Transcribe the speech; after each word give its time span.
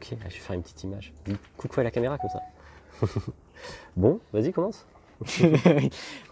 Ok, 0.00 0.16
je 0.18 0.24
vais 0.24 0.30
faire 0.30 0.56
une 0.56 0.62
petite 0.62 0.82
image. 0.82 1.12
Dis 1.26 1.36
coucou 1.58 1.80
à 1.80 1.82
la 1.82 1.90
caméra 1.90 2.16
comme 2.16 2.30
ça. 2.30 2.40
bon, 3.96 4.18
vas-y, 4.32 4.52
commence. 4.52 4.86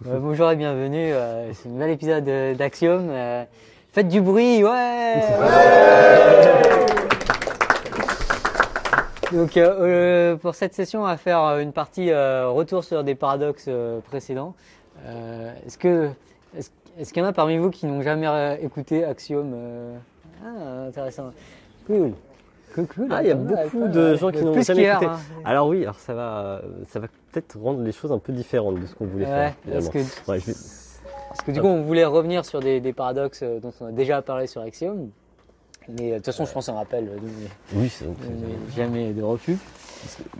Euh, 0.07 0.19
bonjour 0.21 0.51
et 0.51 0.57
bienvenue. 0.57 1.13
euh, 1.13 1.53
c'est 1.53 1.69
un 1.69 1.73
nouvel 1.73 1.91
épisode 1.91 2.25
d'Axiom. 2.57 3.09
Euh, 3.11 3.45
faites 3.93 4.09
du 4.09 4.23
bruit, 4.23 4.65
ouais, 4.65 5.21
Donc 9.33 9.59
euh, 9.59 9.75
euh, 9.81 10.37
pour 10.37 10.55
cette 10.55 10.73
session, 10.73 11.03
on 11.03 11.07
va 11.07 11.19
faire 11.19 11.59
une 11.59 11.73
partie 11.73 12.11
retour 12.15 12.85
sur 12.85 13.05
des 13.05 13.15
paradoxes 13.15 13.69
précédents. 14.07 14.55
Est-ce 15.67 15.77
que 15.77 16.09
est-ce, 16.57 16.71
est-ce 16.99 17.13
qu'il 17.13 17.23
y 17.23 17.27
en 17.27 17.29
a 17.29 17.35
parmi 17.35 17.59
vous 17.59 17.71
qui 17.71 17.85
n'ont 17.85 18.01
jamais 18.01 18.59
écouté 18.63 19.05
Axiom 19.05 19.53
Ah, 20.43 20.85
intéressant. 20.87 21.33
Cool. 21.87 22.15
Ah, 23.11 23.23
il 23.23 23.29
y 23.29 23.31
a 23.31 23.35
beaucoup 23.35 23.89
de 23.89 24.15
gens 24.15 24.31
qui 24.31 24.45
n'ont 24.45 24.61
jamais 24.61 24.83
écouté. 24.85 25.07
hein. 25.07 25.19
Alors 25.45 25.69
oui, 25.69 25.83
alors 25.83 25.99
ça 25.99 26.15
va, 26.15 26.39
euh, 26.41 26.61
ça 26.89 27.01
va 27.01 27.09
peut-être 27.33 27.59
rendre 27.59 27.83
les 27.83 27.93
choses 27.93 28.13
un 28.13 28.19
peu 28.19 28.33
différentes 28.33 28.81
de 28.81 28.87
ce 28.87 28.95
qu'on 28.95 29.07
voulait 29.07 29.25
Ouais, 29.27 29.55
faire. 29.65 29.73
parce 29.73 29.89
que 29.89 29.99
Ouais, 30.31 30.41
je 30.41 30.47
vais- 30.47 30.57
Parce 31.29 31.43
que 31.43 31.51
du 31.53 31.61
coup, 31.61 31.67
on 31.67 31.83
voulait 31.83 32.05
revenir 32.05 32.45
sur 32.45 32.61
des, 32.61 32.81
des 32.81 32.93
paradoxes 32.93 33.41
euh, 33.43 33.61
dont 33.61 33.73
on 33.81 33.87
a 33.87 33.93
déjà 33.93 34.23
parlé 34.23 34.47
sur 34.47 34.63
Axiom. 34.63 35.11
Mais 35.89 36.09
euh, 36.09 36.13
de 36.13 36.17
toute 36.17 36.27
façon, 36.27 36.45
je 36.45 36.53
pense 36.53 36.67
qu'on 36.67 36.75
rappelle, 36.75 37.09
Oui, 37.75 37.89
c'est 37.89 38.07
jamais 38.77 39.13
de 39.13 39.23
refus. 39.23 39.57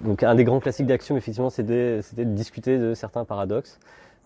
donc 0.03 0.23
un 0.23 0.35
des 0.35 0.45
grands 0.45 0.61
classiques 0.61 0.87
d'Axiom, 0.87 1.17
effectivement, 1.17 1.51
c'était 1.51 2.01
de 2.17 2.25
discuter 2.25 2.79
de 2.79 2.95
certains 2.95 3.25
paradoxes, 3.25 3.79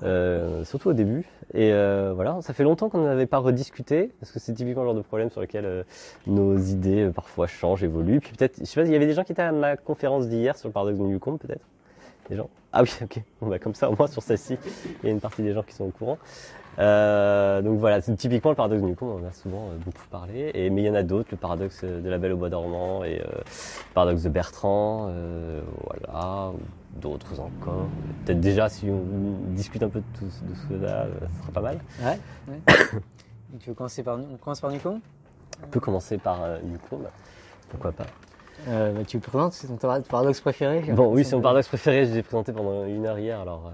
euh, 0.03 0.65
surtout 0.65 0.91
au 0.91 0.93
début. 0.93 1.25
Et 1.55 1.73
euh, 1.73 2.13
voilà, 2.15 2.39
ça 2.41 2.55
fait 2.55 2.65
longtemps 2.65 2.89
qu'on 2.89 3.05
n'avait 3.05 3.27
pas 3.27 3.39
rediscuté, 3.39 4.11
parce 4.21 4.33
que 4.33 4.39
c'est 4.39 4.55
typiquement 4.55 4.83
le 4.83 4.89
genre 4.89 4.97
de 4.97 5.03
problème 5.03 5.31
sur 5.31 5.41
lequel 5.41 5.65
euh, 5.65 5.83
nos 6.27 6.57
idées 6.57 7.03
euh, 7.03 7.11
parfois 7.11 7.47
changent, 7.47 7.85
évoluent. 7.85 8.21
Puis 8.21 8.33
peut-être, 8.37 8.59
je 8.59 8.65
sais 8.65 8.81
pas, 8.81 8.87
il 8.87 8.93
y 8.93 8.97
avait 8.97 9.07
des 9.07 9.15
gens 9.15 9.25
qui 9.25 9.33
étaient 9.33 9.43
à 9.43 9.53
ma 9.53 9.77
conférence 9.77 10.29
d'hier 10.29 10.57
sur 10.57 10.69
le 10.69 10.73
paradoxe 10.73 10.99
de 10.99 11.05
Newcomb, 11.05 11.37
peut-être? 11.37 11.65
Des 12.31 12.37
gens? 12.37 12.49
Ah 12.73 12.83
oui, 12.83 12.91
ok. 13.03 13.21
Bon, 13.41 13.49
bah, 13.49 13.59
comme 13.59 13.75
ça, 13.75 13.91
au 13.91 13.97
moins 13.97 14.07
sur 14.07 14.23
celle-ci, 14.23 14.57
il 15.03 15.07
y 15.07 15.09
a 15.09 15.13
une 15.13 15.21
partie 15.21 15.43
des 15.43 15.53
gens 15.53 15.63
qui 15.63 15.75
sont 15.75 15.85
au 15.85 15.91
courant. 15.91 16.19
Euh, 16.79 17.61
donc 17.61 17.79
voilà, 17.79 18.01
c'est 18.01 18.15
typiquement 18.17 18.51
le 18.51 18.57
paradoxe 18.57 18.81
de 18.83 18.87
Newcomb, 18.87 19.19
on 19.21 19.25
en 19.25 19.29
a 19.29 19.33
souvent 19.33 19.69
euh, 19.69 19.77
beaucoup 19.85 20.07
parlé. 20.11 20.51
Et, 20.55 20.71
mais 20.71 20.83
il 20.83 20.87
y 20.87 20.91
en 20.91 20.95
a 20.95 21.03
d'autres, 21.03 21.29
le 21.31 21.37
paradoxe 21.37 21.85
de 21.85 22.09
la 22.09 22.19
Belle 22.19 22.33
au 22.33 22.37
Bois 22.37 22.49
dormant 22.49 23.05
et 23.05 23.21
euh, 23.21 23.25
le 23.27 23.95
paradoxe 23.95 24.23
de 24.23 24.29
Bertrand, 24.31 25.09
euh, 25.11 25.61
voilà, 25.87 26.53
d'autres 26.95 27.41
encore. 27.41 27.87
Peut-être 28.25 28.41
déjà, 28.41 28.69
si 28.69 28.89
on 28.89 29.03
discute 29.55 29.83
un 29.83 29.89
peu 29.89 30.01
de 30.01 30.19
tout 30.19 30.25
de 30.25 30.55
cela, 30.79 31.03
euh, 31.03 31.11
ce 31.37 31.43
sera 31.43 31.53
pas 31.53 31.61
mal. 31.61 31.79
Ouais. 32.03 32.19
ouais. 32.49 32.61
tu 33.61 33.69
veux 33.69 33.75
commencer 33.75 34.03
par, 34.03 34.19
on 34.19 34.37
commence 34.37 34.61
par 34.61 34.73
On 34.73 35.67
peut 35.71 35.81
commencer 35.81 36.17
par 36.19 36.43
euh, 36.43 36.59
Newcomb, 36.65 37.01
pourquoi 37.69 37.93
pas. 37.93 38.07
euh, 38.69 38.93
bah, 38.93 39.01
Tu 39.07 39.19
le 39.19 39.23
présentes, 39.23 39.53
c'est 39.53 39.67
ton 39.67 39.77
para- 39.77 40.01
paradoxe 40.01 40.41
préféré 40.41 40.81
Bon, 40.93 41.13
oui, 41.13 41.25
c'est 41.25 41.37
mon 41.37 41.43
paradoxe 41.43 41.69
préféré. 41.69 42.07
Je 42.07 42.15
l'ai 42.15 42.23
présenté 42.23 42.53
pendant 42.53 42.87
une 42.87 43.05
heure 43.05 43.19
hier. 43.19 43.41
Alors, 43.41 43.71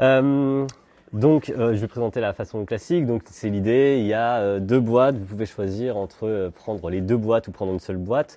euh, 0.00 0.20
euh, 0.22 0.66
donc, 1.12 1.50
euh, 1.50 1.74
je 1.74 1.78
vais 1.80 1.88
présenter 1.88 2.20
la 2.20 2.32
façon 2.32 2.64
classique. 2.64 3.06
Donc, 3.06 3.22
c'est 3.26 3.48
l'idée. 3.50 3.96
Il 4.00 4.06
y 4.06 4.14
a 4.14 4.36
euh, 4.38 4.60
deux 4.60 4.80
boîtes. 4.80 5.16
Vous 5.16 5.24
pouvez 5.24 5.46
choisir 5.46 5.96
entre 5.96 6.26
euh, 6.26 6.50
prendre 6.50 6.88
les 6.90 7.00
deux 7.00 7.16
boîtes 7.16 7.48
ou 7.48 7.52
prendre 7.52 7.72
une 7.72 7.80
seule 7.80 7.96
boîte. 7.96 8.36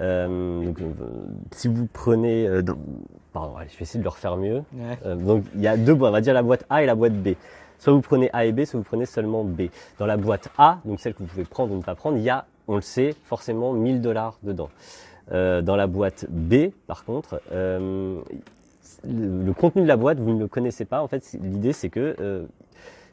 Euh, 0.00 0.62
donc, 0.64 0.80
euh, 0.80 0.84
si 1.52 1.68
vous 1.68 1.86
prenez, 1.92 2.46
euh, 2.46 2.62
dans- 2.62 2.76
pardon, 3.32 3.56
allez, 3.56 3.68
je 3.72 3.76
vais 3.78 3.82
essayer 3.82 3.98
de 3.98 4.04
le 4.04 4.10
refaire 4.10 4.36
mieux. 4.36 4.62
Ouais. 4.74 5.14
Donc, 5.16 5.44
il 5.54 5.60
y 5.60 5.68
a 5.68 5.76
deux 5.76 5.94
boîtes. 5.94 6.10
On 6.10 6.12
va 6.12 6.20
dire 6.20 6.34
la 6.34 6.42
boîte 6.42 6.64
A 6.70 6.82
et 6.82 6.86
la 6.86 6.94
boîte 6.94 7.14
B. 7.14 7.30
Soit 7.78 7.92
vous 7.94 8.00
prenez 8.02 8.28
A 8.34 8.44
et 8.44 8.52
B, 8.52 8.64
soit 8.64 8.78
vous 8.78 8.84
prenez 8.84 9.06
seulement 9.06 9.42
B. 9.44 9.62
Dans 9.98 10.04
la 10.06 10.18
boîte 10.18 10.48
A, 10.58 10.78
donc 10.84 11.00
celle 11.00 11.14
que 11.14 11.20
vous 11.20 11.26
pouvez 11.28 11.44
prendre 11.44 11.72
ou 11.72 11.76
ne 11.78 11.82
pas 11.82 11.94
prendre, 11.94 12.18
il 12.18 12.22
y 12.22 12.28
a, 12.28 12.44
on 12.68 12.76
le 12.76 12.82
sait, 12.82 13.14
forcément 13.24 13.72
1000 13.72 14.02
dollars 14.02 14.36
dedans. 14.42 14.68
Euh, 15.32 15.62
dans 15.62 15.76
la 15.76 15.86
boîte 15.86 16.26
B, 16.28 16.72
par 16.86 17.04
contre, 17.04 17.40
euh, 17.52 18.20
le, 19.04 19.42
le 19.42 19.52
contenu 19.52 19.82
de 19.82 19.86
la 19.88 19.96
boîte, 19.96 20.18
vous 20.18 20.32
ne 20.32 20.40
le 20.40 20.48
connaissez 20.48 20.84
pas. 20.84 21.02
En 21.02 21.08
fait, 21.08 21.36
l'idée, 21.40 21.72
c'est 21.72 21.90
que 21.90 22.16
euh, 22.20 22.46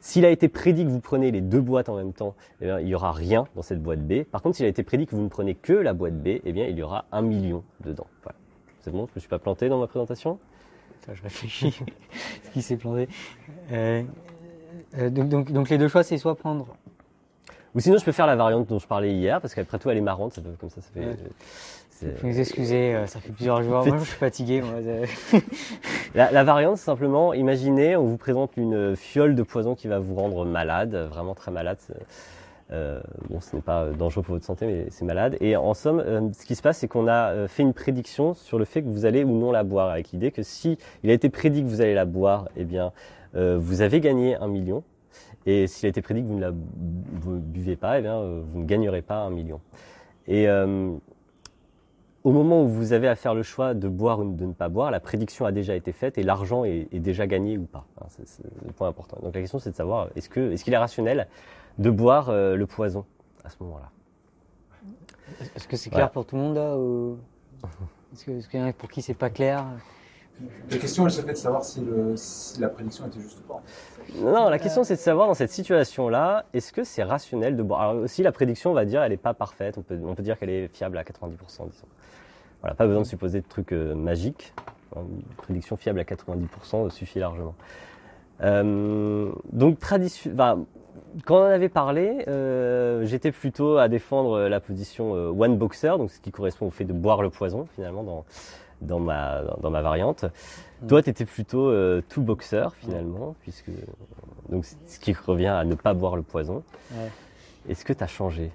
s'il 0.00 0.24
a 0.24 0.30
été 0.30 0.48
prédit 0.48 0.84
que 0.84 0.90
vous 0.90 1.00
prenez 1.00 1.30
les 1.30 1.40
deux 1.40 1.60
boîtes 1.60 1.88
en 1.88 1.96
même 1.96 2.12
temps, 2.12 2.34
eh 2.60 2.66
bien, 2.66 2.80
il 2.80 2.86
n'y 2.86 2.94
aura 2.94 3.12
rien 3.12 3.46
dans 3.56 3.62
cette 3.62 3.82
boîte 3.82 4.06
B. 4.06 4.24
Par 4.24 4.42
contre, 4.42 4.56
s'il 4.56 4.66
a 4.66 4.68
été 4.68 4.82
prédit 4.82 5.06
que 5.06 5.16
vous 5.16 5.22
ne 5.22 5.28
prenez 5.28 5.54
que 5.54 5.72
la 5.72 5.92
boîte 5.92 6.14
B, 6.14 6.40
eh 6.44 6.52
bien, 6.52 6.66
il 6.66 6.76
y 6.76 6.82
aura 6.82 7.06
un 7.12 7.22
million 7.22 7.64
dedans. 7.80 8.06
Voilà. 8.22 8.36
C'est 8.80 8.90
bon, 8.90 9.06
je 9.06 9.12
ne 9.16 9.20
suis 9.20 9.28
pas 9.28 9.38
planté 9.38 9.68
dans 9.68 9.78
ma 9.78 9.86
présentation? 9.86 10.38
Attends, 11.02 11.14
je 11.14 11.22
réfléchis. 11.22 11.78
Ce 12.44 12.50
qui 12.50 12.62
s'est 12.62 12.76
planté. 12.76 13.08
Euh, 13.72 14.02
euh, 14.96 15.10
donc, 15.10 15.28
donc, 15.28 15.52
donc 15.52 15.68
les 15.68 15.78
deux 15.78 15.88
choix, 15.88 16.02
c'est 16.02 16.18
soit 16.18 16.36
prendre. 16.36 16.76
Ou 17.74 17.80
sinon, 17.80 17.98
je 17.98 18.04
peux 18.04 18.12
faire 18.12 18.26
la 18.26 18.36
variante 18.36 18.68
dont 18.68 18.78
je 18.78 18.86
parlais 18.86 19.12
hier, 19.12 19.40
parce 19.40 19.54
qu'après 19.54 19.78
tout, 19.78 19.90
elle 19.90 19.98
est 19.98 20.02
marrante. 20.02 20.34
Ça 20.34 20.40
peut, 20.40 20.50
comme 20.58 20.70
ça, 20.70 20.80
ça 20.80 20.90
fait. 20.92 21.00
Ouais. 21.00 21.16
C'est- 21.98 22.16
Faut 22.18 22.26
nous 22.26 22.38
excuser, 22.40 22.94
euh, 22.94 23.06
ça 23.06 23.20
fait 23.20 23.32
plusieurs 23.32 23.62
jours. 23.62 23.86
Moi, 23.86 23.98
je 23.98 24.04
suis 24.04 24.16
fatigué. 24.16 24.60
Moi, 24.62 24.74
euh, 24.80 25.06
La, 26.14 26.30
la 26.30 26.44
variante, 26.44 26.78
c'est 26.78 26.84
simplement, 26.84 27.34
imaginez, 27.34 27.96
on 27.96 28.04
vous 28.04 28.16
présente 28.16 28.56
une 28.56 28.74
euh, 28.74 28.96
fiole 28.96 29.34
de 29.34 29.42
poison 29.42 29.74
qui 29.74 29.88
va 29.88 29.98
vous 29.98 30.14
rendre 30.14 30.44
malade, 30.44 30.94
vraiment 31.10 31.34
très 31.34 31.50
malade. 31.50 31.78
Euh, 32.70 33.00
bon, 33.30 33.40
ce 33.40 33.56
n'est 33.56 33.62
pas 33.62 33.82
euh, 33.84 33.92
dangereux 33.92 34.22
pour 34.22 34.34
votre 34.34 34.44
santé, 34.44 34.66
mais 34.66 34.86
c'est 34.90 35.04
malade. 35.04 35.36
Et 35.40 35.56
en 35.56 35.72
somme, 35.74 36.00
euh, 36.00 36.28
ce 36.38 36.44
qui 36.44 36.54
se 36.54 36.62
passe, 36.62 36.78
c'est 36.78 36.88
qu'on 36.88 37.08
a 37.08 37.30
euh, 37.30 37.48
fait 37.48 37.62
une 37.62 37.72
prédiction 37.74 38.34
sur 38.34 38.58
le 38.58 38.64
fait 38.64 38.82
que 38.82 38.88
vous 38.88 39.04
allez 39.06 39.24
ou 39.24 39.30
non 39.38 39.52
la 39.52 39.64
boire, 39.64 39.90
avec 39.90 40.10
l'idée 40.12 40.30
que 40.32 40.42
si 40.42 40.78
il 41.02 41.10
a 41.10 41.14
été 41.14 41.28
prédit 41.30 41.62
que 41.62 41.68
vous 41.68 41.80
allez 41.80 41.94
la 41.94 42.04
boire, 42.04 42.48
eh 42.56 42.64
bien, 42.64 42.92
euh, 43.36 43.56
vous 43.60 43.80
avez 43.80 44.00
gagné 44.00 44.36
un 44.36 44.48
million. 44.48 44.82
Et 45.46 45.66
s'il 45.66 45.86
a 45.86 45.88
été 45.90 46.02
prédit 46.02 46.22
que 46.22 46.26
vous 46.26 46.34
ne 46.36 46.40
la 46.42 46.50
vous 46.50 47.38
buvez 47.38 47.76
pas, 47.76 47.98
eh 47.98 48.02
bien, 48.02 48.16
euh, 48.18 48.42
vous 48.52 48.60
ne 48.60 48.66
gagnerez 48.66 49.00
pas 49.02 49.16
un 49.22 49.30
million. 49.30 49.60
Et 50.26 50.46
euh, 50.48 50.90
au 52.28 52.30
moment 52.30 52.62
où 52.62 52.68
vous 52.68 52.92
avez 52.92 53.08
à 53.08 53.16
faire 53.16 53.32
le 53.32 53.42
choix 53.42 53.72
de 53.72 53.88
boire 53.88 54.20
ou 54.20 54.30
de 54.30 54.44
ne 54.44 54.52
pas 54.52 54.68
boire, 54.68 54.90
la 54.90 55.00
prédiction 55.00 55.46
a 55.46 55.52
déjà 55.52 55.74
été 55.74 55.92
faite 55.92 56.18
et 56.18 56.22
l'argent 56.22 56.64
est, 56.64 56.86
est 56.92 56.98
déjà 56.98 57.26
gagné 57.26 57.56
ou 57.56 57.64
pas. 57.64 57.86
Hein, 58.02 58.06
c'est 58.10 58.44
le 58.66 58.72
point 58.72 58.86
important. 58.86 59.16
Donc 59.22 59.34
la 59.34 59.40
question 59.40 59.58
c'est 59.58 59.70
de 59.70 59.74
savoir 59.74 60.08
est-ce 60.14 60.28
que 60.28 60.52
est-ce 60.52 60.62
qu'il 60.62 60.74
est 60.74 60.78
rationnel 60.78 61.26
de 61.78 61.88
boire 61.88 62.28
euh, 62.28 62.54
le 62.54 62.66
poison 62.66 63.06
à 63.44 63.48
ce 63.48 63.56
moment-là? 63.60 63.90
Est-ce 65.56 65.66
que 65.66 65.78
c'est 65.78 65.88
clair 65.88 66.00
Voilà. 66.00 66.08
pour 66.10 66.26
tout 66.26 66.36
le 66.36 66.42
monde 66.42 66.56
là 66.56 66.76
ou... 66.76 67.16
Est-ce 68.12 68.46
qu'il 68.46 68.60
y 68.60 68.62
en 68.62 68.66
a 68.66 68.74
pour 68.74 68.90
qui 68.90 69.00
c'est 69.00 69.14
pas 69.14 69.30
clair? 69.30 69.64
La 70.70 70.76
question, 70.76 71.04
elle 71.04 71.10
se 71.10 71.20
fait 71.22 71.32
de 71.32 71.36
savoir 71.36 71.64
si, 71.64 71.80
le, 71.80 72.12
si 72.14 72.60
la 72.60 72.68
prédiction 72.68 73.06
était 73.06 73.20
juste 73.20 73.38
ou 73.38 73.42
pas. 73.42 73.60
Non, 74.16 74.32
non, 74.32 74.48
la 74.50 74.58
question 74.58 74.84
c'est 74.84 74.94
de 74.94 75.00
savoir 75.00 75.28
dans 75.28 75.34
cette 75.34 75.50
situation-là, 75.50 76.44
est-ce 76.52 76.74
que 76.74 76.84
c'est 76.84 77.02
rationnel 77.02 77.56
de 77.56 77.62
boire? 77.62 77.80
Alors 77.80 78.02
aussi 78.02 78.22
la 78.22 78.32
prédiction 78.32 78.70
on 78.70 78.74
va 78.74 78.84
dire 78.84 79.02
elle 79.02 79.12
n'est 79.12 79.16
pas 79.16 79.32
parfaite, 79.32 79.78
on 79.78 79.82
peut, 79.82 79.98
on 80.04 80.14
peut 80.14 80.22
dire 80.22 80.38
qu'elle 80.38 80.50
est 80.50 80.68
fiable 80.68 80.98
à 80.98 81.04
90%, 81.04 81.70
disons. 81.70 81.86
Voilà, 82.60 82.74
pas 82.74 82.86
besoin 82.86 83.02
de 83.02 83.06
supposer 83.06 83.40
de 83.40 83.46
trucs 83.46 83.72
euh, 83.72 83.94
magiques. 83.94 84.52
Une 84.96 85.22
prédiction 85.36 85.76
fiable 85.76 86.00
à 86.00 86.04
90% 86.04 86.90
suffit 86.90 87.18
largement. 87.18 87.54
Euh, 88.40 89.30
donc 89.52 89.78
tradition, 89.78 90.30
quand 91.24 91.36
on 91.36 91.42
en 91.42 91.50
avait 91.50 91.68
parlé, 91.68 92.24
euh, 92.26 93.04
j'étais 93.04 93.30
plutôt 93.30 93.76
à 93.76 93.88
défendre 93.88 94.48
la 94.48 94.60
position 94.60 95.12
one 95.12 95.56
boxer, 95.56 95.98
donc 95.98 96.10
ce 96.10 96.20
qui 96.20 96.30
correspond 96.30 96.66
au 96.66 96.70
fait 96.70 96.84
de 96.84 96.92
boire 96.92 97.22
le 97.22 97.30
poison 97.30 97.66
finalement 97.74 98.02
dans 98.02 98.24
dans 98.80 98.98
ma 98.98 99.42
dans, 99.42 99.56
dans 99.60 99.70
ma 99.70 99.82
variante. 99.82 100.24
Toi, 100.86 101.02
tu 101.02 101.10
étais 101.10 101.24
plutôt 101.26 101.70
two 102.08 102.22
boxer 102.22 102.70
finalement, 102.80 103.34
puisque 103.42 103.70
donc 104.48 104.64
ce 104.64 104.98
qui 104.98 105.12
revient 105.12 105.48
à 105.48 105.64
ne 105.64 105.74
pas 105.74 105.94
boire 105.94 106.16
le 106.16 106.22
poison. 106.22 106.62
Ouais. 106.92 107.10
Est-ce 107.68 107.84
que 107.84 107.92
tu 107.92 108.02
as 108.02 108.08
changé? 108.08 108.50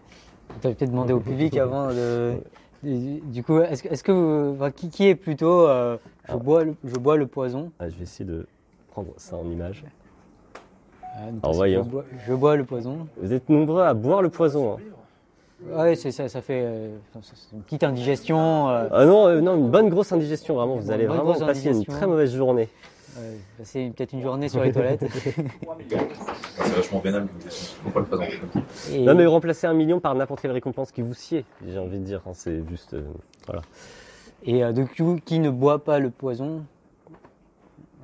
Tu 0.61 0.67
avais 0.67 0.75
peut-être 0.75 0.91
demandé 0.91 1.13
au 1.13 1.19
public 1.19 1.57
avant 1.57 1.89
de. 1.89 2.33
Du 2.83 3.21
du 3.21 3.43
coup, 3.43 3.59
est-ce 3.59 4.03
que, 4.03 4.11
vous- 4.11 4.55
enfin, 4.55 4.71
qui, 4.71 4.89
qui 4.89 5.07
est 5.07 5.15
plutôt 5.15 5.67
euh, 5.67 5.97
je, 6.29 6.35
bois 6.35 6.63
le, 6.65 6.75
je 6.83 6.95
bois 6.97 7.15
le 7.17 7.27
poison 7.27 7.71
Ah, 7.79 7.87
Je 7.89 7.95
vais 7.95 8.03
essayer 8.03 8.25
de 8.29 8.45
prendre 8.91 9.09
ça 9.17 9.37
en 9.37 9.45
image. 9.49 9.83
Ah, 11.01 11.31
donc, 11.31 11.39
Alors, 11.43 11.53
je 11.53 11.57
voyons. 11.57 11.83
bois- 11.83 12.03
Je 12.27 12.33
bois 12.33 12.55
le 12.57 12.65
poison. 12.65 13.07
Vous 13.17 13.31
êtes 13.31 13.47
nombreux 13.49 13.83
à 13.83 13.93
boire 13.93 14.21
le 14.21 14.29
poison. 14.29 14.73
hein. 14.73 15.95
C'est 15.95 16.11
ça, 16.11 16.27
ça 16.27 16.41
fait 16.41 16.61
euh, 16.65 16.89
une 17.53 17.61
petite 17.61 17.83
indigestion. 17.85 18.67
euh, 18.69 18.89
Ah 18.91 19.05
non, 19.05 19.27
euh, 19.27 19.39
non, 19.39 19.55
une 19.55 19.69
bonne 19.69 19.87
grosse 19.87 20.11
indigestion 20.11 20.55
vraiment. 20.55 20.75
Vous 20.75 20.91
allez 20.91 21.05
vraiment 21.05 21.33
passer 21.39 21.69
une 21.71 21.85
très 21.85 22.05
mauvaise 22.05 22.35
journée. 22.35 22.67
Euh, 23.17 23.37
passer 23.57 23.91
peut-être 23.95 24.13
une 24.13 24.21
journée 24.21 24.49
sur 24.49 24.63
les 24.63 24.71
toilettes. 24.71 25.05
C'est 25.11 26.75
vachement 26.75 26.99
vénal 26.99 27.27
comme 27.27 27.39
question. 27.39 27.75
Faut 27.83 27.89
pas 27.91 27.99
le 27.99 28.05
présenter 28.05 28.37
comme 28.39 28.61
ça. 28.63 28.91
Et, 28.93 29.05
Non 29.05 29.15
mais 29.15 29.25
remplacer 29.25 29.67
un 29.67 29.73
million 29.73 29.99
par 29.99 30.15
n'importe 30.15 30.41
quelle 30.41 30.51
récompense 30.51 30.91
qui 30.91 31.01
vous 31.01 31.13
sied, 31.13 31.45
j'ai 31.67 31.77
envie 31.79 31.99
de 31.99 32.03
dire. 32.03 32.21
hein, 32.25 32.31
C'est 32.33 32.67
juste, 32.69 32.93
euh, 32.93 33.03
voilà. 33.45 33.61
et 34.43 34.63
euh, 34.63 34.71
donc, 34.73 34.99
qui 35.25 35.39
ne 35.39 35.49
boit 35.49 35.83
pas 35.83 35.99
le 35.99 36.09
poison? 36.09 36.63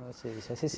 Ouais, 0.02 0.30
c'est 0.40 0.52
assez. 0.52 0.68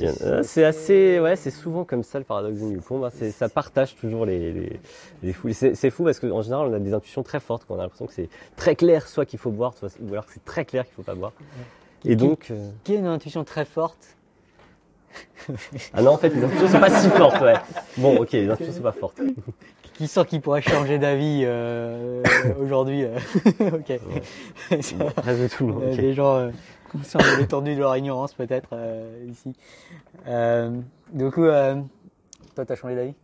C'est- 0.42 0.64
assez, 0.64 1.20
ouais, 1.20 1.36
c'est 1.36 1.50
souvent 1.50 1.84
comme 1.84 2.02
ça 2.02 2.18
le 2.18 2.24
paradoxe 2.24 2.58
du 2.58 2.64
Newcomb. 2.64 3.04
hein, 3.04 3.10
ça 3.30 3.48
partage 3.48 3.94
toujours 3.96 4.26
les, 4.26 4.52
les, 4.52 4.80
les 5.22 5.32
foules. 5.32 5.54
C'est 5.54 5.90
fou 5.90 6.04
parce 6.04 6.18
qu'en 6.20 6.42
général, 6.42 6.68
on 6.68 6.72
a 6.74 6.78
des 6.78 6.92
intuitions 6.92 7.22
très 7.22 7.40
fortes. 7.40 7.64
Quand 7.66 7.76
on 7.76 7.78
a 7.78 7.82
l'impression 7.82 8.06
que 8.06 8.12
c'est 8.12 8.28
très 8.56 8.76
clair, 8.76 9.06
soit 9.08 9.24
qu'il 9.24 9.38
faut 9.38 9.50
boire, 9.50 9.74
soit, 9.74 9.88
ou 10.02 10.12
alors 10.12 10.26
que 10.26 10.32
c'est 10.32 10.44
très 10.44 10.64
clair 10.64 10.84
qu'il 10.84 10.94
faut 10.94 11.02
pas 11.02 11.14
boire. 11.14 11.32
Et 12.04 12.16
donc, 12.16 12.48
euh, 12.50 12.68
Qui 12.84 12.96
a 12.96 12.98
une 12.98 13.06
intuition 13.06 13.44
très 13.44 13.64
forte 13.64 14.16
ah 15.94 16.02
non, 16.02 16.12
en 16.12 16.18
fait, 16.18 16.30
les 16.30 16.44
intuitions 16.44 16.68
sont 16.68 16.80
pas 16.80 16.90
si 16.90 17.08
fortes, 17.08 17.40
ouais. 17.40 17.54
Bon, 17.96 18.16
ok, 18.16 18.32
les 18.32 18.48
intuitions 18.48 18.74
sont 18.74 18.82
pas 18.82 18.92
fortes. 18.92 19.20
qui 19.82 19.92
qui 19.92 20.08
sent 20.08 20.24
qu'il 20.24 20.40
pourrait 20.40 20.62
changer 20.62 20.98
d'avis 20.98 21.42
euh, 21.44 22.22
aujourd'hui 22.60 23.04
euh, 23.04 23.18
Ok. 23.72 24.00
Va. 24.70 25.10
Presque 25.10 25.56
tout 25.56 25.66
le 25.66 25.72
monde. 25.72 25.82
Euh. 25.84 25.96
Des 25.96 26.14
gens 26.14 26.50
conscients 26.90 27.20
de 27.20 27.40
l'étendue 27.40 27.74
de 27.74 27.80
leur 27.80 27.96
ignorance 27.96 28.32
peut-être 28.32 28.70
euh, 28.72 29.26
ici. 29.28 29.52
Du 31.12 31.30
coup, 31.30 31.46
toi, 32.54 32.64
t'as 32.64 32.74
changé 32.74 32.94
d'avis? 32.94 33.14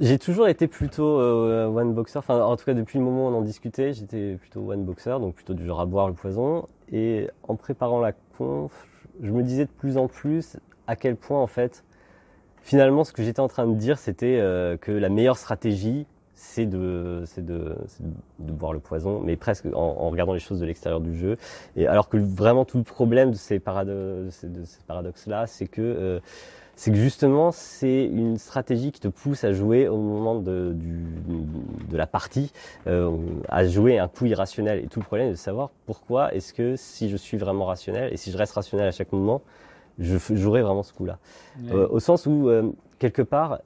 J'ai 0.00 0.18
toujours 0.18 0.48
été 0.48 0.66
plutôt 0.66 1.20
euh, 1.20 1.66
one 1.66 1.94
boxer, 1.94 2.18
enfin 2.18 2.40
en 2.40 2.56
tout 2.56 2.64
cas 2.64 2.74
depuis 2.74 2.98
le 2.98 3.04
moment 3.04 3.28
où 3.28 3.30
on 3.30 3.38
en 3.38 3.42
discutait, 3.42 3.92
j'étais 3.92 4.34
plutôt 4.34 4.72
one 4.72 4.84
boxer, 4.84 5.20
donc 5.20 5.36
plutôt 5.36 5.54
du 5.54 5.64
genre 5.64 5.80
à 5.80 5.86
boire 5.86 6.08
le 6.08 6.14
poison. 6.14 6.66
Et 6.90 7.28
en 7.46 7.54
préparant 7.54 8.00
la 8.00 8.12
conf, 8.36 8.72
je 9.22 9.30
me 9.30 9.42
disais 9.42 9.64
de 9.64 9.70
plus 9.70 9.96
en 9.96 10.08
plus 10.08 10.56
à 10.86 10.96
quel 10.96 11.16
point 11.16 11.40
en 11.40 11.46
fait, 11.46 11.84
finalement 12.62 13.04
ce 13.04 13.12
que 13.12 13.22
j'étais 13.22 13.40
en 13.40 13.48
train 13.48 13.66
de 13.66 13.74
dire 13.74 13.98
c'était 13.98 14.38
euh, 14.38 14.76
que 14.76 14.92
la 14.92 15.08
meilleure 15.08 15.38
stratégie 15.38 16.06
c'est 16.34 16.66
de, 16.66 17.22
c'est 17.26 17.44
de, 17.44 17.76
boire 18.38 18.72
le 18.72 18.80
poison, 18.80 19.20
mais 19.20 19.36
presque 19.36 19.66
en, 19.72 20.10
regardant 20.10 20.34
les 20.34 20.40
choses 20.40 20.60
de 20.60 20.66
l'extérieur 20.66 21.00
du 21.00 21.16
jeu. 21.16 21.36
Et 21.76 21.86
alors 21.86 22.08
que 22.08 22.16
vraiment 22.16 22.64
tout 22.64 22.78
le 22.78 22.84
problème 22.84 23.30
de 23.30 23.36
ces, 23.36 23.58
parado- 23.58 24.26
de 24.26 24.30
ces, 24.30 24.48
de 24.48 24.64
ces 24.64 24.80
paradoxes-là, 24.86 25.46
c'est 25.46 25.66
que 25.68 25.80
euh, 25.80 26.20
c'est 26.76 26.90
que 26.90 26.96
justement 26.96 27.52
c'est 27.52 28.04
une 28.04 28.36
stratégie 28.36 28.92
qui 28.92 29.00
te 29.00 29.08
pousse 29.08 29.44
à 29.44 29.52
jouer 29.52 29.88
au 29.88 29.96
moment 29.96 30.34
de, 30.36 30.72
du, 30.74 31.04
de 31.90 31.96
la 31.96 32.06
partie, 32.06 32.52
euh, 32.86 33.16
à 33.48 33.66
jouer 33.66 33.98
un 33.98 34.08
coup 34.08 34.26
irrationnel. 34.26 34.84
Et 34.84 34.88
tout 34.88 35.00
le 35.00 35.04
problème 35.04 35.28
est 35.28 35.32
de 35.32 35.36
savoir 35.36 35.70
pourquoi 35.86 36.34
est-ce 36.34 36.52
que 36.52 36.76
si 36.76 37.08
je 37.08 37.16
suis 37.16 37.36
vraiment 37.36 37.66
rationnel 37.66 38.12
et 38.12 38.16
si 38.16 38.30
je 38.30 38.36
reste 38.36 38.52
rationnel 38.52 38.88
à 38.88 38.92
chaque 38.92 39.12
moment, 39.12 39.42
je 39.98 40.16
jouerai 40.18 40.62
vraiment 40.62 40.82
ce 40.82 40.92
coup-là. 40.92 41.18
Euh, 41.70 41.86
au 41.88 42.00
sens 42.00 42.26
où, 42.26 42.48
euh, 42.48 42.72
quelque 42.98 43.22
part, 43.22 43.60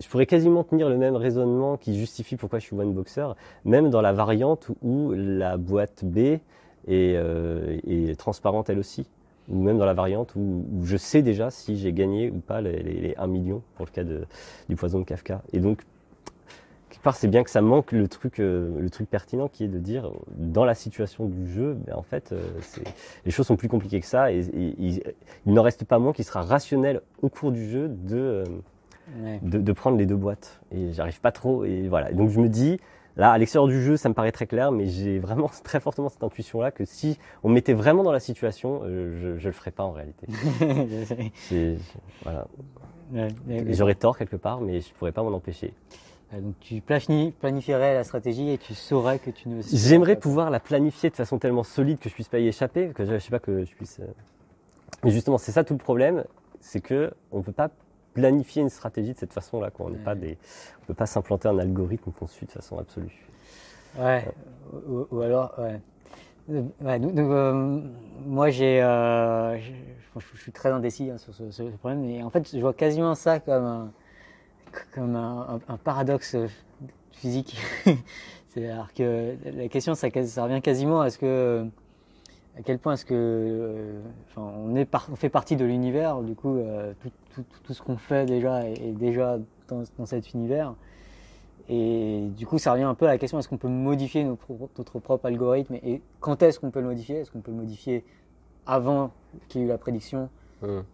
je 0.00 0.08
pourrais 0.08 0.26
quasiment 0.26 0.64
tenir 0.64 0.88
le 0.88 0.98
même 0.98 1.16
raisonnement 1.16 1.76
qui 1.76 1.98
justifie 1.98 2.36
pourquoi 2.36 2.58
je 2.58 2.64
suis 2.64 2.76
one 2.76 2.92
boxer, 2.92 3.34
même 3.64 3.88
dans 3.88 4.00
la 4.02 4.12
variante 4.12 4.68
où 4.82 5.12
la 5.14 5.56
boîte 5.56 6.04
B 6.04 6.38
est, 6.88 7.16
est 7.86 8.18
transparente 8.18 8.68
elle 8.68 8.80
aussi. 8.80 9.06
Ou 9.52 9.62
même 9.62 9.78
dans 9.78 9.84
la 9.84 9.94
variante 9.94 10.34
où, 10.34 10.64
où 10.72 10.84
je 10.84 10.96
sais 10.96 11.22
déjà 11.22 11.50
si 11.50 11.76
j'ai 11.76 11.92
gagné 11.92 12.30
ou 12.30 12.38
pas 12.38 12.60
les, 12.60 12.82
les, 12.82 13.00
les 13.00 13.14
1 13.16 13.26
million 13.26 13.62
pour 13.76 13.84
le 13.86 13.90
cas 13.90 14.02
de, 14.04 14.22
du 14.68 14.76
poison 14.76 14.98
de 15.00 15.04
Kafka. 15.04 15.42
Et 15.52 15.60
donc, 15.60 15.82
quelque 16.88 17.02
part, 17.02 17.16
c'est 17.16 17.28
bien 17.28 17.42
que 17.44 17.50
ça 17.50 17.60
manque 17.60 17.92
le 17.92 18.08
truc, 18.08 18.40
euh, 18.40 18.80
le 18.80 18.88
truc 18.90 19.08
pertinent 19.10 19.48
qui 19.48 19.64
est 19.64 19.68
de 19.68 19.78
dire, 19.78 20.10
dans 20.36 20.64
la 20.64 20.74
situation 20.74 21.26
du 21.26 21.46
jeu, 21.50 21.74
ben, 21.86 21.94
en 21.96 22.02
fait, 22.02 22.32
euh, 22.32 22.40
les 23.24 23.30
choses 23.30 23.46
sont 23.46 23.56
plus 23.56 23.68
compliquées 23.68 24.00
que 24.00 24.06
ça 24.06 24.32
et, 24.32 24.38
et- 24.40 24.74
il, 24.78 25.02
il 25.46 25.52
n'en 25.52 25.62
reste 25.62 25.84
pas 25.84 25.98
moins 25.98 26.12
qu'il 26.12 26.24
sera 26.24 26.42
rationnel 26.42 27.00
au 27.22 27.28
cours 27.28 27.52
du 27.52 27.68
jeu 27.68 27.88
de, 27.88 28.16
euh, 28.16 28.44
Ouais. 29.22 29.40
de, 29.42 29.58
de 29.58 29.72
prendre 29.72 29.98
les 29.98 30.06
deux 30.06 30.16
boîtes. 30.16 30.60
Et 30.70 30.92
j'arrive 30.92 31.20
pas 31.20 31.32
trop. 31.32 31.64
Et 31.64 31.88
voilà. 31.88 32.10
Et 32.12 32.14
donc 32.14 32.30
je 32.30 32.38
me 32.40 32.48
dis, 32.48 32.78
là, 33.16 33.30
à 33.32 33.38
l'extérieur 33.38 33.68
du 33.68 33.82
jeu, 33.82 33.96
ça 33.96 34.08
me 34.08 34.14
paraît 34.14 34.32
très 34.32 34.46
clair, 34.46 34.72
mais 34.72 34.86
j'ai 34.86 35.18
vraiment 35.18 35.50
très 35.64 35.80
fortement 35.80 36.08
cette 36.08 36.22
intuition-là 36.22 36.70
que 36.70 36.84
si 36.84 37.18
on 37.42 37.48
me 37.48 37.54
mettait 37.54 37.72
vraiment 37.74 38.02
dans 38.02 38.12
la 38.12 38.20
situation, 38.20 38.80
euh, 38.84 39.34
je, 39.36 39.38
je 39.38 39.48
le 39.48 39.52
ferais 39.52 39.70
pas 39.70 39.84
en 39.84 39.92
réalité. 39.92 40.26
Voilà. 42.24 42.46
J'aurais 43.70 43.94
tort 43.94 44.16
quelque 44.16 44.36
part, 44.36 44.60
mais 44.60 44.80
je 44.80 44.92
pourrais 44.94 45.12
pas 45.12 45.22
m'en 45.22 45.32
empêcher. 45.32 45.74
Donc 46.32 46.54
tu 46.60 46.76
plani- 46.76 47.30
planifierais 47.32 47.92
la 47.92 48.04
stratégie 48.04 48.48
et 48.48 48.56
tu 48.56 48.74
saurais 48.74 49.18
que 49.18 49.28
tu 49.30 49.50
ne. 49.50 49.60
J'aimerais 49.62 50.16
pouvoir 50.16 50.48
la 50.48 50.60
planifier 50.60 51.10
de 51.10 51.14
façon 51.16 51.38
tellement 51.38 51.62
solide 51.62 51.98
que 51.98 52.08
je 52.08 52.14
puisse 52.14 52.28
pas 52.28 52.38
y 52.38 52.48
échapper, 52.48 52.88
que 52.94 53.04
je, 53.04 53.12
je 53.12 53.18
sais 53.18 53.28
pas 53.30 53.38
que 53.38 53.66
je 53.66 53.74
puisse. 53.74 54.00
euh, 54.00 54.04
Mais 55.04 55.10
justement, 55.10 55.36
c'est 55.36 55.52
ça 55.52 55.62
tout 55.62 55.74
le 55.74 55.78
problème, 55.78 56.24
c'est 56.60 56.80
que 56.80 57.12
on 57.32 57.42
peut 57.42 57.52
pas 57.52 57.68
planifier 58.14 58.62
une 58.62 58.70
stratégie 58.70 59.12
de 59.12 59.18
cette 59.18 59.32
façon-là. 59.32 59.70
On 59.78 59.90
n'est 59.90 59.98
pas 59.98 60.14
des, 60.14 60.38
on 60.82 60.86
peut 60.86 60.94
pas 60.94 61.06
s'implanter 61.06 61.48
un 61.48 61.58
algorithme 61.58 62.12
qu'on 62.12 62.26
suit 62.26 62.46
de 62.46 62.52
façon 62.52 62.78
absolue. 62.78 63.26
Ouais. 63.98 64.24
Ou, 64.88 65.06
ou 65.10 65.20
alors, 65.20 65.54
ouais. 65.58 65.80
Euh, 66.50 66.62
ouais, 66.80 66.98
donc, 66.98 67.14
donc, 67.14 67.30
euh, 67.30 67.80
moi, 68.26 68.50
j'ai, 68.50 68.82
euh, 68.82 69.58
je, 69.58 69.70
je 70.18 70.40
suis 70.40 70.52
très 70.52 70.70
indécis 70.70 71.10
hein, 71.10 71.18
sur 71.18 71.34
ce, 71.34 71.50
ce 71.50 71.62
problème, 71.62 72.04
et 72.04 72.22
en 72.22 72.30
fait, 72.30 72.48
je 72.50 72.60
vois 72.60 72.74
quasiment 72.74 73.14
ça 73.14 73.38
comme 73.40 73.64
un, 73.64 73.92
comme 74.94 75.16
un, 75.16 75.76
paradoxe 75.84 76.36
physique. 77.12 77.56
C'est-à-dire 78.48 78.92
que 78.94 79.36
la 79.44 79.68
question, 79.68 79.94
ça, 79.94 80.08
ça 80.26 80.44
revient 80.44 80.60
quasiment 80.60 81.00
à 81.00 81.10
ce 81.10 81.18
que, 81.18 81.64
à 82.58 82.62
quel 82.62 82.78
point 82.78 82.94
est-ce 82.94 83.06
que, 83.06 83.14
euh, 83.14 84.00
enfin, 84.28 84.42
on 84.58 84.74
est, 84.74 84.84
par- 84.84 85.08
on 85.10 85.16
fait 85.16 85.30
partie 85.30 85.56
de 85.56 85.64
l'univers. 85.64 86.20
Du 86.20 86.34
coup, 86.34 86.58
tout, 87.00 87.10
tout, 87.34 87.44
tout 87.64 87.74
ce 87.74 87.82
qu'on 87.82 87.96
fait 87.96 88.26
déjà 88.26 88.64
est, 88.68 88.92
déjà 88.92 89.38
dans, 89.68 89.82
dans 89.98 90.06
cet 90.06 90.32
univers. 90.34 90.74
Et 91.68 92.28
du 92.36 92.46
coup, 92.46 92.58
ça 92.58 92.72
revient 92.72 92.82
un 92.84 92.94
peu 92.94 93.06
à 93.06 93.08
la 93.08 93.18
question 93.18 93.38
est-ce 93.38 93.48
qu'on 93.48 93.56
peut 93.56 93.68
modifier 93.68 94.24
notre, 94.24 94.46
notre 94.78 94.98
propre 94.98 95.26
algorithme 95.26 95.74
et 95.74 96.02
quand 96.20 96.42
est-ce 96.42 96.58
qu'on 96.58 96.70
peut 96.70 96.80
le 96.80 96.88
modifier? 96.88 97.18
Est-ce 97.18 97.30
qu'on 97.30 97.40
peut 97.40 97.52
le 97.52 97.56
modifier 97.56 98.04
avant 98.66 99.12
qu'il 99.48 99.60
y 99.60 99.64
ait 99.64 99.66
eu 99.66 99.70
la 99.70 99.78
prédiction? 99.78 100.28
Hum. 100.62 100.84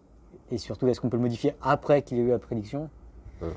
et 0.51 0.57
surtout 0.57 0.87
est-ce 0.87 0.99
qu'on 0.99 1.09
peut 1.09 1.17
le 1.17 1.21
modifier 1.21 1.53
après 1.61 2.01
qu'il 2.01 2.17
y 2.17 2.21
ait 2.21 2.23
eu 2.23 2.29
la 2.29 2.39
prédiction? 2.39 2.89
Hum. 3.41 3.53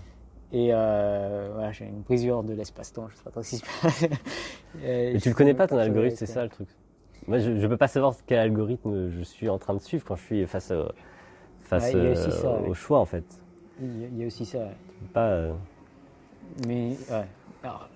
Et 0.53 0.69
euh, 0.73 1.51
voilà, 1.55 1.73
j'ai 1.73 1.87
une 1.87 2.01
brisure 2.01 2.43
de 2.43 2.53
l'espace-temps, 2.53 3.09
je 3.09 3.17
sais 3.17 3.23
pas 3.23 3.31
trop 3.31 3.41
passe. 3.41 4.05
Mais 4.83 5.19
tu 5.19 5.29
le 5.31 5.35
connais 5.35 5.55
pas 5.55 5.67
ton 5.67 5.79
algorithme, 5.79 6.17
c'est 6.17 6.27
ça 6.27 6.45
le 6.45 6.51
truc? 6.51 6.69
Moi, 7.29 7.39
je, 7.39 7.57
je 7.57 7.67
peux 7.67 7.77
pas 7.77 7.89
savoir 7.89 8.15
quel 8.27 8.39
algorithme 8.41 9.11
je 9.11 9.23
suis 9.23 9.49
en 9.49 9.59
train 9.59 9.75
de 9.75 9.81
suivre 9.81 10.05
quand 10.05 10.17
je 10.17 10.23
suis 10.25 10.47
face, 10.47 10.71
au- 10.73 10.91
face 11.81 11.95
Ouais, 11.95 12.01
euh, 12.01 12.15
ça, 12.31 12.53
ouais. 12.61 12.69
au 12.69 12.75
choix 12.75 12.99
en 12.99 13.07
fait. 13.07 13.25
Il 13.81 14.19
y 14.19 14.25
a- 14.25 14.27
aussi 14.27 14.45
ça. 14.45 14.59
peux 14.59 15.07
Pas, 15.15 15.29
euh, 15.29 15.53
Mais 16.67 16.97
ouais. 17.11 17.25
Alors, 17.63 17.89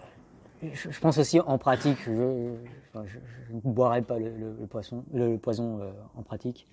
je, 0.62 0.90
je 0.90 1.00
pense 1.00 1.18
aussi 1.18 1.40
en 1.40 1.58
pratique, 1.58 1.98
je, 2.06 2.10
ne 2.12 3.60
boirai 3.64 4.00
pas 4.02 4.18
le, 4.18 4.30
le- 4.30 4.56
le 4.58 4.66
poisson, 4.66 5.04
le, 5.12 5.32
le 5.32 5.38
poison 5.38 5.80
euh, 5.80 5.90
en 6.16 6.22
pratique. 6.22 6.66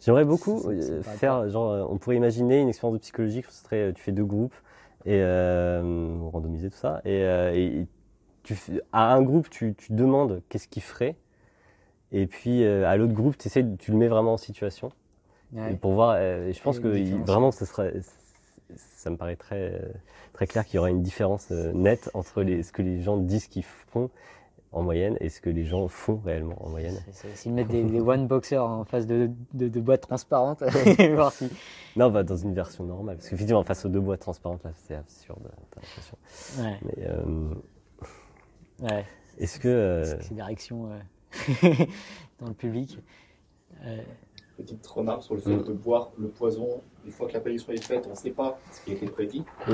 J'aimerais 0.00 0.24
beaucoup 0.24 0.62
faire, 1.02 1.48
genre, 1.48 1.90
on 1.90 1.96
pourrait 1.98 2.16
imaginer 2.16 2.60
une 2.60 2.68
expérience 2.68 2.94
de 2.94 3.00
psychologie, 3.02 3.42
ce 3.52 3.62
serait, 3.64 3.92
tu 3.94 4.02
fais 4.02 4.12
deux 4.12 4.24
groupes 4.24 4.54
et 5.06 5.20
euh, 5.20 6.16
randomiser 6.32 6.70
tout 6.70 6.76
ça, 6.76 7.00
et, 7.04 7.22
euh, 7.24 7.52
et 7.54 7.86
tu, 8.42 8.54
fais- 8.54 8.80
à 8.92 9.14
un 9.14 9.22
groupe 9.22 9.48
tu, 9.50 9.74
tu 9.74 9.92
demandes 9.92 10.42
qu'est-ce 10.48 10.68
qu'il 10.68 10.82
ferait, 10.82 11.16
et 12.12 12.26
puis 12.26 12.64
à 12.64 12.96
l'autre 12.96 13.12
groupe 13.14 13.36
tu 13.38 13.92
le 13.92 13.96
mets 13.96 14.08
vraiment 14.08 14.34
en 14.34 14.38
situation, 14.38 14.90
Ouais. 15.54 15.74
pour 15.76 15.92
voir. 15.92 16.16
euh, 16.18 16.52
je 16.52 16.60
pense 16.62 16.80
que 16.80 16.88
il- 16.96 17.22
vraiment, 17.22 17.50
ce 17.52 17.64
serait, 17.64 17.94
ça 18.76 19.10
me 19.10 19.16
paraît 19.16 19.36
très, 19.36 19.80
très 20.32 20.46
clair 20.46 20.64
qu'il 20.66 20.76
y 20.76 20.78
aura 20.78 20.90
une 20.90 21.02
différence 21.02 21.48
euh, 21.52 21.72
nette 21.72 22.10
entre 22.14 22.42
les, 22.42 22.62
ce 22.62 22.72
que 22.72 22.82
les 22.82 23.00
gens 23.02 23.16
disent 23.16 23.46
qu'ils 23.46 23.62
feront 23.64 24.10
en 24.72 24.82
moyenne 24.82 25.16
et 25.20 25.28
ce 25.28 25.40
que 25.40 25.50
les 25.50 25.64
gens 25.64 25.86
font 25.86 26.16
réellement 26.24 26.56
en 26.64 26.68
moyenne. 26.70 26.98
S'ils 27.34 27.52
mettent 27.52 27.68
des, 27.68 27.84
des 27.84 28.00
one 28.00 28.26
boxers 28.26 28.64
en 28.64 28.84
face 28.84 29.06
de, 29.06 29.30
de, 29.52 29.68
de 29.68 29.80
boîtes 29.80 30.00
transparentes, 30.00 30.64
voir 31.14 31.30
si. 31.30 31.48
Non, 31.94 32.10
bah, 32.10 32.24
dans 32.24 32.36
une 32.36 32.54
version 32.54 32.82
normale. 32.82 33.16
Parce 33.18 33.28
qu'effectivement, 33.28 33.62
face 33.62 33.84
aux 33.84 33.88
deux 33.88 34.00
boîtes 34.00 34.18
transparentes, 34.20 34.64
là, 34.64 34.72
c'est 34.74 34.96
absurde, 34.96 35.48
t'as 35.70 35.80
l'impression. 35.80 36.18
Ouais, 36.58 36.78
Mais 36.82 37.06
euh, 37.06 37.54
ouais. 38.82 39.04
est-ce 39.38 39.60
que. 39.60 39.68
euh, 39.68 40.04
C'est 40.04 40.22
c'est 40.24 40.34
des 40.34 40.42
réactions 40.42 40.90
euh, 40.90 41.74
dans 42.40 42.48
le 42.48 42.54
public. 42.54 42.98
Petite 44.56 44.86
remarque 44.86 45.22
sur 45.24 45.34
le 45.34 45.40
fait 45.40 45.56
Mm. 45.56 45.64
de 45.64 45.72
boire 45.72 46.12
le 46.18 46.28
poison, 46.28 46.80
une 47.04 47.10
fois 47.10 47.26
que 47.26 47.32
la 47.32 47.40
prédiction 47.40 47.72
est 47.72 47.82
faite, 47.84 48.04
on 48.06 48.10
ne 48.10 48.14
sait 48.14 48.30
pas 48.30 48.58
ce 48.70 48.84
qui 48.84 48.92
a 48.92 48.94
été 48.94 49.06
prédit. 49.06 49.44
Mm. 49.66 49.72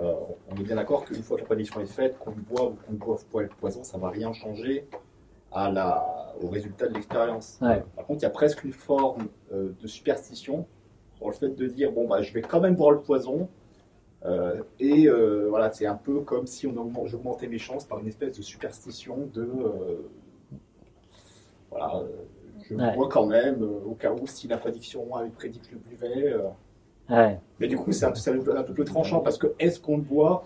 Euh, 0.00 0.14
on 0.50 0.56
est 0.56 0.62
bien 0.62 0.76
d'accord 0.76 1.04
qu'une 1.04 1.22
fois 1.22 1.36
que 1.36 1.42
la 1.42 1.46
prédiction 1.46 1.80
est 1.80 1.86
faite, 1.86 2.18
qu'on 2.18 2.32
boive 2.32 2.72
ou 2.72 2.76
qu'on 2.86 2.92
ne 2.92 2.96
boive 2.98 3.24
pas 3.26 3.42
le 3.42 3.48
poison, 3.48 3.84
ça 3.84 3.96
ne 3.98 4.02
va 4.02 4.08
rien 4.10 4.32
changer 4.32 4.86
à 5.52 5.70
la, 5.70 6.34
au 6.42 6.48
résultat 6.48 6.88
de 6.88 6.94
l'expérience. 6.94 7.58
Ouais. 7.60 7.84
Par 7.96 8.06
contre, 8.06 8.20
il 8.20 8.22
y 8.22 8.26
a 8.26 8.30
presque 8.30 8.64
une 8.64 8.72
forme 8.72 9.28
euh, 9.52 9.72
de 9.80 9.86
superstition 9.86 10.66
sur 11.16 11.26
le 11.28 11.34
fait 11.34 11.50
de 11.50 11.66
dire 11.66 11.92
bon, 11.92 12.08
bah, 12.08 12.22
je 12.22 12.32
vais 12.32 12.40
quand 12.42 12.60
même 12.60 12.74
boire 12.76 12.90
le 12.92 13.00
poison. 13.00 13.48
Euh, 14.24 14.62
et 14.78 15.08
voilà, 15.48 15.72
c'est 15.72 15.86
un 15.86 15.94
peu 15.94 16.20
comme 16.20 16.46
si 16.46 16.66
on 16.66 16.76
augment- 16.76 17.06
j'augmentais 17.06 17.46
mes 17.48 17.58
chances 17.58 17.84
par 17.84 17.98
une 18.00 18.06
espèce 18.08 18.36
de 18.36 18.42
superstition 18.42 19.28
de. 19.32 19.48
voilà, 21.70 22.02
je 22.70 22.74
Ouais. 22.76 22.94
bois 22.94 23.08
quand 23.08 23.26
même, 23.26 23.62
euh, 23.62 23.80
au 23.86 23.94
cas 23.94 24.12
où 24.12 24.26
si 24.26 24.48
la 24.48 24.56
prédiction 24.58 25.14
avait 25.16 25.28
prédit 25.30 25.58
que 25.60 25.66
je 25.66 25.72
le 25.72 25.78
buvais. 25.78 26.32
euh. 26.32 26.48
ouais. 27.10 27.38
Mais 27.58 27.66
du 27.68 27.76
coup, 27.76 27.92
c'est 27.92 28.04
un, 28.06 28.10
un 28.12 28.38
peu 28.42 28.56
un 28.58 28.62
peu 28.62 28.84
tranchant 28.84 29.20
parce 29.20 29.38
que 29.38 29.48
est-ce 29.58 29.80
qu'on 29.80 29.96
le 29.96 30.02
boit 30.02 30.44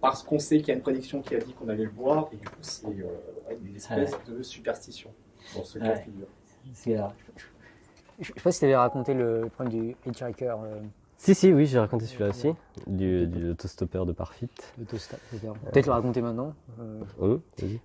parce 0.00 0.22
qu'on 0.24 0.38
sait 0.40 0.58
qu'il 0.58 0.68
y 0.68 0.70
a 0.72 0.74
une 0.74 0.80
prédiction 0.82 1.22
qui 1.22 1.34
a 1.36 1.38
dit 1.38 1.52
qu'on 1.54 1.68
allait 1.68 1.84
le 1.84 1.90
boire 1.90 2.28
et 2.32 2.36
du 2.36 2.48
coup, 2.48 2.56
c'est 2.60 2.86
euh, 2.86 3.54
une 3.64 3.76
espèce 3.76 4.12
de 4.28 4.42
superstition 4.42 5.10
dans 5.56 5.62
ce 5.64 5.78
cas 5.78 5.94
de 5.94 6.00
figure. 6.00 6.26
C'est, 6.74 6.96
je, 6.96 8.24
je 8.24 8.26
sais 8.34 8.40
pas 8.40 8.50
si 8.52 8.58
tu 8.60 8.64
avais 8.66 8.76
raconté 8.76 9.14
le, 9.14 9.42
le 9.42 9.48
problème 9.48 9.72
du 9.80 9.96
hitchhiker, 10.06 10.56
euh, 10.64 10.80
Si, 11.18 11.34
si, 11.36 11.52
oui, 11.52 11.66
j'ai 11.66 11.78
raconté 11.78 12.04
celui-là 12.06 12.30
aussi. 12.30 12.52
Du, 12.88 13.26
du 13.28 13.50
autostoppeur 13.50 14.04
de 14.06 14.12
Parfit. 14.12 14.48
Peut-être 14.76 15.86
le 15.86 15.92
raconter 15.92 16.20
maintenant. 16.20 16.54
euh, 16.80 17.38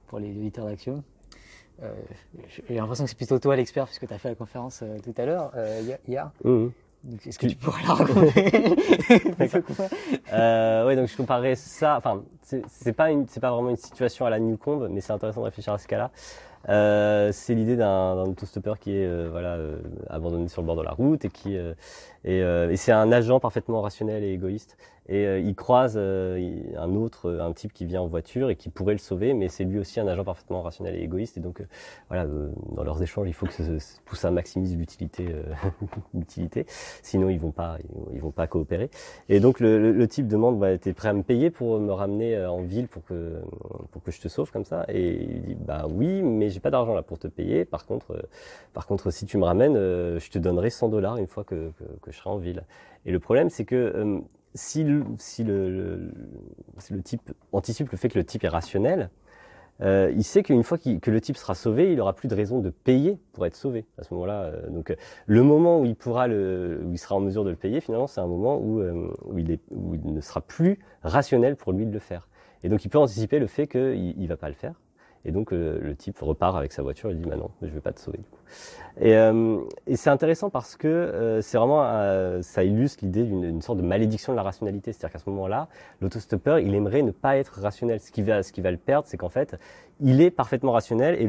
pour 0.08 0.20
les 0.20 0.32
auditeurs 0.32 0.66
d'Axiom. 0.66 1.04
Euh, 1.84 1.94
j'ai 2.68 2.76
l'impression 2.76 3.04
que 3.04 3.10
c'est 3.10 3.18
plutôt 3.18 3.38
toi 3.40 3.56
l'expert 3.56 3.86
puisque 3.86 4.08
tu 4.08 4.14
as 4.14 4.18
fait 4.18 4.30
la 4.30 4.36
conférence 4.36 4.82
euh, 4.84 4.98
tout 5.04 5.14
à 5.18 5.26
l'heure, 5.26 5.52
euh, 5.56 5.82
hier-. 6.08 6.32
Donc, 7.04 7.26
Est-ce 7.26 7.38
que 7.38 7.46
tu 7.46 7.56
pourrais 7.56 7.84
la 7.84 7.94
raconter 7.94 8.76
Euh, 10.34 10.86
ouais, 10.86 10.96
donc 10.96 11.08
je 11.08 11.16
comparais 11.16 11.56
ça. 11.56 11.96
Enfin, 11.98 12.24
c'est 12.42 12.64
c'est 12.68 12.94
pas 12.94 13.12
une, 13.12 13.28
c'est 13.28 13.40
pas 13.40 13.52
vraiment 13.52 13.70
une 13.70 13.78
situation 13.78 14.26
à 14.26 14.30
la 14.30 14.40
Newcombe, 14.40 14.88
mais 14.90 15.00
c'est 15.02 15.14
intéressant 15.14 15.42
de 15.42 15.46
réfléchir 15.46 15.74
à 15.74 15.78
ce 15.78 15.88
cas-là. 15.88 16.12
C'est 17.32 17.54
l'idée 17.54 17.78
d'un 17.78 18.16
d'un 18.16 18.30
autostoppeur 18.32 18.78
qui 18.80 18.98
est 18.98 19.28
voilà 19.30 19.58
abandonné 20.10 20.50
sur 20.50 20.62
le 20.62 20.66
bord 20.66 20.76
de 20.76 20.82
la 20.82 20.92
route 20.92 21.24
et 21.24 21.30
qui 21.30 21.56
et, 22.26 22.40
et 22.40 22.76
c'est 22.76 22.92
un 22.92 23.12
agent 23.12 23.40
parfaitement 23.40 23.82
rationnel 23.82 24.24
et 24.24 24.34
égoïste. 24.34 24.76
Et 25.10 25.26
euh, 25.26 25.40
il 25.40 25.56
croise 25.56 25.94
euh, 25.98 26.52
un 26.78 26.96
autre, 26.96 27.32
un 27.40 27.54
type 27.54 27.74
qui 27.74 27.86
vient 27.86 28.02
en 28.02 28.08
voiture 28.08 28.50
et 28.50 28.56
qui 28.56 28.70
pourrait 28.70 28.94
le 28.94 29.00
sauver, 29.00 29.34
mais 29.34 29.48
c'est 29.50 29.64
lui 29.64 29.80
aussi 29.80 30.00
un 30.00 30.08
agent 30.08 30.24
parfaitement 30.24 30.62
rationnel 30.62 30.96
et 30.96 31.02
égoïste. 31.04 31.38
Et 31.38 31.40
donc 31.42 31.62
euh, 31.62 31.66
voilà, 32.10 32.26
euh, 32.26 32.50
dans 32.76 32.84
leurs 32.84 33.02
échanges, 33.02 33.28
il 33.28 33.34
faut 33.34 33.46
que 33.46 33.54
ce- 33.54 33.80
ce- 33.80 33.98
tout 34.06 34.16
ça 34.16 34.32
maximise 34.32 34.76
l'utilité, 34.78 35.28
euh, 35.30 35.44
l'utilité. 36.14 36.66
Sinon, 37.04 37.30
ils 37.30 37.40
vont 37.40 37.52
pas, 37.52 37.78
ils 38.14 38.20
vont 38.22 38.32
pas 38.32 38.48
coopérer. 38.48 38.90
Et 39.30 39.40
donc 39.40 39.60
le, 39.60 39.80
le- 39.80 39.92
le 39.92 40.08
type 40.08 40.28
demande, 40.28 40.60
bah, 40.60 40.78
t'es 40.78 40.94
prêt 40.94 41.10
à 41.10 41.14
me 41.14 41.24
payer 41.24 41.50
pour 41.52 41.80
me 41.80 41.92
ramener 41.94 42.36
euh, 42.36 42.50
en 42.52 42.62
ville 42.62 42.88
pour 42.88 43.04
que 43.06 43.42
pour 43.92 44.04
que 44.04 44.12
je 44.12 44.20
te 44.22 44.28
sauve 44.28 44.52
comme 44.52 44.66
ça? 44.66 44.86
Et 44.90 45.24
il 45.24 45.42
dit, 45.44 45.56
bah 45.56 45.86
oui, 45.90 46.22
mais 46.22 46.50
j'ai 46.50 46.60
pas 46.60 46.72
d'argent 46.72 46.94
là 46.94 47.02
pour 47.04 47.20
te 47.20 47.28
payer. 47.28 47.66
Par 47.66 47.86
contre, 47.86 48.12
euh, 48.12 48.22
par 48.74 48.88
contre, 48.88 49.12
si 49.12 49.26
tu 49.26 49.38
me 49.38 49.46
ramènes, 49.46 49.76
euh, 49.78 50.20
je 50.20 50.30
te 50.30 50.40
donnerai 50.40 50.70
100 50.70 50.90
dollars 50.90 51.18
une 51.18 51.28
fois 51.28 51.44
que, 51.44 51.72
que, 51.78 51.84
que 52.02 52.12
je 52.12 52.18
serai 52.18 52.30
en 52.30 52.38
ville. 52.38 52.64
Et 53.06 53.12
le 53.12 53.20
problème, 53.20 53.50
c'est 53.50 53.66
que 53.66 53.76
euh, 53.76 54.20
si 54.54 54.84
le, 54.84 55.04
si 55.18 55.44
le, 55.44 56.12
si 56.80 56.94
le 56.94 57.02
type 57.02 57.34
anticipe 57.52 57.90
le 57.92 57.98
fait 57.98 58.10
que 58.10 58.18
le 58.18 58.26
type 58.26 58.44
est 58.44 58.50
rationnel, 58.50 59.10
euh, 59.82 60.12
il 60.16 60.24
sait 60.24 60.42
qu'une 60.42 60.64
fois 60.64 60.78
que 60.78 61.12
le 61.12 61.22
type 61.22 61.38
sera 61.38 61.54
sauvé, 61.54 61.94
il 61.94 62.02
aura 62.02 62.14
plus 62.14 62.28
de 62.28 62.36
raison 62.36 62.60
de 62.60 62.70
payer 62.72 63.20
pour 63.34 63.46
être 63.46 63.56
sauvé 63.56 63.86
à 64.00 64.04
ce 64.04 64.14
moment-là. 64.16 64.44
euh, 64.46 64.70
donc, 64.70 64.90
euh, 64.90 64.96
le 65.28 65.44
moment 65.44 65.80
où 65.80 65.86
il 65.86 65.96
pourra 65.96 66.28
le, 66.28 66.82
où 66.84 66.92
il 66.92 66.98
sera 66.98 67.16
en 67.16 67.20
mesure 67.20 67.44
de 67.44 67.52
le 67.52 67.56
payer, 67.56 67.80
finalement, 67.80 68.08
c'est 68.08 68.22
un 68.22 68.28
moment 68.28 68.58
où, 68.58 68.80
euh, 68.80 69.14
où, 69.26 69.38
il 69.38 69.52
est, 69.52 69.62
où 69.72 69.94
il 69.94 70.14
ne 70.14 70.22
sera 70.22 70.42
plus 70.42 70.80
rationnel 71.04 71.56
pour 71.56 71.74
lui 71.74 71.86
de 71.86 71.94
le 71.94 72.00
faire. 72.00 72.28
Et 72.64 72.70
donc, 72.70 72.86
il 72.86 72.90
peut 72.90 72.98
anticiper 72.98 73.38
le 73.38 73.48
fait 73.48 73.68
qu'il 73.68 74.16
il 74.18 74.28
va 74.28 74.38
pas 74.38 74.50
le 74.50 74.56
faire. 74.56 74.74
Et 75.26 75.32
donc, 75.32 75.52
le 75.52 75.96
type 75.96 76.20
repart 76.20 76.56
avec 76.56 76.72
sa 76.72 76.82
voiture 76.82 77.10
et 77.12 77.16
dit, 77.16 77.26
bah 77.26 77.36
non, 77.36 77.50
je 77.62 77.68
vais 77.68 77.82
pas 77.82 77.92
te 77.92 78.00
sauver. 78.00 78.18
Du 78.18 78.24
coup. 78.30 78.38
Et, 79.00 79.16
euh, 79.16 79.60
c'est 79.96 80.10
intéressant 80.10 80.50
parce 80.50 80.76
que 80.76 80.88
euh, 80.88 81.42
c'est 81.42 81.58
vraiment, 81.58 81.84
euh, 81.84 82.42
ça 82.42 82.64
illustre 82.64 83.04
l'idée 83.04 83.24
d'une 83.24 83.44
une 83.44 83.62
sorte 83.62 83.78
de 83.78 83.84
malédiction 83.84 84.34
de 84.34 84.38
la 84.38 84.44
rationalité. 84.44 84.92
C'est-à-dire 84.92 85.14
qu'à 85.14 85.24
ce 85.24 85.30
moment-là, 85.30 85.68
l'autostoppeur, 86.02 86.60
il 86.60 86.74
aimerait 86.74 87.04
ne 87.04 87.12
pas 87.12 87.38
être 87.38 87.60
rationnel. 87.60 88.00
Ce 88.00 88.12
qui 88.12 88.24
va, 88.24 88.44
ce 88.44 88.52
qui 88.52 88.62
va 88.62 88.72
le 88.72 88.78
perdre, 88.78 89.08
c'est 89.08 89.18
qu'en 89.18 89.30
fait, 89.30 89.56
il 90.00 90.22
est 90.22 90.32
parfaitement 90.32 90.72
rationnel 90.72 91.16
et 91.20 91.28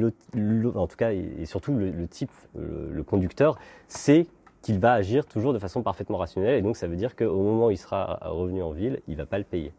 en 0.75 0.87
tout 0.87 0.97
cas, 0.97 1.13
et 1.13 1.45
surtout 1.47 1.73
le, 1.75 2.07
type, 2.07 2.31
le, 2.57 3.03
conducteur, 3.03 3.59
sait 3.87 4.27
qu'il 4.63 4.79
va 4.79 4.93
agir 4.93 5.25
toujours 5.27 5.53
de 5.53 5.59
façon 5.59 5.83
parfaitement 5.83 6.19
rationnelle. 6.19 6.59
Et 6.59 6.63
donc, 6.63 6.77
ça 6.77 6.87
veut 6.87 6.97
dire 6.97 7.17
qu'au 7.17 7.43
moment 7.43 7.67
où 7.67 7.71
il 7.71 7.79
sera 7.79 8.19
revenu 8.23 8.63
en 8.63 8.71
ville, 8.71 9.01
il 9.09 9.17
va 9.17 9.27
pas 9.27 9.39
le 9.39 9.45
payer. 9.45 9.73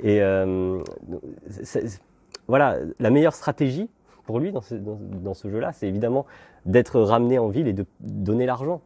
Et 0.00 0.22
euh, 0.22 0.82
voilà, 2.48 2.78
la 2.98 3.10
meilleure 3.10 3.34
stratégie 3.34 3.88
pour 4.24 4.40
lui 4.40 4.52
dans 4.52 4.60
ce, 4.62 4.74
dans, 4.74 4.98
dans 5.00 5.34
ce 5.34 5.48
jeu-là, 5.50 5.72
c'est 5.72 5.86
évidemment 5.86 6.26
d'être 6.66 7.00
ramené 7.00 7.38
en 7.38 7.48
ville 7.48 7.68
et 7.68 7.72
de 7.74 7.84
donner 8.00 8.46
l'argent. 8.46 8.80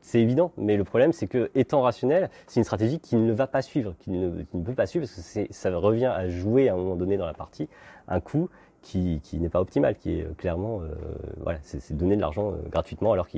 C'est 0.00 0.20
évident, 0.20 0.52
mais 0.56 0.76
le 0.76 0.84
problème, 0.84 1.12
c'est 1.12 1.26
que 1.26 1.50
étant 1.54 1.82
rationnel, 1.82 2.30
c'est 2.46 2.60
une 2.60 2.64
stratégie 2.64 2.98
qu'il 2.98 3.24
ne 3.26 3.32
va 3.32 3.46
pas 3.46 3.60
suivre, 3.62 3.94
qu'il 3.98 4.18
ne, 4.18 4.42
peut 4.60 4.72
pas 4.74 4.86
suivre, 4.86 5.06
parce 5.06 5.32
que 5.34 5.46
ça 5.50 5.76
revient 5.76 6.06
à 6.06 6.28
jouer 6.28 6.68
à 6.68 6.74
un 6.74 6.76
moment 6.76 6.96
donné 6.96 7.16
dans 7.18 7.26
la 7.26 7.34
partie 7.34 7.68
un 8.06 8.20
coup 8.20 8.48
qui, 8.80 9.20
qui 9.22 9.38
n'est 9.38 9.50
pas 9.50 9.60
optimal, 9.60 9.96
qui 9.96 10.18
est 10.20 10.24
euh, 10.24 10.32
clairement, 10.38 10.80
euh, 10.82 10.94
voilà, 11.42 11.58
c'est 11.62 11.94
donner 11.94 12.16
de 12.16 12.20
l'argent 12.22 12.52
euh, 12.52 12.56
gratuitement 12.70 13.12
alors 13.12 13.28
que 13.28 13.36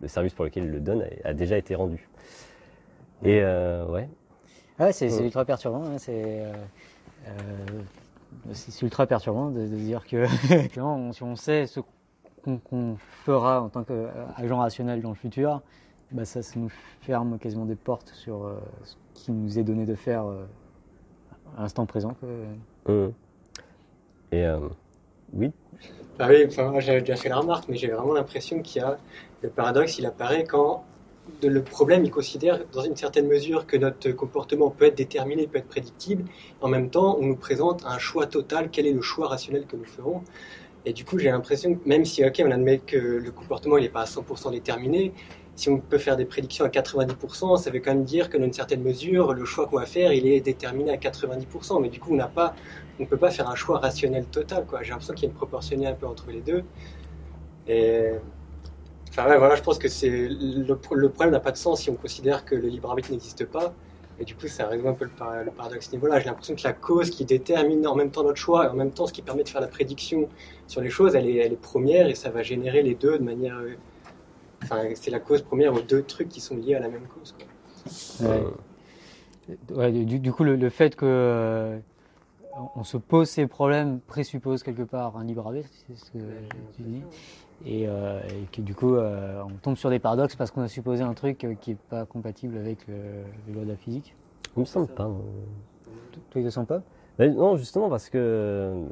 le 0.00 0.08
service 0.08 0.32
pour 0.32 0.44
lequel 0.46 0.64
il 0.64 0.70
le 0.70 0.80
donne 0.80 1.04
a, 1.24 1.28
a 1.28 1.34
déjà 1.34 1.58
été 1.58 1.74
rendu. 1.74 2.08
Et 3.22 3.40
euh, 3.42 3.86
ouais, 3.88 4.08
Ah 4.78 4.86
Ouais, 4.86 4.92
c'est 4.92 5.08
ultra 5.22 5.44
perturbant. 5.44 5.84
hein, 5.84 5.98
c'est 5.98 6.42
c'est 8.52 8.82
ultra 8.82 9.06
perturbant 9.06 9.50
de, 9.50 9.60
de 9.60 9.76
dire 9.76 10.06
que 10.06 10.26
si 11.12 11.22
on 11.22 11.36
sait 11.36 11.66
ce 11.66 11.80
qu'on 12.42 12.96
fera 13.24 13.62
en 13.62 13.68
tant 13.68 13.84
qu'agent 13.84 14.58
rationnel 14.58 15.00
dans 15.00 15.10
le 15.10 15.14
futur, 15.14 15.62
bah 16.12 16.24
ça, 16.24 16.42
ça 16.42 16.58
nous 16.58 16.70
ferme 17.00 17.38
quasiment 17.38 17.64
des 17.64 17.74
portes 17.74 18.10
sur 18.10 18.44
euh, 18.44 18.60
ce 18.84 18.96
qui 19.14 19.32
nous 19.32 19.58
est 19.58 19.62
donné 19.62 19.86
de 19.86 19.94
faire 19.94 20.26
euh, 20.26 20.44
à 21.56 21.62
l'instant 21.62 21.86
présent. 21.86 22.14
Hum. 22.86 23.12
Et 24.30 24.46
euh, 24.46 24.58
oui, 25.32 25.52
Ah 26.18 26.28
oui, 26.28 26.44
enfin, 26.46 26.70
moi, 26.70 26.80
j'avais 26.80 27.00
déjà 27.00 27.16
fait 27.16 27.28
la 27.28 27.36
remarque, 27.36 27.68
mais 27.68 27.76
j'ai 27.76 27.88
vraiment 27.88 28.14
l'impression 28.14 28.60
qu'il 28.60 28.82
y 28.82 28.84
a 28.84 28.98
le 29.42 29.48
paradoxe, 29.50 29.98
il 29.98 30.06
apparaît 30.06 30.44
quand 30.44 30.84
le 31.42 31.62
problème, 31.62 32.04
il 32.04 32.10
considère 32.10 32.60
dans 32.72 32.82
une 32.82 32.96
certaine 32.96 33.26
mesure 33.26 33.66
que 33.66 33.76
notre 33.76 34.10
comportement 34.12 34.70
peut 34.70 34.86
être 34.86 34.96
déterminé, 34.96 35.46
peut 35.46 35.58
être 35.58 35.68
prédictible. 35.68 36.24
En 36.60 36.68
même 36.68 36.90
temps, 36.90 37.16
on 37.20 37.26
nous 37.26 37.36
présente 37.36 37.84
un 37.86 37.98
choix 37.98 38.26
total. 38.26 38.70
Quel 38.70 38.86
est 38.86 38.92
le 38.92 39.02
choix 39.02 39.28
rationnel 39.28 39.66
que 39.66 39.76
nous 39.76 39.84
ferons? 39.84 40.22
Et 40.84 40.92
du 40.92 41.04
coup, 41.04 41.18
j'ai 41.18 41.30
l'impression 41.30 41.74
que 41.74 41.88
même 41.88 42.04
si, 42.04 42.24
ok, 42.24 42.42
on 42.44 42.50
admet 42.50 42.78
que 42.78 42.96
le 42.96 43.30
comportement 43.30 43.78
n'est 43.78 43.88
pas 43.88 44.02
à 44.02 44.04
100% 44.04 44.50
déterminé, 44.50 45.12
si 45.54 45.68
on 45.68 45.78
peut 45.78 45.98
faire 45.98 46.16
des 46.16 46.24
prédictions 46.24 46.64
à 46.64 46.68
90%, 46.68 47.58
ça 47.58 47.70
veut 47.70 47.78
quand 47.80 47.94
même 47.94 48.04
dire 48.04 48.30
que 48.30 48.36
dans 48.38 48.44
une 48.44 48.52
certaine 48.52 48.82
mesure, 48.82 49.32
le 49.34 49.44
choix 49.44 49.66
qu'on 49.66 49.78
va 49.78 49.86
faire, 49.86 50.12
il 50.12 50.26
est 50.26 50.40
déterminé 50.40 50.90
à 50.90 50.96
90%. 50.96 51.80
Mais 51.80 51.88
du 51.88 52.00
coup, 52.00 52.12
on 52.12 52.16
n'a 52.16 52.26
pas, 52.26 52.54
on 52.98 53.06
peut 53.06 53.16
pas 53.16 53.30
faire 53.30 53.48
un 53.48 53.54
choix 53.54 53.78
rationnel 53.78 54.24
total. 54.26 54.66
J'ai 54.80 54.90
l'impression 54.90 55.14
qu'il 55.14 55.24
y 55.24 55.26
a 55.26 55.30
une 55.30 55.36
proportionnée 55.36 55.86
un 55.86 55.94
peu 55.94 56.06
entre 56.06 56.30
les 56.30 56.40
deux. 56.40 56.64
Et 57.68 58.12
enfin 59.12 59.28
ouais, 59.28 59.38
voilà, 59.38 59.54
je 59.54 59.62
pense 59.62 59.78
que 59.78 59.88
c'est 59.88 60.08
le, 60.10 60.64
le 60.94 61.08
problème 61.08 61.30
n'a 61.30 61.40
pas 61.40 61.52
de 61.52 61.56
sens 61.56 61.82
si 61.82 61.90
on 61.90 61.94
considère 61.94 62.44
que 62.44 62.54
le 62.54 62.68
libre 62.68 62.88
arbitre 62.90 63.10
n'existe 63.12 63.44
pas. 63.46 63.72
Et 64.20 64.24
du 64.24 64.34
coup, 64.34 64.46
ça 64.46 64.66
résout 64.68 64.86
un 64.88 64.92
peu 64.92 65.04
le, 65.06 65.10
par- 65.10 65.42
le 65.42 65.50
paradoxe 65.50 65.86
à 65.86 65.90
ce 65.90 65.96
niveau-là. 65.96 66.20
J'ai 66.20 66.26
l'impression 66.26 66.54
que 66.54 66.62
la 66.64 66.74
cause 66.74 67.10
qui 67.10 67.24
détermine 67.24 67.86
en 67.86 67.94
même 67.96 68.10
temps 68.10 68.22
notre 68.22 68.36
choix 68.36 68.66
et 68.66 68.68
en 68.68 68.74
même 68.74 68.90
temps 68.90 69.06
ce 69.06 69.12
qui 69.12 69.22
permet 69.22 69.42
de 69.42 69.48
faire 69.48 69.60
la 69.60 69.66
prédiction 69.68 70.28
sur 70.66 70.80
les 70.80 70.90
choses, 70.90 71.14
elle 71.14 71.26
est, 71.26 71.36
elle 71.36 71.52
est 71.54 71.60
première 71.60 72.06
et 72.08 72.14
ça 72.14 72.30
va 72.30 72.42
générer 72.42 72.82
les 72.82 72.94
deux 72.94 73.18
de 73.18 73.24
manière. 73.24 73.56
euh, 73.58 73.74
Enfin, 74.64 74.82
c'est 74.94 75.10
la 75.10 75.18
cause 75.18 75.42
première 75.42 75.74
aux 75.74 75.80
deux 75.80 76.02
trucs 76.02 76.28
qui 76.28 76.40
sont 76.40 76.56
liés 76.56 76.74
à 76.76 76.80
la 76.80 76.88
même 76.88 77.06
cause. 77.08 77.34
quoi. 77.36 78.28
Ouais. 78.28 78.44
euh, 79.50 79.54
Ouais, 79.74 79.90
du, 79.90 80.20
du 80.20 80.32
coup, 80.32 80.44
le, 80.44 80.54
le 80.54 80.70
fait 80.70 80.94
que 80.94 81.04
euh, 81.04 81.78
on 82.76 82.84
se 82.84 82.96
pose 82.96 83.28
ces 83.28 83.48
problèmes 83.48 83.98
présuppose 84.06 84.62
quelque 84.62 84.82
part 84.82 85.16
un 85.16 85.24
libre 85.24 85.46
arbitre, 85.46 85.68
c'est 85.88 85.96
ce 85.98 86.10
que 86.12 86.18
tu 86.76 86.82
dis, 86.82 87.02
et, 87.64 87.86
euh, 87.86 88.20
et 88.28 88.46
que 88.52 88.60
du 88.60 88.74
coup, 88.74 88.94
euh, 88.94 89.42
on 89.44 89.54
tombe 89.62 89.76
sur 89.76 89.90
des 89.90 89.98
paradoxes 89.98 90.36
parce 90.36 90.50
qu'on 90.50 90.62
a 90.62 90.68
supposé 90.68 91.02
un 91.02 91.14
truc 91.14 91.44
euh, 91.44 91.54
qui 91.54 91.70
n'est 91.70 91.76
pas 91.88 92.04
compatible 92.06 92.56
avec 92.56 92.86
le, 92.88 92.94
les 93.46 93.52
lois 93.54 93.64
de 93.64 93.70
la 93.70 93.76
physique. 93.76 94.14
il 94.56 94.60
me 94.60 94.64
semble 94.64 94.88
pas. 94.88 95.04
Toi, 95.04 96.40
ils 96.40 96.44
ne 96.44 96.50
sont 96.50 96.64
pas? 96.64 96.82
Ben 97.18 97.34
non, 97.34 97.56
justement, 97.56 97.88
parce 97.88 98.08
que 98.08 98.84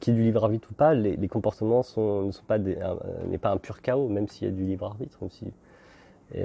qu'il 0.00 0.14
y 0.14 0.16
ait 0.16 0.20
du 0.20 0.24
libre 0.24 0.44
arbitre 0.44 0.68
ou 0.70 0.74
pas, 0.74 0.94
les, 0.94 1.16
les 1.16 1.28
comportements 1.28 1.82
sont, 1.82 2.22
ne 2.22 2.30
sont 2.30 2.44
pas 2.44 2.58
euh, 2.58 2.94
n'est 3.28 3.38
pas 3.38 3.50
un 3.50 3.56
pur 3.56 3.82
chaos, 3.82 4.08
même 4.08 4.28
s'il 4.28 4.48
y 4.48 4.50
a 4.50 4.54
du 4.54 4.62
libre 4.64 4.86
arbitre. 4.86 5.18
Même 5.20 5.30
si, 5.30 5.52
et 6.34 6.44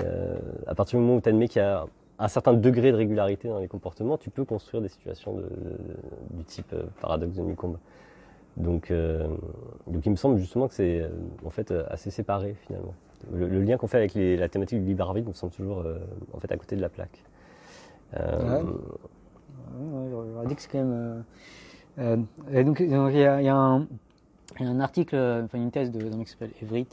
à 0.67 0.75
partir 0.75 0.99
du 0.99 1.05
moment 1.05 1.17
où 1.17 1.21
tu 1.21 1.29
admets 1.29 1.47
qu'il 1.47 1.61
y 1.61 1.65
a 1.65 1.85
un 2.19 2.27
certain 2.27 2.53
degré 2.53 2.91
de 2.91 2.97
régularité 2.97 3.47
dans 3.47 3.59
les 3.59 3.67
comportements, 3.67 4.17
tu 4.17 4.29
peux 4.29 4.43
construire 4.43 4.81
des 4.81 4.89
situations 4.89 5.33
de, 5.33 5.43
de- 5.43 6.37
du 6.37 6.43
type 6.43 6.75
paradoxe 6.99 7.35
de 7.35 7.41
Newcomb. 7.41 7.77
Donc, 8.57 8.89
euh, 8.89 9.27
donc 9.85 10.05
il 10.05 10.09
me 10.09 10.15
semble 10.15 10.39
justement 10.39 10.67
que 10.67 10.73
c'est 10.73 11.01
euh, 11.01 11.09
en 11.45 11.51
fait 11.51 11.69
euh, 11.71 11.83
assez 11.89 12.09
séparé 12.09 12.55
finalement. 12.65 12.95
Le, 13.31 13.61
lien 13.61 13.77
qu'on 13.77 13.87
fait 13.87 13.97
avec 13.97 14.13
la 14.15 14.47
thématique 14.47 14.79
du 14.79 14.85
libre 14.85 15.03
arbitre 15.03 15.27
me 15.27 15.33
semble 15.33 15.51
toujours 15.51 15.83
en 16.33 16.39
fait 16.39 16.51
à 16.51 16.57
côté 16.57 16.75
de 16.75 16.81
la 16.81 16.89
plaque. 16.89 17.23
Ouais. 18.13 18.61
Ouais, 19.79 20.47
dit 20.47 20.55
que 20.55 20.61
c'est 20.61 20.71
quand 20.71 21.23
même. 21.97 22.25
donc, 22.65 22.79
il 22.79 22.89
y, 22.89 23.23
a, 23.23 23.37
a 23.37 23.55
un, 23.55 23.87
a 24.59 24.83
article, 24.83 25.47
une 25.51 25.71
thèse 25.71 25.89
d'un 25.91 26.15
mec 26.15 26.27
qui 26.27 26.31
s'appelle 26.31 26.85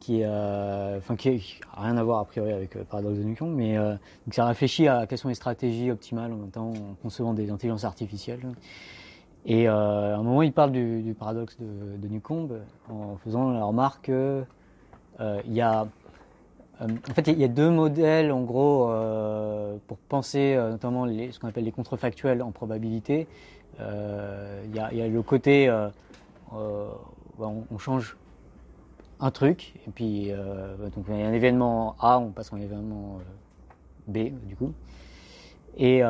qui, 0.00 0.24
enfin, 0.26 1.14
n'a 1.14 1.82
rien 1.82 1.96
à 1.96 2.02
voir 2.02 2.18
a 2.18 2.24
priori 2.24 2.52
avec 2.52 2.74
le 2.74 2.82
paradoxe 2.82 3.18
de 3.18 3.22
Newton, 3.22 3.54
mais 3.54 3.76
donc 3.76 4.34
ça 4.34 4.46
réfléchit 4.46 4.88
à 4.88 5.06
quelles 5.06 5.18
sont 5.18 5.28
les 5.28 5.34
stratégies 5.34 5.92
optimales 5.92 6.32
en 6.32 6.36
même 6.36 6.50
temps 6.50 6.72
en 6.72 6.94
concevant 7.00 7.32
des 7.32 7.48
intelligences 7.48 7.84
artificielles. 7.84 8.40
Et 9.46 9.68
euh, 9.68 10.14
à 10.14 10.18
un 10.18 10.22
moment, 10.22 10.42
il 10.42 10.52
parle 10.52 10.72
du, 10.72 11.14
paradoxe 11.18 11.56
de, 11.58 11.96
de 11.96 12.08
Newcomb 12.08 12.48
en 12.90 13.16
faisant 13.16 13.50
la 13.50 13.64
remarque 13.64 14.06
que 14.06 14.44
euh, 15.20 15.40
y 15.46 15.60
a 15.60 15.86
euh, 16.80 16.86
en 17.10 17.14
fait, 17.14 17.28
il 17.28 17.38
y 17.38 17.44
a 17.44 17.48
deux 17.48 17.70
modèles, 17.70 18.32
en 18.32 18.40
gros, 18.40 18.90
pour 19.86 19.98
penser 19.98 20.56
notamment 20.56 21.06
ce 21.06 21.38
qu'on 21.38 21.48
appelle 21.48 21.64
les 21.64 21.72
contrefactuels 21.72 22.42
en 22.42 22.52
probabilité. 22.52 23.26
Il 23.78 24.74
y, 24.74 24.78
a, 24.78 25.08
le 25.08 25.22
côté, 25.22 25.70
on, 26.50 27.78
change 27.78 28.16
un 29.20 29.30
truc, 29.30 29.74
et 29.86 29.90
puis 29.90 30.30
bah, 30.32 30.88
donc 30.96 31.04
il 31.08 31.18
y 31.18 31.22
a 31.22 31.26
un 31.26 31.34
événement 31.34 31.96
A, 32.00 32.18
on 32.18 32.30
passe 32.30 32.50
un 32.54 32.60
événement 32.60 33.18
B, 34.08 34.30
du 34.46 34.56
coup. 34.56 34.72
Et, 35.76 36.02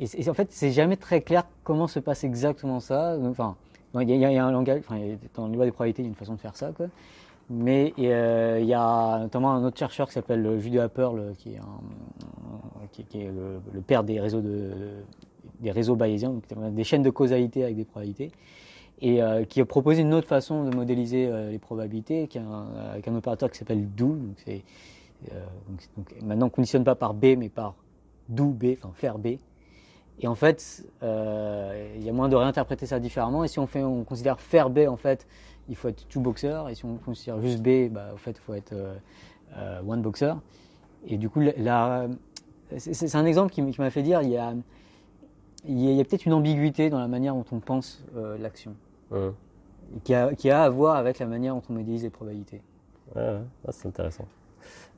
et, 0.00 0.28
en 0.28 0.34
fait, 0.34 0.48
c'est 0.50 0.72
jamais 0.72 0.96
très 0.96 1.20
clair 1.20 1.44
comment 1.62 1.86
se 1.86 1.98
passe 2.00 2.24
exactement 2.24 2.80
ça. 2.80 3.16
Enfin, 3.22 3.56
il 4.00 4.10
y, 4.10 4.24
a- 4.24 4.44
un 4.44 4.50
langage, 4.50 4.80
enfin, 4.80 4.98
dans 5.34 5.46
les 5.48 5.54
lois 5.56 5.64
des 5.64 5.70
probabilités, 5.72 6.02
il 6.02 6.06
y 6.06 6.08
a 6.08 6.10
une 6.10 6.16
façon 6.16 6.34
de 6.34 6.40
faire 6.40 6.56
ça. 6.56 6.72
Mais 7.50 7.92
euh, 7.98 8.58
il 8.60 8.66
y 8.66 8.74
a 8.74 9.18
notamment 9.20 9.52
un 9.52 9.64
autre 9.64 9.78
chercheur 9.78 10.08
qui 10.08 10.14
s'appelle 10.14 10.58
Julia 10.58 10.88
Pearl, 10.88 11.34
qui 11.38 11.50
est, 11.50 13.20
est 13.22 13.30
le, 13.30 13.80
père 13.82 14.02
des 14.02 14.18
réseaux, 14.18 14.40
de, 14.40 14.70
des 15.60 15.70
réseaux 15.70 15.94
bayésiens, 15.94 16.30
donc 16.30 16.74
des 16.74 16.84
chaînes 16.84 17.02
de 17.02 17.10
causalité 17.10 17.62
avec 17.62 17.76
des 17.76 17.84
probabilités, 17.84 18.32
et 19.00 19.22
euh, 19.22 19.44
qui 19.44 19.60
a 19.60 19.64
proposé 19.66 20.02
une 20.02 20.14
autre 20.14 20.26
façon 20.26 20.64
de 20.64 20.74
modéliser 20.74 21.26
euh, 21.26 21.50
les 21.50 21.58
probabilités, 21.58 22.28
qui 22.28 22.38
un- 22.38 22.68
avec 22.92 23.06
un 23.08 23.14
opérateur 23.14 23.50
qui 23.50 23.58
s'appelle 23.58 23.86
do. 23.94 24.16
Euh, 24.48 24.58
donc, 25.68 25.80
donc 25.96 26.22
maintenant 26.22 26.46
on 26.46 26.48
ne 26.48 26.54
conditionne 26.54 26.84
pas 26.84 26.94
par 26.94 27.12
B, 27.14 27.36
mais 27.36 27.48
par 27.50 27.74
do 28.28 28.46
B, 28.46 28.76
enfin 28.82 28.92
faire 28.94 29.18
B. 29.18 29.36
Et 30.20 30.28
en 30.28 30.34
fait, 30.34 30.84
euh, 31.02 31.92
il 31.96 32.04
y 32.04 32.08
a 32.08 32.12
moyen 32.12 32.28
de 32.28 32.36
réinterpréter 32.36 32.86
ça 32.86 33.00
différemment. 33.00 33.44
Et 33.44 33.48
si 33.48 33.58
on, 33.58 33.66
fait, 33.66 33.82
on 33.82 34.04
considère 34.04 34.40
faire 34.40 34.70
B, 34.70 34.80
en 34.88 34.96
fait, 34.96 35.26
il 35.68 35.76
faut 35.76 35.88
être 35.88 36.06
two 36.08 36.20
boxer. 36.20 36.68
Et 36.70 36.74
si 36.74 36.84
on 36.84 36.96
considère 36.96 37.40
juste 37.40 37.60
B, 37.62 37.90
bah, 37.90 38.10
en 38.14 38.16
fait, 38.16 38.32
il 38.32 38.40
faut 38.40 38.54
être 38.54 38.72
euh, 38.72 38.94
euh, 39.56 39.80
one 39.86 40.02
boxer. 40.02 40.34
Et 41.06 41.16
du 41.18 41.28
coup, 41.28 41.42
c'est 42.78 43.14
un 43.14 43.26
exemple 43.26 43.52
qui, 43.52 43.62
m'a 43.62 43.90
fait 43.90 44.02
dire 44.02 44.22
il 44.22 44.30
y 44.30 44.38
a, 44.38 44.54
il 45.66 45.78
y 45.78 45.88
a, 45.88 45.90
il 45.90 45.96
y 45.96 46.00
a 46.00 46.04
peut-être 46.04 46.24
une 46.24 46.32
ambiguïté 46.32 46.88
dans 46.90 46.98
la 46.98 47.08
manière 47.08 47.34
dont 47.34 47.44
on 47.52 47.60
pense 47.60 48.04
euh, 48.16 48.38
l'action, 48.38 48.74
Hum. 49.10 49.34
qui 50.02 50.14
a, 50.14 50.34
qui 50.34 50.48
a 50.50 50.64
à 50.64 50.70
voir 50.70 50.96
avec 50.96 51.18
la 51.18 51.26
manière 51.26 51.54
dont 51.54 51.62
on 51.68 51.74
modélise 51.74 52.04
les 52.04 52.10
probabilités. 52.10 52.62
Ouais. 53.14 53.38
Ah, 53.68 53.70
c'est 53.70 53.86
intéressant. 53.86 54.26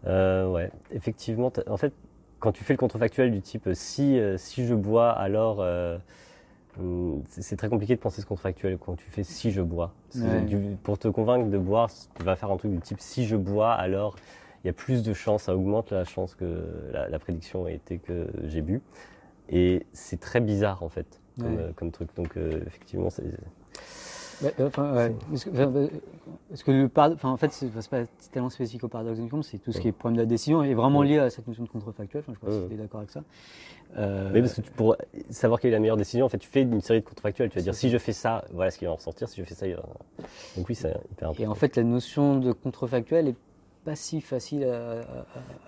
Euh, 0.06 0.48
ouais, 0.48 0.70
effectivement, 0.92 1.52
en 1.68 1.76
fait, 1.76 1.92
quand 2.40 2.52
tu 2.52 2.64
fais 2.64 2.72
le 2.74 2.78
contrefactuel 2.78 3.30
du 3.30 3.40
type 3.40 3.66
euh, 3.68 3.74
si, 3.74 4.18
euh, 4.18 4.36
si 4.38 4.66
je 4.66 4.74
bois, 4.74 5.10
alors. 5.12 5.58
euh, 5.60 5.98
hum, 6.78 7.22
c'est 7.28 7.56
très 7.56 7.68
compliqué 7.68 7.94
de 7.96 8.00
penser 8.00 8.20
ce 8.20 8.26
contrefactuel 8.26 8.76
quand 8.78 8.96
tu 8.96 9.08
fais 9.10 9.24
si 9.24 9.50
je 9.50 9.62
bois. 9.62 9.92
Ouais. 10.14 10.42
du- 10.42 10.76
pour 10.82 10.98
te 10.98 11.08
convaincre 11.08 11.48
de 11.48 11.58
boire, 11.58 11.90
tu 12.16 12.22
vas 12.22 12.36
faire 12.36 12.50
un 12.50 12.56
truc 12.56 12.72
du 12.72 12.80
type 12.80 13.00
si 13.00 13.26
je 13.26 13.36
bois, 13.36 13.72
alors 13.72 14.16
il 14.64 14.66
y 14.66 14.70
a 14.70 14.72
plus 14.72 15.02
de 15.02 15.12
chances, 15.14 15.44
ça 15.44 15.54
augmente 15.56 15.92
la 15.92 16.04
chance 16.04 16.34
que 16.34 16.90
la, 16.92 17.08
la 17.08 17.18
prédiction 17.18 17.66
ait 17.68 17.74
été 17.74 17.98
que 17.98 18.26
j'ai 18.44 18.62
bu. 18.62 18.80
Et 19.48 19.86
c'est 19.92 20.18
très 20.18 20.40
bizarre 20.40 20.82
en 20.82 20.88
fait 20.88 21.20
comme, 21.40 21.54
Ouais. 21.56 21.62
euh, 21.62 21.72
comme 21.76 21.90
truc. 21.92 22.08
Donc 22.16 22.36
euh, 22.36 22.60
effectivement, 22.66 23.10
c'est. 23.10 23.24
Euh, 24.44 24.50
enfin, 24.66 24.94
ouais. 24.94 25.14
Parce 25.30 25.44
que, 25.44 25.50
enfin, 25.50 25.88
parce 26.50 26.62
que 26.62 26.70
le 26.70 26.88
parad- 26.88 27.14
enfin, 27.14 27.30
en 27.30 27.36
fait, 27.36 27.52
c'est 27.52 27.70
pas 27.88 28.02
tellement 28.32 28.50
spécifique 28.50 28.84
au 28.84 28.88
paradoxe 28.88 29.18
de 29.18 29.42
c'est 29.42 29.58
tout 29.58 29.72
ce 29.72 29.80
qui 29.80 29.88
est 29.88 29.92
problème 29.92 30.16
de 30.16 30.22
la 30.22 30.26
décision 30.26 30.62
et 30.62 30.74
vraiment 30.74 31.02
lié 31.02 31.18
à 31.18 31.30
cette 31.30 31.46
notion 31.48 31.64
de 31.64 31.68
contrefactuel. 31.68 32.22
Enfin, 32.26 32.38
je 32.42 32.46
Ouais. 32.50 32.62
si 32.62 32.68
tu 32.68 32.74
es 32.74 32.76
d'accord 32.76 33.00
avec 33.00 33.10
ça. 33.10 33.22
Euh, 33.98 34.30
Oui, 34.34 34.40
parce 34.40 34.54
que 34.54 34.60
tu, 34.60 34.70
pour 34.72 34.96
savoir 35.30 35.60
quelle 35.60 35.70
est 35.70 35.74
la 35.74 35.80
meilleure 35.80 35.96
décision, 35.96 36.26
en 36.26 36.28
fait, 36.28 36.38
tu 36.38 36.48
fais 36.48 36.62
une 36.62 36.80
série 36.80 37.00
de 37.00 37.06
contrefactuels. 37.06 37.48
Tu 37.50 37.56
vas 37.58 37.62
dire 37.62 37.74
si 37.74 37.88
je 37.88 37.98
fais 37.98 38.12
ça, 38.12 38.44
voilà 38.52 38.70
ce 38.70 38.78
qui 38.78 38.84
va 38.84 38.90
en 38.92 38.96
ressortir. 38.96 39.28
Si 39.28 39.40
je 39.40 39.46
fais 39.46 39.54
ça, 39.54 39.66
il 39.66 39.74
va... 39.76 39.82
donc 40.56 40.68
oui, 40.68 40.74
c'est 40.74 40.90
hyper 41.12 41.28
important. 41.28 41.42
Et 41.42 41.46
en 41.46 41.54
fait, 41.54 41.76
la 41.76 41.84
notion 41.84 42.38
de 42.38 42.52
contrefactuel 42.52 43.28
est 43.28 43.36
pas 43.84 43.94
si 43.96 44.20
facile 44.20 44.64
à, 44.64 45.00
à- 45.00 45.02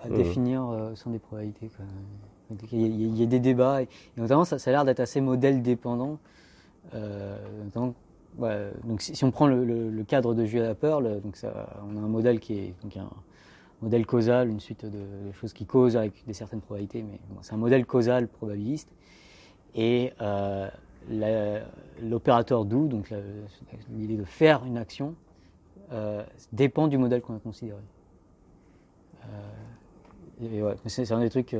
à 0.05 0.09
Mhm. 0.09 0.15
définir 0.15 0.69
euh, 0.69 0.93
sans 0.95 1.09
des 1.09 1.19
probabilités. 1.19 1.69
quoi. 1.75 1.85
Il 2.71 2.81
y, 2.81 2.83
a- 2.83 2.87
il 2.87 3.17
y 3.19 3.23
a 3.23 3.25
des 3.27 3.39
débats, 3.39 3.81
et, 3.81 3.85
et 4.17 4.21
notamment 4.21 4.43
ça, 4.43 4.59
ça 4.59 4.69
a 4.69 4.73
l'air 4.73 4.85
d'être 4.85 4.99
assez 4.99 5.21
modèle 5.21 5.61
dépendant. 5.61 6.17
Euh, 6.95 7.37
donc 8.85 9.01
si, 9.01 9.23
on 9.23 9.31
prend 9.31 9.47
le, 9.47 10.03
cadre 10.07 10.33
de 10.33 10.45
Julia 10.45 10.75
Pearl, 10.75 11.21
donc 11.21 11.37
on 11.43 11.97
a 11.97 11.99
un 11.99 12.07
modèle 12.07 12.39
qui 12.39 12.53
est 12.53 12.73
donc 12.81 12.95
un 12.97 13.09
modèle 13.81 14.05
causal, 14.05 14.49
une 14.49 14.59
suite 14.59 14.85
de, 14.85 15.31
choses 15.33 15.53
qui 15.53 15.65
causent 15.65 15.97
avec 15.97 16.25
des 16.25 16.33
certaines 16.33 16.61
probabilités, 16.61 17.03
mais 17.03 17.19
c'est 17.41 17.53
un 17.53 17.57
modèle 17.57 17.85
causal 17.85 18.27
probabiliste. 18.27 18.89
Et 19.75 20.13
euh, 20.21 20.69
l'opérateur 22.01 22.65
do, 22.65 22.87
donc 22.87 23.13
l'idée 23.91 24.17
de 24.17 24.25
faire 24.25 24.65
une 24.65 24.77
action, 24.77 25.15
euh, 25.91 26.23
dépend 26.51 26.87
du 26.87 26.97
modèle 26.97 27.21
qu'on 27.21 27.35
a 27.35 27.39
considéré. 27.39 27.79
Euh, 30.41 30.75
c'est 30.85 31.11
un 31.11 31.19
des 31.19 31.29
trucs 31.29 31.55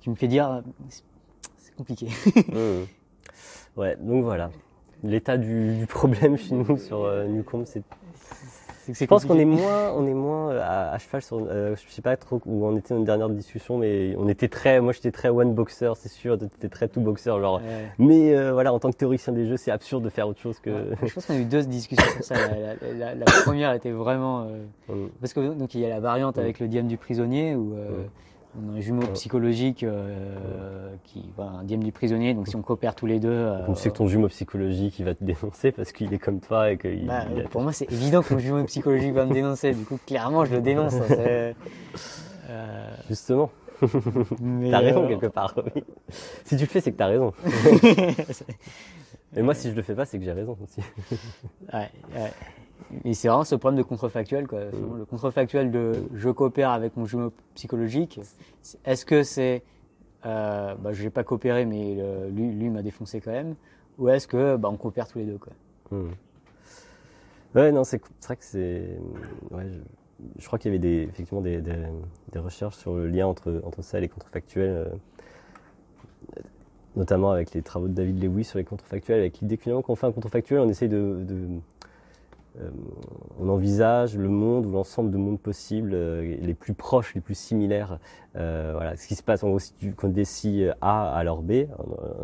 qui 0.00 0.10
me 0.10 0.14
fait 0.14 0.28
dire 0.28 0.62
c'est- 0.88 1.04
compliqué. 1.76 2.08
Ouais, 3.76 3.94
donc 4.00 4.24
voilà. 4.24 4.50
L'état 5.04 5.36
du, 5.36 5.76
du 5.76 5.86
problème 5.86 6.36
chez 6.38 6.54
nous 6.54 6.76
sur 6.78 7.04
euh, 7.04 7.26
Newcomb, 7.26 7.64
c'est. 7.66 7.82
Je 8.88 9.04
pense 9.04 9.24
qu'on 9.24 9.36
est 9.36 9.44
moins, 9.44 9.90
on 9.96 10.06
est 10.06 10.14
moins 10.14 10.50
euh, 10.52 10.60
à, 10.62 10.92
à 10.92 10.98
cheval 10.98 11.20
sur. 11.20 11.38
euh, 11.50 11.74
je 11.74 11.92
sais 11.92 12.02
pas 12.02 12.16
trop 12.16 12.40
où 12.46 12.66
on 12.66 12.76
était 12.76 12.94
dans 12.94 12.98
une 13.00 13.04
dernière 13.04 13.28
discussion, 13.28 13.78
mais 13.78 14.14
on 14.16 14.28
était 14.28 14.46
très. 14.46 14.80
Moi, 14.80 14.92
j'étais 14.92 15.10
très 15.10 15.28
one 15.28 15.54
boxer, 15.54 15.90
c'est 15.96 16.08
sûr. 16.08 16.38
T'étais 16.38 16.68
très 16.68 16.86
two 16.86 17.00
boxer, 17.00 17.30
genre. 17.40 17.56
Ouais. 17.56 17.86
Mais 17.98 18.36
euh, 18.36 18.52
voilà, 18.52 18.72
en 18.72 18.78
tant 18.78 18.92
que 18.92 18.96
théoricien 18.96 19.32
des 19.32 19.44
jeux, 19.48 19.56
c'est 19.56 19.72
absurde 19.72 20.04
de 20.04 20.08
faire 20.08 20.28
autre 20.28 20.40
chose 20.40 20.60
que. 20.60 20.70
Ouais, 20.70 20.96
Je 21.02 21.12
pense 21.14 21.26
qu'on 21.26 21.34
a 21.34 21.38
eu 21.38 21.44
deux 21.46 21.64
discussions 21.64 22.06
sur 22.12 22.22
ça. 22.24 22.34
La, 22.36 22.74
la- 22.74 22.92
la- 22.96 23.14
la 23.16 23.24
première 23.44 23.72
était 23.72 23.90
vraiment. 23.90 24.42
euh, 24.42 24.64
Mhm. 24.88 25.08
parce 25.20 25.32
que 25.32 25.52
donc 25.52 25.74
il 25.74 25.80
y 25.80 25.84
a 25.84 25.88
la 25.88 25.98
variante 25.98 26.36
Ouais. 26.36 26.42
avec 26.44 26.60
le 26.60 26.68
dième 26.68 26.86
du 26.86 26.96
prisonnier 26.96 27.56
où 27.56 27.72
Ouais. 27.72 27.80
On 28.58 28.72
a 28.72 28.76
un 28.76 28.80
jumeau 28.80 29.06
psychologique 29.14 29.82
euh, 29.82 30.94
qui, 31.04 31.24
voilà, 31.36 31.52
un 31.52 31.64
dième 31.64 31.82
du 31.84 31.92
prisonnier. 31.92 32.34
Donc 32.34 32.48
si 32.48 32.56
on 32.56 32.62
coopère 32.62 32.94
tous 32.94 33.06
les 33.06 33.20
deux. 33.20 33.28
euh, 33.30 33.66
Donc, 33.66 33.78
c'est 33.78 33.90
que 33.90 33.96
ton 33.96 34.06
jumeau 34.06 34.28
psychologique, 34.28 34.98
il 34.98 35.04
va 35.04 35.14
te 35.14 35.22
dénoncer 35.24 35.72
parce 35.72 35.92
qu'il 35.92 36.12
est 36.14 36.18
comme 36.18 36.40
toi 36.40 36.70
et 36.70 36.78
qu'il. 36.78 37.06
bah, 37.06 37.24
il 37.34 37.40
a- 37.40 37.48
pour 37.48 37.62
moi, 37.62 37.72
c'est 37.72 37.90
évident 37.92 38.22
que 38.22 38.32
mon 38.34 38.40
jumeau 38.40 38.64
psychologique 38.64 39.12
va 39.12 39.26
me 39.26 39.32
dénoncer. 39.34 39.72
Du 39.74 39.84
coup, 39.84 39.98
clairement, 40.06 40.44
je 40.44 40.54
le 40.54 40.60
dénonce. 40.60 40.94
hein, 40.94 41.06
euh, 42.48 42.94
Justement, 43.08 43.50
t'as 43.80 44.78
raison 44.80 45.04
euh, 45.04 45.08
quelque 45.08 45.26
part. 45.26 45.54
oui. 45.74 45.82
Si 46.44 46.56
tu 46.56 46.62
le 46.62 46.68
fais, 46.68 46.80
c'est 46.80 46.92
que 46.92 46.96
t'as 46.96 47.06
raison. 47.08 47.32
Et 49.36 49.42
moi, 49.42 49.54
si 49.54 49.70
je 49.70 49.74
le 49.74 49.82
fais 49.82 49.94
pas, 49.94 50.04
c'est 50.06 50.18
que 50.18 50.24
j'ai 50.24 50.32
raison 50.32 50.56
aussi. 50.62 50.80
Ouais, 51.72 51.90
ouais. 52.14 52.30
Et 53.04 53.14
c'est 53.14 53.28
vraiment 53.28 53.44
ce 53.44 53.54
problème 53.54 53.78
de 53.78 53.82
contrefactuel. 53.82 54.46
Quoi. 54.46 54.66
Vraiment 54.66 54.94
Le 54.94 55.04
contrefactuel 55.04 55.70
de 55.70 55.92
je 56.14 56.30
coopère 56.30 56.70
avec 56.70 56.96
mon 56.96 57.04
jumeau 57.04 57.32
psychologique. 57.54 58.20
Est-ce 58.84 59.04
que 59.04 59.22
c'est 59.22 59.62
euh, 60.24 60.74
bah, 60.76 60.92
je 60.92 61.04
n'ai 61.04 61.10
pas 61.10 61.24
coopéré, 61.24 61.64
mais 61.66 61.96
euh, 61.98 62.28
lui, 62.30 62.50
lui 62.50 62.68
m'a 62.68 62.82
défoncé 62.82 63.20
quand 63.20 63.30
même 63.30 63.54
Ou 63.98 64.08
est-ce 64.08 64.26
que 64.26 64.56
bah, 64.56 64.68
on 64.70 64.76
coopère 64.76 65.06
tous 65.06 65.18
les 65.18 65.26
deux 65.26 65.38
quoi 65.38 65.52
Hmm. 65.92 66.08
Ouais, 67.54 67.70
non, 67.70 67.84
c'est 67.84 68.02
vrai 68.24 68.34
que 68.36 68.44
c'est. 68.44 68.98
Ouais, 69.52 69.68
je, 69.70 69.78
je 70.40 70.46
crois 70.46 70.58
qu'il 70.58 70.72
y 70.72 70.74
avait 70.74 70.80
des, 70.80 71.02
effectivement 71.08 71.40
des, 71.40 71.60
des, 71.60 71.76
des 72.32 72.38
recherches 72.40 72.76
sur 72.76 72.94
le 72.94 73.06
lien 73.06 73.28
entre, 73.28 73.62
entre 73.64 73.82
ça 73.82 73.98
et 73.98 74.00
les 74.00 74.08
contrefactuels, 74.08 74.68
euh, 74.68 76.42
notamment 76.96 77.30
avec 77.30 77.54
les 77.54 77.62
travaux 77.62 77.86
de 77.86 77.92
David 77.92 78.20
Lewis 78.20 78.44
sur 78.44 78.58
les 78.58 78.64
contrefactuels, 78.64 79.20
avec 79.20 79.38
l'idée 79.38 79.56
que 79.56 79.62
finalement, 79.62 79.82
quand 79.82 79.92
on 79.92 79.96
fait 79.96 80.06
un 80.06 80.12
contrefactuel, 80.12 80.58
on 80.58 80.68
essaye 80.68 80.88
de. 80.88 81.24
de 81.26 81.46
on 83.38 83.48
envisage 83.48 84.16
le 84.16 84.28
monde 84.28 84.66
ou 84.66 84.70
l'ensemble 84.72 85.10
de 85.10 85.16
mondes 85.16 85.40
possibles 85.40 85.92
euh, 85.94 86.36
les 86.40 86.54
plus 86.54 86.74
proches, 86.74 87.14
les 87.14 87.20
plus 87.20 87.36
similaires. 87.36 87.98
Euh, 88.36 88.72
voilà, 88.74 88.96
ce 88.96 89.06
qui 89.06 89.14
se 89.14 89.22
passe 89.22 89.42
en 89.44 89.48
gros 89.48 89.58
si 89.58 89.72
tu 89.74 89.94
décides 90.04 90.74
A 90.80 91.10
alors 91.16 91.42
B, 91.42 91.50
euh, 91.52 91.66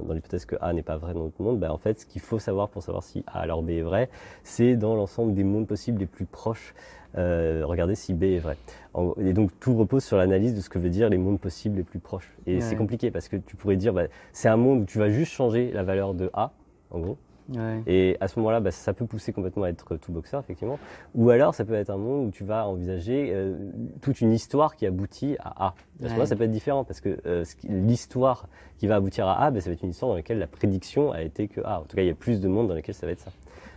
dans 0.07 0.15
l'hypothèse 0.15 0.45
que 0.45 0.57
A 0.61 0.73
n'est 0.73 0.83
pas 0.83 0.97
vrai 0.97 1.15
dans 1.15 1.25
notre 1.25 1.41
monde, 1.43 1.59
ben, 1.59 1.71
en 1.71 1.79
fait, 1.79 2.01
ce 2.01 2.07
qu'il 2.07 2.21
faut 2.21 2.39
savoir 2.39 2.69
pour 2.69 2.83
savoir 2.83 3.03
si 3.03 3.25
A 3.27 3.41
alors 3.41 3.63
B 3.63 3.71
est 3.71 3.83
vrai, 3.83 4.11
c'est 4.43 4.77
dans 4.77 4.95
l'ensemble 4.95 5.35
des 5.35 5.45
mondes 5.45 5.67
possibles 5.67 5.99
les 5.99 6.07
plus 6.07 6.27
proches, 6.27 6.75
euh, 7.17 7.63
regarder 7.65 7.95
si 7.95 8.15
B 8.15 8.25
est 8.25 8.39
vrai. 8.39 8.57
En- 8.95 9.15
et 9.21 9.33
donc 9.33 9.51
tout 9.61 9.75
repose 9.75 10.05
sur 10.05 10.17
l'analyse 10.17 10.55
de 10.55 10.61
ce 10.61 10.69
que 10.71 10.79
veut 10.79 10.91
dire 10.91 11.09
les 11.09 11.19
mondes 11.19 11.41
possibles 11.41 11.77
les 11.77 11.85
plus 11.85 11.99
proches. 11.99 12.37
Et 12.47 12.55
Ouais. 12.57 12.61
c'est 12.61 12.77
compliqué 12.77 13.11
parce 13.11 13.29
que 13.29 13.37
tu 13.37 13.57
pourrais 13.57 13.77
dire, 13.77 13.93
bah, 13.93 14.05
c'est 14.33 14.49
un 14.49 14.57
monde 14.57 14.83
où 14.83 14.85
tu 14.85 14.99
vas 14.99 15.09
juste 15.09 15.33
changer 15.33 15.71
la 15.73 15.83
valeur 15.83 16.15
de 16.15 16.31
A, 16.35 16.53
en 16.91 17.01
gros. 17.01 17.17
Ouais. 17.55 17.83
Et 17.87 18.17
à 18.21 18.29
ce 18.29 18.39
moment-là, 18.39 18.61
bah, 18.61 18.71
ça 18.71 18.93
peut 18.93 19.07
pousser 19.07 19.33
complètement 19.33 19.65
à 19.65 19.69
être 19.69 19.97
tout 19.97 20.13
boxer, 20.13 20.39
effectivement. 20.39 20.79
Ou 21.15 21.31
alors, 21.31 21.55
ça 21.55 21.65
peut 21.65 21.75
être 21.75 21.91
un 21.91 21.97
monde 21.97 22.29
où 22.29 22.31
tu 22.31 22.45
vas 22.45 22.67
envisager 22.67 23.31
euh, 23.33 23.57
toute 24.01 24.21
une 24.21 24.33
histoire 24.33 24.77
qui 24.77 24.87
aboutit 24.87 25.37
à 25.41 25.67
A. 25.67 25.69
À 25.69 25.75
ce 25.99 26.03
Ouais. 26.05 26.09
moment-là, 26.11 26.27
ça 26.27 26.37
peut 26.37 26.45
être 26.45 26.51
différent 26.51 26.85
parce 26.85 27.01
que 27.01 27.19
euh, 27.27 27.45
l'histoire 27.65 28.49
qui 28.79 28.87
va 28.87 28.97
aboutir 28.97 29.27
à 29.27 29.45
A, 29.45 29.51
bah, 29.51 29.61
ça 29.61 29.71
va 29.71 29.75
être 29.75 29.83
une 29.83 29.91
histoire 29.91 30.11
dans 30.11 30.17
laquelle 30.17 30.39
la 30.39 30.47
prédiction 30.47 31.13
a 31.13 31.23
été 31.23 31.49
que 31.49 31.61
A. 31.65 31.81
En 31.81 31.83
tout 31.85 31.97
cas, 31.97 32.03
il 32.03 32.09
y 32.09 32.11
a 32.11 32.15
plus 32.15 32.41
de 32.41 32.49
mondes 32.49 32.69
dans 32.69 32.75
lesquels 32.75 32.95
ça 32.95 33.07
va 33.07 33.13
être 33.13 33.21
ça. 33.21 33.31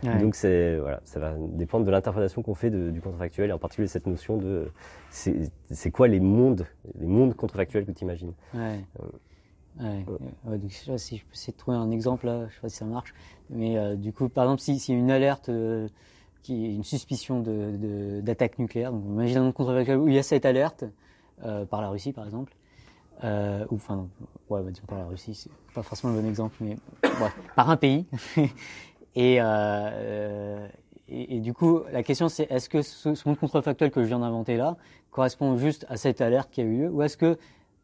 Ouais. 0.04 0.18
Donc, 0.18 0.34
c'est 0.34 0.76
voilà, 0.78 1.00
ça 1.04 1.18
va 1.18 1.34
dépendre 1.38 1.86
de 1.86 1.90
l'interprétation 1.90 2.42
qu'on 2.42 2.54
fait 2.54 2.70
de- 2.70 2.90
du 2.90 3.00
contrefactuel 3.00 3.48
et 3.50 3.52
en 3.52 3.58
particulier 3.58 3.88
cette 3.88 4.06
notion 4.06 4.36
de 4.36 4.68
c'est 5.10 5.90
quoi 5.90 6.06
les 6.06 6.20
mondes, 6.20 6.66
les 7.00 7.06
mondes 7.06 7.34
contrefactuels 7.34 7.86
que 7.86 7.92
tu 7.92 8.04
imagines. 8.04 8.32
Ouais. 8.54 8.80
Ouais. 9.78 10.04
Ouais, 10.44 10.58
donc, 10.58 10.70
je 10.70 10.74
sais 10.76 10.90
pas 10.90 10.98
si 10.98 11.16
je 11.18 11.24
peux 11.24 11.32
essayer 11.34 11.52
de 11.52 11.58
trouver 11.58 11.76
un 11.76 11.90
exemple 11.90 12.26
là, 12.26 12.46
je 12.48 12.54
sais 12.54 12.60
pas 12.62 12.68
si 12.68 12.76
ça 12.76 12.84
marche. 12.86 13.12
Mais 13.50 13.76
euh, 13.76 13.94
du 13.94 14.12
coup, 14.12 14.28
par 14.28 14.44
exemple, 14.44 14.62
si- 14.62 14.78
s'il 14.78 14.94
y 14.94 14.98
a 14.98 15.00
une 15.00 15.10
alerte, 15.10 15.48
euh, 15.50 15.88
qui 16.42 16.74
une 16.74 16.84
suspicion 16.84 17.42
d'attaque 18.22 18.58
nucléaire, 18.58 18.92
donc 18.92 19.02
imagine 19.04 19.38
un 19.38 19.42
monde 19.44 19.54
contrefactuel 19.54 19.98
où 19.98 20.08
il 20.08 20.14
y 20.14 20.18
a 20.18 20.22
cette 20.22 20.46
alerte, 20.46 20.84
euh, 21.44 21.64
par 21.66 21.82
la 21.82 21.90
Russie 21.90 22.12
par 22.12 22.24
exemple, 22.24 22.54
ou 23.22 23.74
enfin, 23.74 24.06
ouais, 24.48 24.62
bah, 24.62 24.70
disons 24.70 24.86
par 24.86 24.98
la 24.98 25.06
Russie, 25.06 25.34
c'est 25.34 25.50
pas 25.74 25.82
forcément 25.82 26.12
le 26.14 26.20
bon 26.22 26.28
exemple, 26.28 26.54
mais 26.60 26.76
bref, 27.02 27.36
par 27.56 27.68
un 27.68 27.76
pays. 27.76 28.06
et, 29.16 29.36
et, 31.08 31.36
et 31.36 31.40
du 31.40 31.52
coup, 31.52 31.80
la 31.92 32.02
question 32.02 32.28
c'est 32.28 32.50
est-ce 32.50 32.68
que 32.68 32.82
ce, 32.82 33.14
ce 33.14 33.28
monde 33.28 33.38
contrefactuel 33.38 33.90
que 33.90 34.02
je 34.02 34.06
viens 34.08 34.18
d'inventer 34.20 34.56
là 34.56 34.76
correspond 35.10 35.56
juste 35.56 35.86
à 35.88 35.96
cette 35.96 36.20
alerte 36.20 36.50
qui 36.50 36.60
a 36.60 36.64
eu 36.64 36.78
lieu, 36.82 36.90
ou 36.90 37.02
est-ce 37.02 37.16
que 37.16 37.38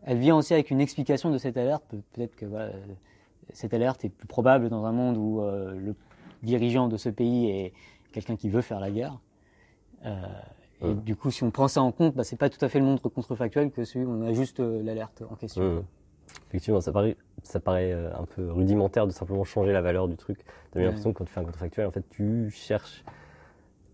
elle 0.05 0.19
vient 0.19 0.37
aussi 0.37 0.53
avec 0.55 0.71
une 0.71 0.81
explication 0.81 1.31
de 1.31 1.39
cette 1.39 1.57
alerte. 1.57 1.85
Pe- 1.89 1.97
Peut-être 2.13 2.37
que 2.37 2.47
voilà, 2.47 2.67
euh, 2.67 2.81
cette 3.53 3.75
alerte 3.75 4.05
est 4.05 4.09
plus 4.09 4.27
probable 4.27 4.69
dans 4.69 4.85
un 4.85 4.93
monde 4.93 5.17
où 5.17 5.41
euh, 5.41 5.75
le 5.79 5.95
dirigeant 6.43 6.89
de 6.89 6.97
ce 6.97 7.09
pays 7.09 7.49
est 7.51 7.73
quelqu'un 8.13 8.37
qui 8.37 8.49
veut 8.49 8.63
faire 8.63 8.81
la 8.81 8.91
guerre. 8.91 9.19
Euh, 10.07 10.11
Et 10.83 10.87
Mm. 10.95 11.01
du 11.05 11.15
coup, 11.15 11.31
si 11.31 11.45
on 11.45 11.51
prend 11.53 11.69
ça 11.69 11.81
en 11.83 11.93
compte, 11.93 12.15
bah, 12.17 12.25
c'est 12.25 12.37
pas 12.37 12.51
tout 12.51 12.63
à 12.65 12.69
fait 12.69 12.81
le 12.81 12.85
monde 12.85 13.01
contrefactuel 13.01 13.71
que 13.71 13.85
celui 13.85 14.05
où 14.05 14.11
on 14.11 14.23
a 14.27 14.33
juste 14.33 14.59
euh, 14.59 14.83
l'alerte 14.83 15.23
en 15.31 15.37
question. 15.37 15.63
Mmh. 15.63 15.83
Effectivement, 16.49 16.81
ça 16.81 16.91
paraît, 16.93 17.17
ça 17.45 17.61
paraît 17.61 17.93
un 17.93 18.25
peu 18.25 18.51
rudimentaire 18.51 19.07
de 19.07 19.13
simplement 19.13 19.45
changer 19.45 19.73
la 19.73 19.81
valeur 19.83 20.09
du 20.09 20.17
truc. 20.17 20.45
T'as 20.71 20.79
bien 20.81 20.89
l'impression 20.89 21.13
que 21.13 21.19
quand 21.19 21.25
tu 21.25 21.33
fais 21.33 21.41
un 21.41 21.45
contrefactuel, 21.45 21.87
en 21.87 21.91
fait, 21.93 22.05
tu 22.11 22.51
cherches 22.51 23.05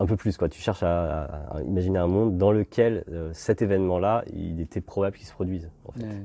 un 0.01 0.07
peu 0.07 0.17
plus, 0.17 0.37
quoi. 0.37 0.49
Tu 0.49 0.61
cherches 0.61 0.83
à, 0.83 1.25
à- 1.25 1.57
à 1.59 1.63
imaginer 1.63 1.99
un 1.99 2.07
monde 2.07 2.39
dans 2.39 2.53
lequel 2.53 3.05
euh, 3.11 3.31
cet 3.33 3.63
événement-là, 3.63 4.25
il 4.33 4.61
était 4.61 4.81
probable 4.81 5.17
qu'il 5.17 5.27
se 5.27 5.33
produise, 5.33 5.71
en 5.87 5.93
fait. 5.93 6.03
Ouais. 6.05 6.23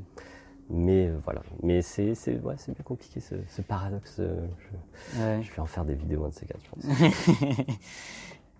Mais 0.69 1.07
euh, 1.07 1.17
voilà. 1.23 1.41
Mais 1.61 1.81
c'est, 1.81 2.15
c'est, 2.15 2.39
ouais, 2.39 2.55
c'est 2.57 2.71
bien 2.73 2.83
compliqué 2.83 3.19
ce, 3.19 3.35
ce 3.47 3.61
paradoxe. 3.61 4.17
euh, 4.19 4.45
Je, 5.13 5.19
Ouais. 5.21 5.39
je 5.43 5.51
vais 5.51 5.59
en 5.59 5.65
faire 5.65 5.85
des 5.85 5.95
vidéos 5.95 6.23
un 6.25 6.29
de 6.29 6.33
ces 6.33 6.45
quatre, 6.45 6.61
je 6.63 6.69
pense. 6.69 6.99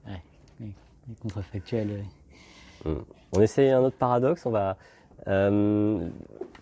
ouais. 0.08 0.22
Les 0.60 0.68
les 1.08 1.16
contrefactuels. 1.22 1.90
ouais. 2.86 2.94
On 3.36 3.42
essaye 3.42 3.70
un 3.72 3.82
autre 3.82 3.98
paradoxe. 3.98 4.46
On 4.46 4.52
va. 4.52 4.78
euh, 5.28 6.08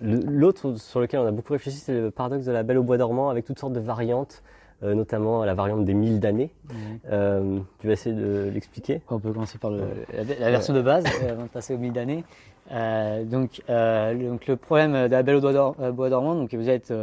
le- 0.01 0.19
L'autre 0.19 0.73
sur 0.75 0.99
lequel 0.99 1.19
on 1.21 1.25
a 1.27 1.31
beaucoup 1.31 1.53
réfléchi, 1.53 1.77
c'est 1.77 1.93
le 1.93 2.11
paradoxe 2.11 2.45
de 2.45 2.51
la 2.51 2.63
Belle 2.63 2.77
au 2.77 2.83
bois 2.83 2.97
dormant, 2.97 3.29
avec 3.29 3.45
toutes 3.45 3.59
sortes 3.59 3.73
de 3.73 3.79
variantes, 3.79 4.43
euh, 4.83 4.95
notamment 4.95 5.43
la 5.45 5.53
variante 5.53 5.85
des 5.85 5.93
mille 5.93 6.19
d'années. 6.19 6.51
Ouais. 6.69 6.75
Euh, 7.11 7.59
tu 7.79 7.87
vas 7.87 7.93
essayer 7.93 8.15
de 8.15 8.49
l'expliquer? 8.53 9.01
On 9.09 9.19
peut 9.19 9.31
commencer 9.31 9.57
par 9.57 9.71
le- 9.71 9.83
la, 10.13 10.23
la 10.23 10.51
version 10.51 10.73
de 10.73 10.81
base 10.81 11.05
euh, 11.23 11.31
avant 11.31 11.43
de 11.43 11.49
passer 11.49 11.73
aux 11.73 11.77
mille 11.77 11.93
d'années. 11.93 12.23
Euh, 12.71 13.23
donc, 13.25 13.61
le, 13.67 14.29
donc 14.29 14.47
le 14.47 14.55
problème 14.55 14.93
de 14.93 15.11
la 15.11 15.23
belle 15.23 15.35
au 15.35 15.41
bois, 15.41 15.51
dor- 15.53 15.75
bois 15.93 16.09
dormant, 16.09 16.35
donc 16.35 16.53
vous 16.53 16.69
êtes, 16.69 16.93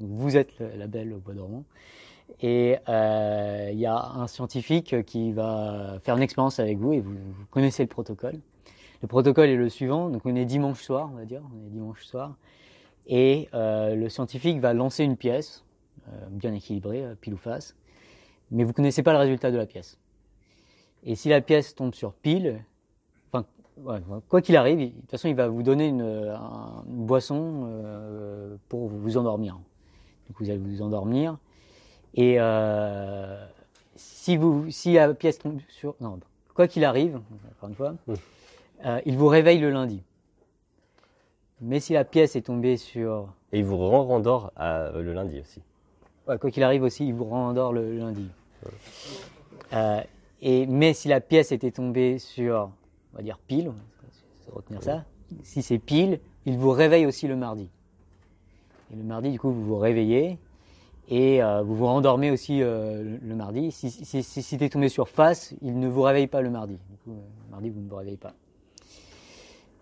vous 0.00 0.36
êtes 0.36 0.52
la 0.78 0.86
belle 0.86 1.12
au 1.12 1.18
bois 1.18 1.34
dormant, 1.34 1.64
et 2.40 2.76
il 2.86 3.78
y 3.78 3.86
a 3.86 4.12
un 4.14 4.26
scientifique 4.28 5.04
qui 5.04 5.32
va 5.32 5.98
faire 6.04 6.16
une 6.16 6.22
expérience 6.22 6.60
avec 6.60 6.78
vous 6.78 6.92
et 6.92 7.00
vous, 7.00 7.12
vous 7.12 7.46
connaissez 7.50 7.82
le 7.82 7.88
protocole. 7.88 8.38
Le 9.02 9.08
protocole 9.08 9.48
est 9.48 9.56
le 9.56 9.68
suivant, 9.68 10.08
donc 10.08 10.22
on 10.24 10.36
est 10.36 10.44
dimanche 10.44 10.82
soir, 10.82 11.10
on 11.12 11.16
va 11.16 11.24
dire, 11.24 11.40
on 11.52 11.66
est 11.66 11.70
dimanche 11.70 12.04
soir, 12.04 12.36
et 13.08 13.48
euh, 13.54 13.96
le 13.96 14.08
scientifique 14.08 14.60
va 14.60 14.72
lancer 14.72 15.02
une 15.02 15.16
pièce 15.16 15.64
bien 16.30 16.52
équilibrée, 16.54 17.04
euh, 17.04 17.14
pile 17.14 17.34
ou 17.34 17.38
face, 17.38 17.74
mais 18.50 18.64
vous 18.64 18.72
connaissez 18.72 19.02
pas 19.02 19.12
le 19.12 19.18
résultat 19.18 19.50
de 19.50 19.56
la 19.56 19.66
pièce. 19.66 19.98
Et 21.04 21.14
si 21.14 21.28
la 21.28 21.40
pièce 21.40 21.74
tombe 21.74 21.94
sur 21.94 22.12
pile, 22.12 22.64
enfin, 23.30 23.46
ouais, 23.84 24.00
quoi 24.28 24.42
qu'il 24.42 24.56
arrive, 24.56 24.78
de 24.78 25.00
toute 25.00 25.10
façon, 25.10 25.28
il 25.28 25.34
va 25.36 25.48
vous 25.48 25.62
donner 25.62 25.86
une, 25.88 26.02
un- 26.02 26.84
une 26.86 27.06
boisson 27.06 27.66
euh, 27.66 28.56
pour 28.68 28.88
vous 28.88 29.16
endormir. 29.16 29.54
Donc 29.54 30.40
vous 30.40 30.50
allez 30.50 30.58
vous 30.58 30.82
endormir. 30.82 31.38
Et 32.14 32.36
euh, 32.38 33.46
si, 33.96 34.36
vous, 34.36 34.70
si 34.70 34.94
la 34.94 35.14
pièce 35.14 35.38
tombe 35.38 35.60
sur... 35.68 35.94
Non, 36.00 36.18
quoi 36.54 36.66
qu'il 36.66 36.84
arrive, 36.84 37.20
encore 37.56 37.68
une 37.68 37.74
fois, 37.74 37.94
euh, 38.84 39.00
il 39.06 39.16
vous 39.16 39.28
réveille 39.28 39.58
le 39.60 39.70
lundi. 39.70 40.02
Mais 41.60 41.80
si 41.80 41.92
la 41.92 42.04
pièce 42.04 42.34
est 42.34 42.42
tombée 42.42 42.76
sur... 42.76 43.28
Et 43.52 43.58
il 43.60 43.64
vous 43.64 43.76
rend 43.78 44.04
rendort 44.04 44.52
le 44.58 45.12
lundi 45.12 45.40
aussi. 45.40 45.62
Quoi 46.36 46.50
qu'il 46.50 46.62
arrive 46.62 46.82
aussi, 46.82 47.06
il 47.06 47.14
vous 47.14 47.24
rendort 47.24 47.72
le, 47.72 47.96
lundi. 47.96 48.28
Euh, 49.72 50.02
et, 50.42 50.66
mais 50.66 50.92
si 50.92 51.08
la 51.08 51.20
pièce 51.20 51.52
était 51.52 51.70
tombée 51.70 52.18
sur, 52.18 52.70
on 53.12 53.16
va 53.16 53.22
dire 53.22 53.38
pile, 53.38 53.72
ça, 54.80 55.04
si 55.42 55.62
c'est 55.62 55.78
pile, 55.78 56.20
il 56.44 56.58
vous 56.58 56.70
réveille 56.70 57.06
aussi 57.06 57.26
le 57.28 57.36
mardi. 57.36 57.68
Et 58.92 58.96
le 58.96 59.04
mardi, 59.04 59.30
du 59.30 59.38
coup, 59.38 59.50
vous 59.50 59.64
vous 59.64 59.78
réveillez 59.78 60.38
et 61.10 61.42
euh, 61.42 61.62
vous 61.62 61.74
vous 61.74 61.86
rendormez 61.86 62.30
aussi 62.30 62.62
euh, 62.62 63.16
le, 63.22 63.34
mardi. 63.34 63.72
Si, 63.72 63.90
si, 63.90 64.58
t'es 64.58 64.68
tombé 64.68 64.90
sur 64.90 65.08
face, 65.08 65.54
il 65.62 65.78
ne 65.78 65.88
vous 65.88 66.02
réveille 66.02 66.26
pas 66.26 66.42
le 66.42 66.50
mardi. 66.50 66.74
Du 66.90 66.96
coup, 66.98 67.16
le 67.46 67.50
mardi, 67.50 67.70
vous 67.70 67.80
ne 67.80 67.88
vous 67.88 67.96
réveillez 67.96 68.18
pas. 68.18 68.34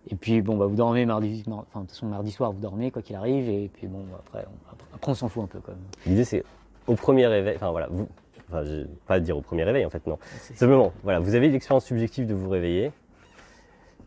Et 0.09 0.15
puis, 0.15 0.41
bon, 0.41 0.57
bah, 0.57 0.67
vous 0.67 0.77
dormez 0.77 1.05
mardi, 1.05 1.43
mar- 1.49 1.65
enfin, 1.69 1.81
de 1.81 1.87
toute 1.87 1.95
façon, 1.95 2.07
mardi 2.07 2.31
soir, 2.31 2.53
vous 2.53 2.61
dormez, 2.61 2.91
quoi 2.91 3.03
qu'il 3.03 3.17
arrive, 3.17 3.49
et 3.49 3.69
puis 3.73 3.87
bon, 3.89 4.05
après, 4.19 4.47
on, 4.47 4.95
après, 4.95 5.11
on 5.11 5.15
s'en 5.15 5.29
fout 5.29 5.43
un 5.45 5.47
peu, 5.47 5.59
quand 5.61 5.73
même. 5.73 5.81
L'idée, 6.07 6.25
c'est 6.25 6.45
au 6.87 6.95
premier 6.95 7.27
réveil, 7.27 7.57
enfin 7.57 7.71
voilà, 7.73 7.89
vous, 7.91 8.07
enfin, 8.49 8.65
je 8.65 8.73
vais 8.83 8.87
pas 9.07 9.19
dire 9.19 9.37
au 9.37 9.41
premier 9.41 9.65
réveil 9.65 9.85
en 9.85 9.91
fait, 9.91 10.07
non. 10.07 10.19
Simplement, 10.55 10.93
voilà, 11.03 11.19
vous 11.19 11.35
avez 11.35 11.49
l'expérience 11.49 11.85
subjective 11.85 12.27
de 12.29 12.35
vous 12.35 12.49
réveiller. 12.49 12.93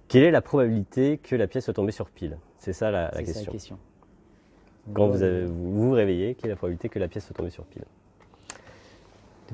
Quelle 0.07 0.23
est 0.23 0.31
la 0.31 0.41
probabilité 0.41 1.17
que 1.17 1.35
la 1.35 1.47
pièce 1.47 1.65
soit 1.65 1.73
tombée 1.73 1.91
sur 1.91 2.09
pile? 2.09 2.37
C'est 2.57 2.73
ça 2.73 2.91
la, 2.91 3.11
la 3.11 3.17
C'est 3.17 3.25
ça, 3.25 3.33
question. 3.33 3.45
la 3.45 3.51
question. 3.51 3.77
Quand 4.93 5.07
vous, 5.07 5.21
avez, 5.21 5.45
vous 5.45 5.89
vous 5.89 5.91
réveillez, 5.91 6.33
quelle 6.35 6.49
est 6.49 6.53
la 6.53 6.57
probabilité 6.57 6.87
que 6.89 6.97
la 6.97 7.07
pièce 7.09 7.25
soit 7.25 7.35
tombée 7.35 7.49
sur 7.51 7.65
pile? 7.65 7.83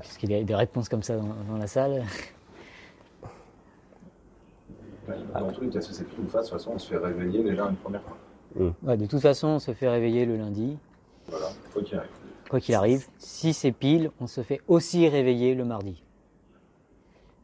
Est-ce 0.01 0.19
qu'il 0.19 0.31
y 0.31 0.35
a 0.35 0.43
des 0.43 0.55
réponses 0.55 0.87
comme 0.89 1.03
ça 1.03 1.17
dans, 1.17 1.33
dans 1.49 1.57
la 1.57 1.67
salle? 1.67 2.03
Dans 5.33 5.51
tous 5.51 5.61
les 5.61 5.69
cas, 5.69 5.81
si 5.81 5.93
c'est 5.93 6.03
pile 6.05 6.19
ou 6.25 6.27
face, 6.27 6.45
de 6.45 6.49
toute 6.51 6.59
façon, 6.59 6.71
on 6.75 6.79
se 6.79 6.89
fait 6.89 6.97
réveiller 6.97 7.43
déjà 7.43 7.67
une 7.69 7.75
première 7.75 8.01
fois. 8.01 8.17
ouais, 8.83 8.97
De 8.97 9.05
toute 9.05 9.19
façon, 9.21 9.47
on 9.49 9.59
se 9.59 9.73
fait 9.73 9.89
réveiller 9.89 10.25
le 10.25 10.37
lundi, 10.37 10.77
Voilà, 11.27 11.47
quoi 11.73 11.81
qu'il 11.83 11.97
arrive. 11.97 12.09
quoi 12.49 12.59
qu'il 12.59 12.75
arrive. 12.75 13.05
Si 13.19 13.53
c'est 13.53 13.71
pile, 13.71 14.11
on 14.19 14.27
se 14.27 14.41
fait 14.41 14.61
aussi 14.67 15.07
réveiller 15.07 15.53
le 15.55 15.65
mardi. 15.65 16.01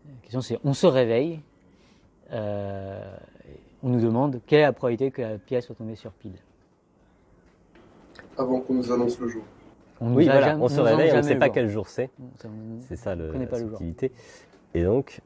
La 0.07 0.21
question 0.23 0.41
c'est, 0.41 0.59
on 0.63 0.73
se 0.73 0.87
réveille, 0.87 1.39
euh, 2.31 3.15
on 3.83 3.89
nous 3.89 4.01
demande 4.01 4.39
quelle 4.47 4.59
est 4.59 4.63
la 4.63 4.73
probabilité 4.73 5.11
que 5.11 5.21
la 5.21 5.37
pièce 5.37 5.65
soit 5.65 5.75
tombée 5.75 5.95
sur 5.95 6.11
pile. 6.11 6.33
Avant 8.37 8.61
qu'on 8.61 8.73
nous 8.75 8.91
annonce 8.91 9.19
le 9.19 9.27
jour. 9.27 9.43
On 9.99 10.09
nous 10.09 10.15
Oui, 10.15 10.25
voilà, 10.25 10.47
jamais- 10.49 10.63
on 10.63 10.67
se 10.67 10.79
réveille, 10.79 11.11
on 11.13 11.17
ne 11.17 11.21
sait 11.21 11.35
pas 11.35 11.45
jour. 11.47 11.53
quel 11.53 11.69
jour 11.69 11.87
c'est. 11.87 12.09
C'est 12.87 12.95
ça 12.95 13.13
le, 13.13 13.31
connaît 13.31 13.45
pas 13.45 13.57
la 13.57 13.63
le 13.65 13.69
jour. 13.69 13.79
Et 14.73 14.83
donc, 14.83 15.21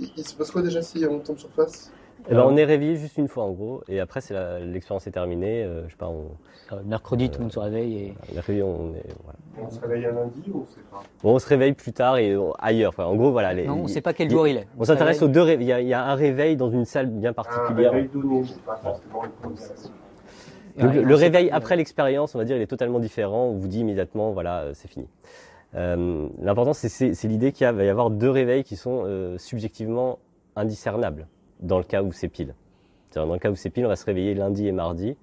Il, 0.00 0.10
il 0.16 0.24
se 0.26 0.34
passe 0.34 0.50
quoi 0.50 0.62
déjà 0.62 0.82
si 0.82 1.04
on 1.08 1.18
tombe 1.20 1.38
sur 1.38 1.50
face? 1.50 1.92
Eh 2.30 2.34
ben, 2.34 2.42
on 2.46 2.56
est 2.56 2.64
réveillé 2.64 2.96
juste 2.96 3.16
une 3.16 3.28
fois 3.28 3.44
en 3.44 3.50
gros, 3.52 3.82
et 3.88 3.98
après 3.98 4.20
c'est 4.20 4.34
l'expérience 4.60 5.06
est 5.06 5.10
terminée. 5.10 5.64
euh, 5.64 5.84
je 5.86 5.90
sais 5.92 5.96
pas, 5.96 6.08
on, 6.08 6.26
Euh, 6.72 6.76
mercredi, 6.84 7.28
tout 7.30 7.38
le 7.38 7.44
monde 7.44 7.52
se 7.52 7.58
réveille 7.58 7.96
et 7.96 8.14
mercredi, 8.34 8.62
on 8.62 8.94
est, 8.94 9.02
voilà. 9.24 9.38
On 9.60 9.68
se 9.70 9.80
réveille 9.80 10.06
un 10.06 10.12
lundi 10.12 10.42
ou 10.54 10.64
c'est 10.72 10.84
pas? 10.88 11.02
Bon, 11.22 11.34
on 11.34 11.38
se 11.40 11.48
réveille 11.48 11.72
plus 11.72 11.92
tard 11.92 12.18
et 12.18 12.36
on- 12.36 12.52
ailleurs. 12.60 12.90
Enfin, 12.90 13.06
en 13.06 13.16
gros, 13.16 13.32
voilà. 13.32 13.52
les- 13.52 13.66
non, 13.66 13.78
on 13.80 13.82
ne 13.84 13.88
sait 13.88 14.00
pas 14.02 14.12
quel 14.12 14.30
jour 14.30 14.46
il 14.46 14.58
est. 14.58 14.66
On 14.78 14.82
se 14.82 14.86
s'intéresse 14.86 15.16
aux 15.22 15.26
réveille- 15.26 15.34
deux 15.34 15.42
réveils. 15.42 15.66
Il 15.66 15.68
y, 15.68 15.72
a, 15.72 15.80
il 15.80 15.88
y 15.88 15.94
a 15.94 16.04
un 16.04 16.14
réveil 16.14 16.56
dans 16.56 16.70
une 16.70 16.84
salle 16.84 17.06
bien 17.08 17.30
Un 17.30 17.32
particulière. 17.32 17.92
réveil 17.92 18.08
de 18.08 18.18
nuit, 18.18 18.54
pas 18.64 18.76
forcément 18.76 19.24
une. 19.24 19.30
Donc, 20.76 20.90
Ouais, 20.90 20.94
le 20.94 21.02
le 21.02 21.14
réveil 21.16 21.50
après 21.50 21.76
l'expérience, 21.76 22.34
on 22.34 22.38
va 22.38 22.44
dire, 22.44 22.56
il 22.56 22.62
est 22.62 22.66
totalement 22.68 23.00
différent. 23.00 23.46
On 23.46 23.54
vous 23.56 23.66
dit 23.68 23.80
immédiatement, 23.80 24.30
voilà, 24.30 24.60
euh, 24.60 24.70
c'est 24.74 24.88
fini. 24.88 25.08
Euh, 25.74 26.28
L'important, 26.40 26.72
c'est- 26.72 27.22
l'idée 27.24 27.52
qu'il 27.52 27.66
va 27.66 27.84
y 27.84 27.88
avoir 27.88 28.10
deux 28.10 28.30
réveils 28.30 28.64
qui 28.64 28.76
sont 28.76 29.02
euh, 29.04 29.38
subjectivement 29.38 30.18
indiscernables 30.56 31.28
dans 31.60 31.78
le 31.78 31.84
cas 31.84 32.02
où 32.02 32.12
c'est 32.12 32.28
pile. 32.28 32.54
Dans 33.14 33.26
le 33.32 33.38
cas 33.38 33.50
où 33.50 33.56
c'est 33.56 33.70
pile, 33.70 33.86
on 33.86 33.88
va 33.88 33.96
se 33.96 34.04
réveiller 34.04 34.34
lundi 34.34 34.66
et 34.66 34.72
mardi, 34.72 35.16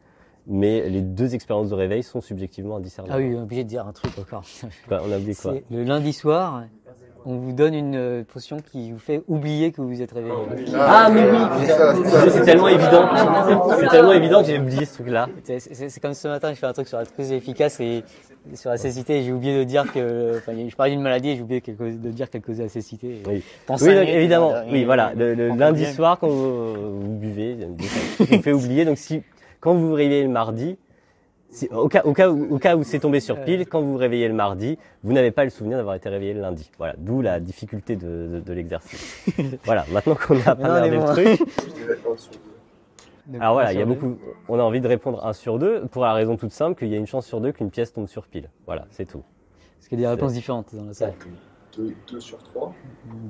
mais 0.45 0.89
les 0.89 1.01
deux 1.01 1.35
expériences 1.35 1.69
de 1.69 1.75
réveil 1.75 2.03
sont 2.03 2.21
subjectivement 2.21 2.77
indiscernables. 2.77 3.13
Ah 3.21 3.25
oui, 3.25 3.33
on 3.35 3.39
est 3.39 3.43
obligé 3.43 3.63
de 3.63 3.69
dire 3.69 3.85
un 3.87 3.91
truc 3.93 4.17
encore. 4.17 4.43
Quoi, 4.87 5.01
on 5.05 5.11
a 5.11 5.17
oublié 5.17 5.35
quoi? 5.35 5.53
Le 5.71 5.83
lundi 5.83 6.13
soir, 6.13 6.63
on 7.29 7.35
vous 7.39 7.51
donne 7.51 7.73
une 7.73 7.95
euh, 7.95 8.23
potion 8.23 8.57
qui 8.71 8.93
vous 8.93 8.99
fait 8.99 9.21
oublier 9.27 9.73
que 9.73 9.81
vous 9.81 10.01
êtes 10.01 10.13
réveillé. 10.13 10.33
Ah, 10.79 11.09
mais 11.11 11.29
oui 11.29 11.37
c'est 12.29 12.43
tellement 12.43 12.69
évident. 12.69 13.09
C'est 13.79 13.87
tellement 13.89 14.13
évident 14.13 14.41
que 14.41 14.47
j'ai 14.47 14.59
oublié 14.59 14.85
ce 14.85 14.93
truc-là. 14.93 15.27
C'est- 15.43 15.99
comme 16.01 16.13
ce 16.13 16.29
matin, 16.29 16.53
je 16.53 16.59
fais 16.59 16.67
un 16.67 16.73
truc 16.73 16.87
sur 16.87 16.97
la 16.97 17.05
prise 17.05 17.33
efficace 17.33 17.81
et 17.81 18.03
sur 18.53 18.69
la 18.69 18.77
cécité, 18.77 19.23
j'ai 19.23 19.33
oublié 19.33 19.57
de 19.59 19.65
dire 19.65 19.91
que, 19.91 20.37
enfin, 20.37 20.53
je 20.67 20.75
parlais 20.75 20.93
d'une 20.93 21.01
maladie 21.01 21.31
et 21.31 21.35
j'ai 21.35 21.41
oublié 21.41 21.61
de 21.61 22.09
dire 22.11 22.29
qu'elle 22.29 22.41
causait 22.41 22.63
la 22.63 22.69
cécité. 22.69 23.21
Oui. 23.27 23.43
évidemment. 24.07 24.53
Oui, 24.71 24.85
voilà. 24.85 25.11
Le, 25.13 25.33
lundi 25.49 25.85
soir, 25.85 26.17
quand 26.19 26.29
vous, 26.29 27.01
vous 27.01 27.17
buvez, 27.17 27.57
vous 28.19 28.41
fait 28.41 28.53
oublier. 28.53 28.85
Donc, 28.85 28.97
si, 28.97 29.21
quand 29.59 29.73
vous 29.73 29.89
vous 29.89 29.93
réveillez 29.95 30.23
le 30.23 30.29
mardi, 30.29 30.77
si- 31.49 31.67
au, 31.69 31.87
cas, 31.87 32.01
au, 32.03 32.13
cas 32.13 32.29
où, 32.29 32.55
au 32.55 32.59
cas 32.59 32.75
où 32.75 32.83
c'est 32.83 32.99
tombé 32.99 33.19
sur 33.19 33.43
pile, 33.43 33.65
quand 33.67 33.81
vous 33.81 33.93
vous 33.93 33.97
réveillez 33.97 34.27
le 34.27 34.33
mardi, 34.33 34.77
vous 35.03 35.13
n'avez 35.13 35.31
pas 35.31 35.43
le 35.43 35.49
souvenir 35.49 35.77
d'avoir 35.77 35.95
été 35.95 36.09
réveillé 36.09 36.33
le 36.33 36.41
lundi. 36.41 36.69
Voilà. 36.77 36.95
D'où 36.97 37.21
la 37.21 37.39
difficulté 37.39 37.95
de, 37.95 38.27
de, 38.33 38.39
de 38.39 38.53
l'exercice. 38.53 39.25
voilà. 39.65 39.85
Maintenant 39.91 40.15
qu'on 40.15 40.39
a 40.41 40.55
pas 40.55 40.81
merdé 40.81 40.89
le 40.89 40.97
bon. 40.99 41.05
truc. 41.05 41.41
Alors 43.39 43.53
voilà, 43.53 43.73
il 43.73 43.79
y 43.79 43.81
a 43.81 43.85
beaucoup, 43.85 44.17
on 44.47 44.57
a 44.57 44.63
envie 44.63 44.79
de 44.79 44.87
répondre 44.87 45.25
un 45.25 45.33
sur 45.33 45.59
deux 45.59 45.81
pour 45.87 46.03
la 46.03 46.13
raison 46.13 46.37
toute 46.37 46.53
simple 46.53 46.79
qu'il 46.79 46.87
y 46.87 46.93
a 46.95 46.97
une 46.97 47.07
chance 47.07 47.25
sur 47.25 47.41
deux 47.41 47.51
qu'une 47.51 47.69
pièce 47.69 47.91
tombe 47.91 48.07
sur 48.07 48.25
pile. 48.25 48.49
Voilà, 48.65 48.85
c'est 48.89 49.05
tout. 49.05 49.21
Parce 49.77 49.89
qu'il 49.89 49.99
y 49.99 50.05
a 50.05 50.07
des 50.09 50.15
réponses 50.15 50.33
différentes 50.33 50.73
dans 50.73 50.85
la 50.85 50.93
salle. 50.93 51.13
2 52.11 52.19
sur 52.19 52.37
3. 52.39 52.73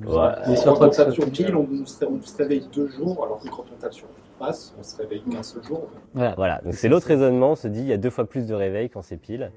Ouais. 0.05 0.13
Mais 0.47 0.55
sur 0.55 0.65
Quand 0.65 0.73
trois 0.75 0.87
on 0.87 0.89
tape 0.91 1.11
sur 1.13 1.25
peut- 1.25 1.31
pile, 1.31 1.55
on, 1.55 1.85
se- 1.85 2.05
on 2.05 2.21
se 2.21 2.37
réveille 2.37 2.67
deux 2.73 2.87
jours, 2.87 3.23
alors 3.23 3.39
que 3.39 3.49
quand 3.49 3.65
on 3.73 3.79
tape 3.79 3.93
sur 3.93 4.07
face, 4.39 4.73
on 4.79 4.83
se 4.83 4.95
réveille 4.97 5.21
qu'un 5.29 5.43
seul 5.43 5.63
jour. 5.63 5.87
Voilà. 6.13 6.33
Voilà. 6.35 6.61
Donc 6.63 6.73
c'est 6.73 6.89
l'autre 6.89 7.07
raisonnement. 7.07 7.51
On 7.51 7.55
se 7.55 7.67
dit 7.67 7.81
il 7.81 7.87
y 7.87 7.93
a 7.93 7.97
deux 7.97 8.09
fois 8.09 8.25
plus 8.25 8.45
de 8.47 8.53
réveils 8.53 8.89
quand 8.89 9.01
c'est 9.01 9.17
pile. 9.17 9.51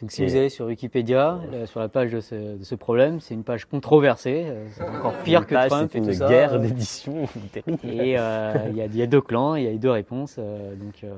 Donc 0.00 0.12
si 0.12 0.22
Et- 0.22 0.26
vous 0.26 0.36
allez 0.36 0.48
sur 0.50 0.66
Wikipédia, 0.66 1.40
euh, 1.54 1.64
sur 1.64 1.80
la 1.80 1.88
page 1.88 2.12
de 2.12 2.20
ce, 2.20 2.58
de 2.58 2.62
ce 2.64 2.74
problème, 2.74 3.18
c'est 3.18 3.32
une 3.32 3.44
page 3.44 3.64
controversée, 3.64 4.44
euh, 4.46 4.66
c'est 4.72 4.82
encore 4.86 5.14
pire 5.24 5.40
Une 5.40 5.46
que 5.46 5.54
page, 5.54 5.70
Trump 5.70 5.88
C'est 5.90 5.98
une 5.98 6.04
tout 6.18 6.26
guerre 6.28 6.60
d'édition 6.60 7.14
terrible. 7.52 7.78
Et 7.82 8.16
euh, 8.18 8.52
il 8.70 8.76
y, 8.76 8.82
a, 8.82 8.84
il 8.86 8.96
y 8.96 9.00
a 9.02 9.06
deux 9.06 9.22
clans, 9.22 9.54
il 9.54 9.64
y 9.64 9.68
a 9.68 9.72
deux 9.78 9.90
réponses, 9.90 10.36
euh, 10.38 10.74
donc 10.74 11.02
euh, 11.02 11.14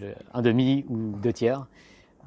le- 0.00 0.14
un 0.34 0.42
demi 0.42 0.84
ou 0.88 1.16
deux 1.22 1.32
tiers. 1.32 1.66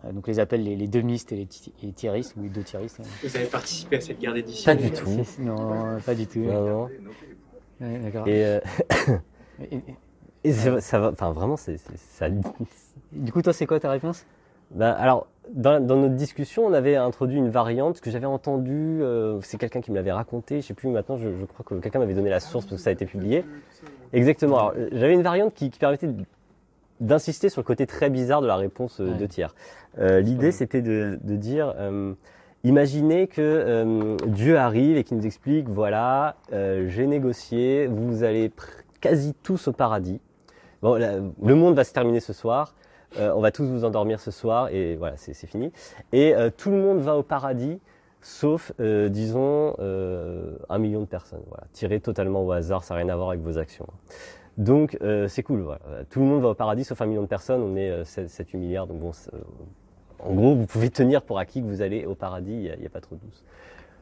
Euh, 0.06 0.12
donc 0.14 0.28
les 0.28 0.40
appelle 0.40 0.64
les, 0.64 0.76
les 0.76 0.88
demistes 0.88 1.32
et 1.32 1.36
les, 1.36 1.48
les 1.84 1.92
tiéristes, 1.92 2.36
ou 2.38 2.44
les 2.44 2.50
deux 2.50 2.64
tiéristes. 2.64 3.00
hein. 3.02 3.08
Vous 3.24 3.36
avez 3.36 3.46
participé 3.46 3.98
à 3.98 4.02
cette 4.02 4.20
guerre 4.20 4.34
d'édition 4.34 4.74
Pas 4.76 4.82
du 4.82 4.92
tout. 4.92 5.10
Non, 5.40 5.98
pas 6.06 6.16
du 6.16 6.28
tout. 6.28 6.40
Non, 6.40 6.66
non. 6.66 6.90
Ouais, 7.82 8.00
d'accord. 8.00 8.28
Et, 8.28 8.46
euh, 8.46 8.60
Et- 9.72 9.76
et- 9.76 9.84
et 10.44 10.52
c'est- 10.54 10.82
ça 10.82 11.00
va, 11.00 11.10
enfin 11.12 11.32
vraiment, 11.32 11.58
c'est, 11.58 11.78
ça. 11.98 12.28
du 13.12 13.32
coup, 13.32 13.42
toi, 13.42 13.54
c'est 13.54 13.66
quoi 13.68 13.80
ta 13.80 13.92
réponse? 13.92 14.26
Ben, 14.72 14.92
alors, 14.92 15.28
dans, 15.54 15.86
dans 15.86 15.98
notre 15.98 16.16
discussion, 16.16 16.66
on 16.66 16.74
avait 16.74 16.96
introduit 16.96 17.38
une 17.38 17.50
variante 17.50 18.00
que 18.00 18.10
j'avais 18.10 18.26
entendue. 18.26 19.00
euh, 19.02 19.40
c'est 19.42 19.58
quelqu'un 19.58 19.82
qui 19.82 19.92
me 19.92 19.98
l'avait 19.98 20.14
raconté. 20.14 20.62
Je 20.62 20.68
sais 20.68 20.74
plus 20.74 20.90
maintenant. 20.90 21.18
Je, 21.18 21.28
je 21.40 21.46
crois 21.46 21.66
que 21.66 21.76
quelqu'un 21.76 22.00
m'avait 22.00 22.14
donné 22.14 22.30
la 22.30 22.40
source 22.40 22.66
parce 22.66 22.78
que 22.78 22.82
ça 22.84 22.90
a 22.90 22.94
été 22.94 23.06
publié. 23.06 23.44
Exactement. 24.14 24.58
Alors, 24.70 24.74
j'avais 24.94 25.14
une 25.14 25.22
variante 25.24 25.54
qui, 25.54 25.70
qui 25.70 25.78
permettait 25.78 26.08
d'insister 27.02 27.50
sur 27.50 27.62
le 27.62 27.66
côté 27.66 27.86
très 27.88 28.10
bizarre 28.10 28.42
de 28.42 28.48
la 28.48 28.56
réponse 28.56 29.02
euh, 29.02 29.12
Ouais. 29.12 29.18
de 29.18 29.26
tiers. 29.26 29.56
Euh, 30.00 30.20
L'idée, 30.22 30.52
c'était 30.52 30.82
de, 30.82 31.20
de 31.22 31.36
dire, 31.36 31.74
euh, 31.78 32.14
imaginez 32.64 33.28
que 33.28 33.42
euh, 33.42 34.16
Dieu 34.28 34.58
arrive 34.58 34.98
et 34.98 35.04
qu'il 35.04 35.18
nous 35.18 35.26
explique, 35.26 35.68
voilà, 35.68 36.36
euh, 36.54 36.88
j'ai 36.88 37.08
négocié, 37.08 37.88
vous 37.88 38.24
allez 38.24 38.52
quasi 39.02 39.34
tous 39.44 39.68
au 39.68 39.74
paradis. 39.74 40.20
Bon, 40.82 40.96
la- 40.96 41.18
le 41.20 41.56
monde 41.56 41.76
va 41.76 41.84
se 41.84 41.94
terminer 41.94 42.20
ce 42.20 42.34
soir. 42.34 42.74
euh, 43.20 43.34
on 43.36 43.42
va 43.42 43.52
tous 43.52 43.66
vous 43.66 43.84
endormir 43.84 44.22
ce 44.22 44.32
soir 44.32 44.70
et 44.70 44.96
voilà, 44.96 45.18
c'est 45.18 45.34
fini. 45.46 45.74
Et 46.14 46.34
euh, 46.34 46.50
tout 46.56 46.70
le 46.72 46.78
monde 46.78 47.00
va 47.00 47.18
au 47.18 47.24
paradis, 47.24 47.78
sauf, 48.22 48.72
euh, 48.80 49.10
disons, 49.10 49.76
euh, 49.80 50.56
un 50.70 50.78
million 50.78 51.02
de 51.02 51.06
personnes. 51.06 51.42
Voilà, 51.50 51.66
tiré 51.74 52.00
totalement 52.00 52.42
au 52.46 52.52
hasard, 52.54 52.86
ça 52.86 52.94
n'a 52.94 53.00
rien 53.02 53.10
à 53.10 53.16
voir 53.18 53.30
avec 53.32 53.42
vos 53.42 53.58
actions. 53.58 53.86
Donc 54.58 54.98
euh, 55.02 55.28
c'est 55.28 55.44
cool. 55.44 55.62
Voilà. 55.62 55.82
Tout 56.10 56.20
le 56.22 56.26
monde 56.26 56.42
va 56.42 56.50
au 56.50 56.54
paradis, 56.54 56.84
sauf 56.86 57.02
un 57.02 57.06
million 57.06 57.22
de 57.24 57.28
personnes. 57.28 57.62
On 57.62 57.76
est 57.76 57.90
euh, 57.90 58.04
7-8 58.04 58.58
milliards. 58.58 58.88
Donc 58.88 59.00
bon, 59.00 59.12
euh, 59.34 59.38
en 60.24 60.34
gros, 60.34 60.56
vous 60.56 60.66
pouvez 60.66 60.90
tenir 60.90 61.22
pour 61.22 61.40
acquis 61.40 61.62
que 61.62 61.68
vous 61.68 61.82
allez 61.82 62.06
au 62.06 62.16
paradis. 62.16 62.52
Il 62.54 62.80
n'y 62.80 62.86
a, 62.86 62.90
pas 62.90 63.02
trop 63.02 63.16
de 63.16 63.22
doute. 63.22 63.44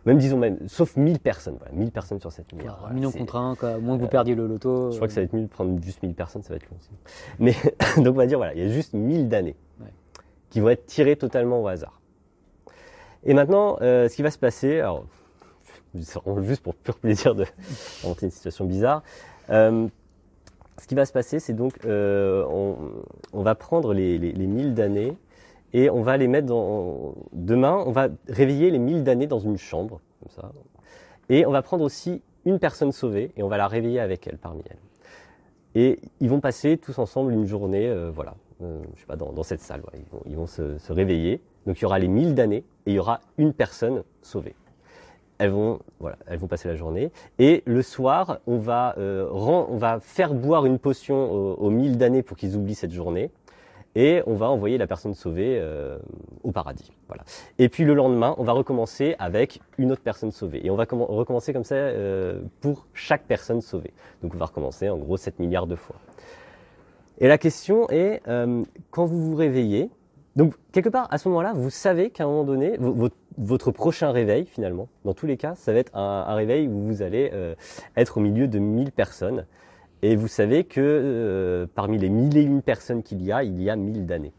Même 0.05 0.17
disons 0.17 0.37
même, 0.37 0.57
sauf 0.67 0.95
1000 0.95 1.19
personnes. 1.19 1.55
Voilà, 1.59 1.73
1000 1.73 1.91
personnes 1.91 2.19
sur 2.19 2.31
7 2.31 2.53
milliards. 2.53 2.77
Voilà, 2.79 2.95
million 2.95 3.11
contre 3.11 3.55
quoi. 3.59 3.77
moins 3.79 3.95
que 3.95 4.01
vous 4.01 4.07
euh, 4.07 4.09
perdiez 4.09 4.35
le 4.35 4.47
loto. 4.47 4.91
je 4.91 4.95
crois 4.95 5.07
que 5.07 5.13
ça 5.13 5.19
va 5.21 5.25
être 5.25 5.33
mieux 5.33 5.43
de 5.43 5.47
prendre 5.47 5.81
juste 5.83 6.01
1000 6.01 6.13
personnes, 6.13 6.41
ça 6.41 6.49
va 6.49 6.55
être 6.55 6.69
long 6.69 6.77
aussi. 6.77 6.89
Mais 7.39 7.53
donc 8.03 8.15
on 8.15 8.17
va 8.17 8.25
dire, 8.27 8.37
voilà, 8.37 8.53
il 8.53 8.61
y 8.61 8.65
a 8.65 8.69
juste 8.69 8.93
1000 8.93 9.27
d'années 9.27 9.55
Ouais. 9.81 9.91
qui 10.49 10.61
vont 10.61 10.69
être 10.69 10.85
tirées 10.85 11.15
totalement 11.15 11.61
au 11.61 11.67
hasard. 11.67 11.99
Et 13.25 13.33
maintenant, 13.33 13.77
euh, 13.81 14.07
ce 14.07 14.15
qui 14.15 14.21
va 14.21 14.31
se 14.31 14.37
passer, 14.37 14.79
alors, 14.79 15.05
juste 15.95 16.63
pour 16.63 16.75
pur 16.75 16.97
plaisir 16.97 17.35
de 17.35 17.45
inventer 18.03 18.25
une 18.25 18.31
situation 18.31 18.65
bizarre, 18.65 19.03
euh, 19.49 19.87
ce 20.77 20.87
qui 20.87 20.95
va 20.95 21.05
se 21.05 21.11
passer, 21.11 21.39
c'est 21.39 21.53
donc, 21.53 21.73
euh, 21.85 22.45
on, 22.49 22.77
on 23.33 23.43
va 23.43 23.53
prendre 23.55 23.93
les, 23.93 24.17
les, 24.17 24.31
les 24.31 24.47
1000 24.47 24.73
d'années 24.73 25.17
et 25.73 25.89
on 25.89 26.01
va 26.01 26.17
les 26.17 26.27
mettre 26.27 26.47
dans. 26.47 27.15
Demain, 27.33 27.83
on 27.85 27.91
va 27.91 28.09
réveiller 28.27 28.71
les 28.71 28.79
1000 28.79 29.03
d'années 29.03 29.27
dans 29.27 29.39
une 29.39 29.57
chambre, 29.57 30.01
comme 30.19 30.29
ça. 30.29 30.51
Et 31.29 31.45
on 31.45 31.51
va 31.51 31.61
prendre 31.61 31.83
aussi 31.83 32.21
une 32.45 32.59
personne 32.59 32.91
sauvée 32.91 33.31
et 33.37 33.43
on 33.43 33.47
va 33.47 33.57
la 33.57 33.67
réveiller 33.67 33.99
avec 33.99 34.27
elle, 34.27 34.37
parmi 34.37 34.63
elles. 34.69 34.77
Et 35.75 35.99
ils 36.19 36.29
vont 36.29 36.39
passer 36.39 36.77
tous 36.77 36.97
ensemble 36.97 37.31
une 37.31 37.45
journée, 37.45 37.87
euh, 37.87 38.09
voilà, 38.13 38.35
euh, 38.63 38.81
je 38.95 39.01
sais 39.01 39.05
pas, 39.05 39.15
dans, 39.15 39.43
cette 39.43 39.61
salle. 39.61 39.81
Ils 40.25 40.35
vont, 40.35 40.47
se, 40.47 40.91
réveiller. 40.91 41.41
Donc 41.67 41.79
il 41.79 41.83
y 41.83 41.85
aura 41.85 41.99
les 41.99 42.07
1000 42.07 42.33
d'années 42.33 42.63
et 42.85 42.91
il 42.91 42.93
y 42.93 42.99
aura 42.99 43.21
une 43.37 43.53
personne 43.53 44.03
sauvée. 44.21 44.55
Elles 45.37 45.51
vont, 45.51 45.79
voilà, 45.99 46.17
elles 46.27 46.39
vont 46.39 46.47
passer 46.47 46.67
la 46.67 46.75
journée. 46.75 47.11
Et 47.37 47.63
le 47.65 47.81
soir, 47.81 48.39
on 48.45 48.57
va, 48.57 48.95
euh, 48.97 49.99
faire 50.01 50.33
boire 50.33 50.65
une 50.65 50.79
potion 50.79 51.31
aux, 51.31 51.69
1000 51.69 51.97
d'années 51.97 52.23
pour 52.23 52.35
qu'ils 52.35 52.57
oublient 52.57 52.75
cette 52.75 52.91
journée. 52.91 53.31
Et 53.95 54.21
on 54.27 54.35
va 54.35 54.49
envoyer 54.49 54.77
la 54.77 54.85
personne 54.87 55.13
sauvée 55.15 55.57
euh, 55.59 55.97
au 56.43 56.51
paradis. 56.51 56.91
Voilà. 57.07 57.23
Et 57.57 57.69
puis 57.69 57.83
le 57.85 57.95
lendemain, 57.95 58.35
on 58.37 58.43
va 58.43 58.53
recommencer 58.53 59.15
avec 59.17 59.61
une 59.79 59.91
autre 59.91 60.03
personne 60.03 60.31
sauvée. 60.31 60.65
Et 60.65 60.69
on 60.69 60.75
va 60.75 60.85
commen- 60.85 61.05
recommencer 61.07 61.53
comme 61.53 61.63
ça 61.63 61.75
euh, 61.75 62.41
pour 62.61 62.85
chaque 62.93 63.23
personne 63.23 63.61
sauvée. 63.61 63.91
Donc 64.21 64.35
on 64.35 64.37
va 64.37 64.45
recommencer 64.45 64.89
en 64.89 64.97
gros 64.97 65.17
7 65.17 65.39
milliards 65.39 65.65
de 65.67 65.75
fois. 65.75 65.95
Et 67.19 67.27
la 67.27 67.37
question 67.37 67.89
est, 67.89 68.21
euh, 68.27 68.63
quand 68.91 69.05
vous 69.05 69.19
vous 69.31 69.35
réveillez, 69.35 69.89
donc 70.35 70.53
quelque 70.71 70.89
part 70.89 71.07
à 71.11 71.17
ce 71.17 71.27
moment-là, 71.29 71.53
vous 71.55 71.71
savez 71.71 72.11
qu'à 72.11 72.23
un 72.25 72.27
moment 72.27 72.43
donné, 72.45 72.77
vo- 72.77 73.09
votre, 73.37 73.71
prochain 73.71 74.11
réveil 74.11 74.45
finalement, 74.45 74.87
dans 75.03 75.13
tous 75.15 75.25
les 75.25 75.35
cas, 75.35 75.55
ça 75.55 75.73
va 75.73 75.79
être 75.79 75.95
un, 75.97 76.25
un 76.27 76.35
réveil 76.35 76.67
où 76.67 76.79
vous 76.85 77.01
allez 77.01 77.31
être 77.97 78.17
au 78.17 78.21
milieu 78.21 78.47
de 78.47 78.59
1000 78.59 78.91
personnes. 78.91 79.45
Et 80.01 80.15
vous 80.15 80.27
savez 80.27 80.63
que 80.63 80.79
euh, 80.79 81.67
parmi 81.75 81.97
les 81.97 82.09
mille 82.09 82.37
et 82.37 82.41
une 82.41 82.61
personnes 82.61 83.03
qu'il 83.03 83.21
y 83.21 83.31
a, 83.31 83.43
il 83.43 83.61
y 83.61 83.69
a 83.69 83.75
1000 83.75 84.05
d'années. 84.05 84.33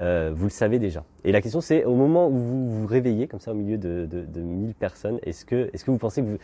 Euh, 0.00 0.32
vous 0.34 0.44
le 0.44 0.50
savez 0.50 0.78
déjà. 0.78 1.04
Et 1.24 1.30
la 1.30 1.40
question 1.40 1.60
c'est, 1.60 1.84
au 1.84 1.94
moment 1.94 2.28
où 2.28 2.36
vous 2.36 2.80
vous 2.80 2.86
réveillez, 2.86 3.28
comme 3.28 3.40
ça 3.40 3.52
au 3.52 3.54
milieu 3.54 3.78
de, 3.78 4.06
de, 4.10 4.24
de 4.24 4.40
1000 4.40 4.74
personnes, 4.74 5.18
est-ce 5.22 5.44
que, 5.44 5.70
est-ce 5.72 5.84
que 5.84 5.90
vous 5.90 5.98
pensez 5.98 6.22
que 6.22 6.26
vous, 6.26 6.38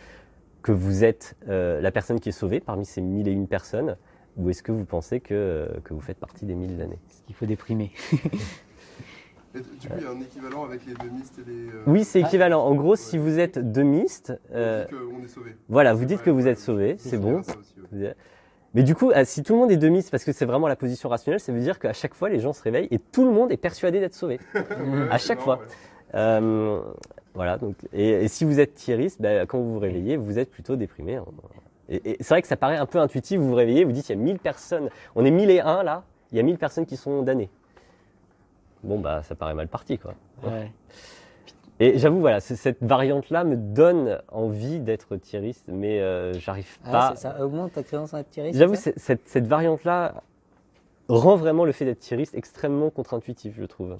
que 0.61 0.71
vous 0.71 1.03
êtes 1.03 1.35
euh, 1.49 1.81
la 1.81 1.91
personne 1.91 2.19
qui 2.19 2.29
est 2.29 2.33
sauvée 2.33 2.59
parmi 2.61 2.85
ces 2.85 3.01
mille 3.01 3.27
et 3.27 3.31
une 3.31 3.47
personnes 3.47 3.97
ou 4.37 4.49
est-ce 4.49 4.63
que 4.63 4.71
vous 4.71 4.85
pensez 4.85 5.19
que, 5.19 5.67
que 5.83 5.93
vous 5.93 5.99
faites 5.99 6.19
partie 6.19 6.45
des 6.45 6.55
mille 6.55 6.77
d'années 6.77 6.99
Il 7.27 7.35
faut 7.35 7.45
déprimer. 7.45 7.91
Et 9.55 9.59
du 9.59 9.87
coup, 9.89 9.95
il 9.97 10.03
y 10.03 10.05
a 10.07 10.11
un 10.11 10.19
équivalent 10.21 10.63
avec 10.63 10.81
les 10.85 10.93
demistes 10.93 11.39
et 11.39 11.49
les. 11.49 11.67
euh, 11.69 11.83
Oui, 11.87 12.03
c'est 12.03 12.19
équivalent. 12.21 12.61
En 12.63 12.75
gros, 12.75 12.95
si 12.95 13.17
vous 13.17 13.39
êtes 13.39 13.57
demiste, 13.71 14.33
euh, 14.53 14.85
On 14.91 14.95
dit 14.95 15.01
qu'on 15.19 15.23
est 15.23 15.27
sauvé. 15.27 15.55
voilà, 15.69 15.93
vous 15.93 16.05
dites 16.05 16.21
que 16.21 16.29
vous 16.29 16.47
êtes 16.47 16.59
sauvé, 16.59 16.95
c'est 16.99 17.17
bon. 17.17 17.39
aussi, 17.39 17.51
ouais. 17.93 18.15
Mais 18.75 18.83
du 18.83 18.93
coup, 18.93 19.11
ah, 19.15 19.25
si 19.25 19.41
tout 19.41 19.53
le 19.53 19.59
monde 19.59 19.71
est 19.71 19.77
demiste, 19.77 20.11
parce 20.11 20.23
que 20.23 20.31
c'est 20.31 20.45
vraiment 20.45 20.67
la 20.67 20.75
position 20.75 21.09
rationnelle, 21.09 21.39
ça 21.39 21.51
veut 21.51 21.59
dire 21.59 21.79
qu'à 21.79 21.93
chaque 21.93 22.13
fois, 22.13 22.29
les 22.29 22.39
gens 22.39 22.53
se 22.53 22.61
réveillent 22.61 22.87
et 22.91 22.99
tout 22.99 23.25
le 23.25 23.31
monde 23.31 23.51
est 23.51 23.57
persuadé 23.57 23.99
d'être 23.99 24.13
sauvé. 24.13 24.39
À 25.09 25.17
chaque 25.17 25.39
fois. 25.39 25.57
ouais. 25.57 25.65
Euh, 26.13 26.81
voilà. 27.33 27.57
Donc, 27.57 27.75
et, 27.93 28.25
et 28.25 28.27
si 28.27 28.45
vous 28.45 28.59
êtes 28.59 28.75
tiriste, 28.75 29.19
ben, 29.21 29.47
quand 29.47 29.57
vous 29.57 29.73
vous 29.73 29.79
réveillez, 29.79 30.17
vous 30.17 30.37
êtes 30.37 30.51
plutôt 30.51 30.75
déprimé. 30.75 31.15
hein. 31.15 31.25
Et, 31.89 32.11
et 32.11 32.17
c'est 32.19 32.29
vrai 32.35 32.43
que 32.43 32.47
ça 32.47 32.57
paraît 32.57 32.77
un 32.77 32.85
peu 32.85 32.99
intuitif. 32.99 33.39
Vous 33.39 33.47
vous 33.47 33.55
réveillez, 33.55 33.83
vous 33.83 33.91
dites 33.91 34.09
il 34.09 34.11
y 34.11 34.19
a 34.19 34.21
1000 34.23 34.37
personnes. 34.37 34.89
On 35.15 35.25
est 35.25 35.31
1001 35.31 35.81
là. 35.81 36.03
Il 36.31 36.37
y 36.37 36.39
a 36.39 36.43
1000 36.43 36.59
personnes 36.59 36.85
qui 36.85 36.95
sont 36.97 37.23
damnées. 37.23 37.49
Bon 38.83 38.99
bah 38.99 39.23
ça 39.23 39.35
paraît 39.35 39.53
mal 39.53 39.67
parti 39.67 39.97
quoi. 39.97 40.13
Ouais. 40.43 40.71
Et 41.81 41.97
j'avoue 41.97 42.19
voilà, 42.19 42.39
cette 42.41 42.83
variante 42.83 43.29
là 43.29 43.43
me 43.45 43.55
donne 43.55 44.19
envie 44.29 44.79
d'être 44.79 45.15
tiriste, 45.15 45.65
mais 45.69 46.01
euh, 46.01 46.33
j'arrive 46.33 46.77
Ah, 46.85 46.91
pas. 46.91 47.15
ça 47.15 47.41
augmente 47.43 47.73
ta 47.73 47.83
créance 47.83 48.13
à 48.13 48.23
J'avoue, 48.51 48.75
c'est 48.75 48.91
ça 48.91 48.91
c'est- 48.95 48.99
cette, 48.99 49.27
cette 49.29 49.47
variante-là 49.47 50.15
rend 51.07 51.35
vraiment 51.37 51.63
le 51.65 51.71
fait 51.71 51.85
d'être 51.85 51.99
tiriste 51.99 52.35
extrêmement 52.35 52.89
contre-intuitif, 52.89 53.53
je 53.57 53.63
trouve. 53.65 53.97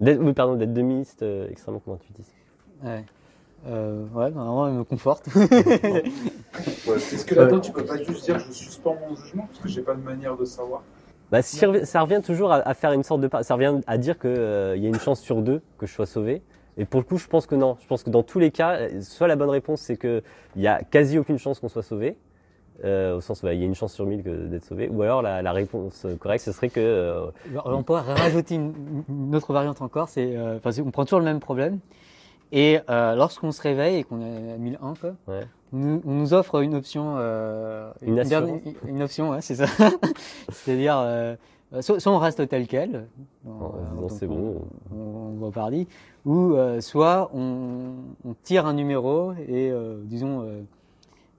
D'être- 0.00 0.20
oui, 0.22 0.32
pardon, 0.32 0.54
d'être 0.56 0.72
demiste, 0.72 1.22
euh, 1.22 1.48
extrêmement 1.50 1.80
contre-intuitif. 1.80 2.26
Ouais. 2.82 3.04
Euh, 3.66 4.04
ouais, 4.14 4.30
normalement, 4.30 4.68
elle 4.68 4.74
me 4.74 4.84
conforte. 4.84 5.26
Est-ce 5.36 7.24
que 7.24 7.34
là-dedans, 7.34 7.60
tu 7.60 7.72
peux 7.72 7.84
pas 7.84 8.02
juste 8.02 8.24
dire 8.24 8.38
je 8.38 8.52
suspends 8.52 8.96
mon 9.08 9.16
jugement 9.16 9.46
parce 9.46 9.58
que 9.58 9.68
j'ai 9.68 9.82
pas 9.82 9.94
de 9.94 10.02
manière 10.02 10.36
de 10.36 10.44
savoir? 10.44 10.82
Bah, 11.30 11.42
ça 11.42 12.00
revient 12.02 12.20
toujours 12.24 12.52
à, 12.52 12.56
à 12.68 12.74
faire 12.74 12.92
une 12.92 13.02
sorte 13.02 13.20
de... 13.20 13.28
Ça 13.42 13.54
revient 13.54 13.74
à 13.86 13.98
dire 13.98 14.18
qu'il 14.18 14.30
y 14.30 14.86
a 14.86 14.88
une 14.88 14.98
chance 15.00 15.20
sur 15.20 15.42
deux 15.42 15.60
que 15.78 15.86
je 15.86 15.92
sois 15.92 16.06
sauvé. 16.06 16.42
Et 16.78 16.84
pour 16.84 17.00
le 17.00 17.04
coup, 17.04 17.16
je 17.18 17.26
pense 17.26 17.46
que 17.46 17.54
non. 17.54 17.76
Je 17.80 17.86
pense 17.86 18.02
que 18.02 18.10
dans 18.10 18.22
tous 18.22 18.38
les 18.38 18.50
cas, 18.50 18.76
euh, 18.76 19.00
soit 19.00 19.26
la 19.28 19.36
bonne 19.36 19.48
réponse, 19.50 19.80
c'est 19.80 19.96
qu'il 19.96 20.22
y 20.56 20.66
a 20.66 20.82
quasi 20.82 21.18
aucune 21.18 21.38
chance 21.38 21.58
qu'on 21.58 21.68
soit 21.68 21.82
sauvé. 21.82 22.16
euh, 22.84 23.16
au 23.16 23.20
sens 23.22 23.42
où 23.42 23.46
il 23.48 23.58
y 23.58 23.62
a 23.62 23.66
une 23.66 23.74
chance 23.74 23.94
sur 23.94 24.04
mille 24.04 24.22
que 24.22 24.46
d'être 24.46 24.64
sauvé. 24.66 24.88
Ou 24.90 25.00
alors 25.02 25.22
la, 25.22 25.40
la 25.40 25.52
réponse 25.52 26.06
correcte, 26.20 26.44
ce 26.44 26.52
serait 26.52 26.68
que... 26.68 26.80
euh, 26.80 27.26
On 27.64 27.82
pourrait 27.82 28.02
rajouter 28.02 28.54
une, 28.56 28.74
une 29.08 29.34
autre 29.34 29.52
variante 29.54 29.80
encore. 29.80 30.08
C'est, 30.10 30.36
euh, 30.36 30.58
on 30.84 30.90
prend 30.90 31.04
toujours 31.06 31.20
le 31.20 31.24
même 31.24 31.40
problème. 31.40 31.78
Et 32.52 32.78
euh, 32.90 33.14
lorsqu'on 33.16 33.50
se 33.50 33.60
réveille 33.62 33.96
et 33.96 34.04
qu'on 34.04 34.20
est 34.20 34.52
à 34.52 34.56
1001, 34.58 34.94
quoi, 35.00 35.14
Ouais. 35.26 35.40
On, 35.72 35.76
nous, 35.76 36.02
on 36.06 36.12
nous 36.14 36.34
offre 36.34 36.60
une 36.62 36.74
option. 36.74 37.14
euh, 37.18 37.90
Une 38.88 39.02
option, 39.02 39.30
ouais, 39.30 39.40
c'est 39.40 39.54
ça. 39.56 39.66
C'est-à-dire, 40.50 40.96
euh, 40.98 41.36
soit, 41.80 41.98
soit 42.00 42.12
on 42.12 42.18
reste 42.18 42.48
tel 42.48 42.66
quel. 42.66 43.06
en 43.46 43.50
euh, 44.04 44.08
c'est 44.08 44.26
on- 44.26 44.34
bon. 44.34 44.62
on, 44.94 44.96
on 44.96 45.34
va 45.40 45.46
au 45.46 45.50
paradis, 45.50 45.86
ou 46.24 46.54
euh, 46.54 46.80
soit 46.80 47.30
on, 47.34 47.92
on 48.24 48.34
tire 48.42 48.66
un 48.66 48.74
numéro 48.74 49.32
et 49.48 49.72
disons 50.04 50.46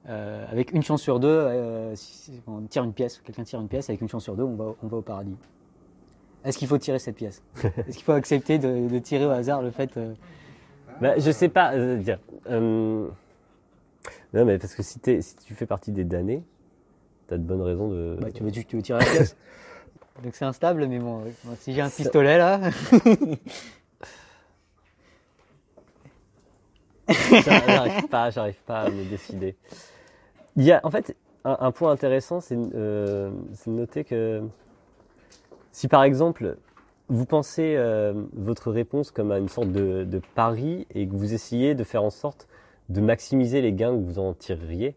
avec 0.06 0.72
une 0.74 0.84
chance 0.84 1.02
sur 1.02 1.20
deux, 1.20 1.48
si- 1.96 2.42
on 2.48 2.62
tire 2.62 2.84
une 2.84 2.94
pièce, 2.94 3.20
quelqu'un 3.26 3.44
tire 3.44 3.60
une 3.62 3.68
pièce 3.68 3.90
avec 3.90 4.02
une 4.02 4.08
chance 4.10 4.24
sur 4.24 4.36
deux, 4.36 4.44
on 4.44 4.56
va, 4.56 4.66
on 4.84 4.88
va 4.88 4.98
au 4.98 5.02
paradis. 5.02 5.36
Est-ce 6.46 6.58
qu'il 6.58 6.68
faut 6.68 6.78
tirer 6.78 7.00
cette 7.00 7.16
pièce? 7.16 7.42
Est-ce 7.64 7.98
qu'il 7.98 8.04
faut 8.04 8.14
accepter 8.14 8.58
de, 8.58 8.88
de 8.88 9.00
tirer 9.00 9.26
au 9.26 9.32
hasard 9.32 9.62
le 9.62 9.72
fait 9.72 10.00
Bah, 11.02 11.18
je 11.18 11.30
sais 11.32 11.50
pas. 11.50 11.74
dire, 11.98 12.20
non, 14.34 14.46
mais 14.46 14.58
parce 14.58 14.76
que 14.76 14.84
si, 14.84 15.00
si 15.04 15.36
tu 15.38 15.54
fais 15.54 15.66
partie 15.66 15.92
des 15.92 16.04
damnés, 16.04 16.44
t'as 17.28 17.38
de 17.38 17.44
bonnes 17.44 17.62
raisons 17.62 17.90
de. 17.90 18.18
bah, 18.20 18.32
tu, 18.32 18.44
veux, 18.44 18.52
tu 18.52 18.76
veux 18.76 18.82
tirer 18.82 19.00
la 19.00 19.06
pièce 19.06 19.36
Donc 20.24 20.34
c'est 20.36 20.46
instable, 20.46 20.88
mais 20.88 21.00
bon, 21.00 21.22
euh, 21.22 21.54
si 21.60 21.74
j'ai 21.74 21.82
un 21.82 21.90
pistolet 21.90 22.38
là, 22.38 22.60
J'arrive 27.08 28.08
pas, 28.10 28.30
j'arrive 28.32 28.62
pas 28.66 28.82
à 28.82 28.90
me 28.90 29.10
décider. 29.10 29.56
Il 30.56 30.64
y 30.64 30.72
a, 30.72 30.82
en 30.84 30.92
fait, 30.92 31.16
un, 31.46 31.58
un 31.60 31.72
point 31.72 31.92
intéressant, 31.92 32.42
c'est 32.42 32.58
euh, 32.58 33.32
c'est 33.54 33.70
de 33.70 33.76
noter 33.76 34.04
que 34.04 34.42
si 35.72 35.88
par 35.88 36.04
exemple 36.04 36.58
vous 37.10 37.26
pensez 37.26 37.76
euh, 37.78 38.14
votre 38.34 38.72
réponse 38.72 39.12
comme 39.12 39.32
à 39.32 39.38
une 39.38 39.48
sorte 39.48 39.72
de, 39.72 40.04
de 40.04 40.22
pari 40.36 40.88
et 40.94 41.08
que 41.08 41.14
vous 41.14 41.34
essayez 41.34 41.76
de 41.76 41.84
faire 41.84 42.04
en 42.04 42.10
sorte 42.10 42.48
de 42.90 43.02
maximiser 43.02 43.62
les 43.62 43.74
gains 43.74 43.92
que 43.92 44.04
vous 44.04 44.20
en 44.20 44.34
tireriez, 44.34 44.96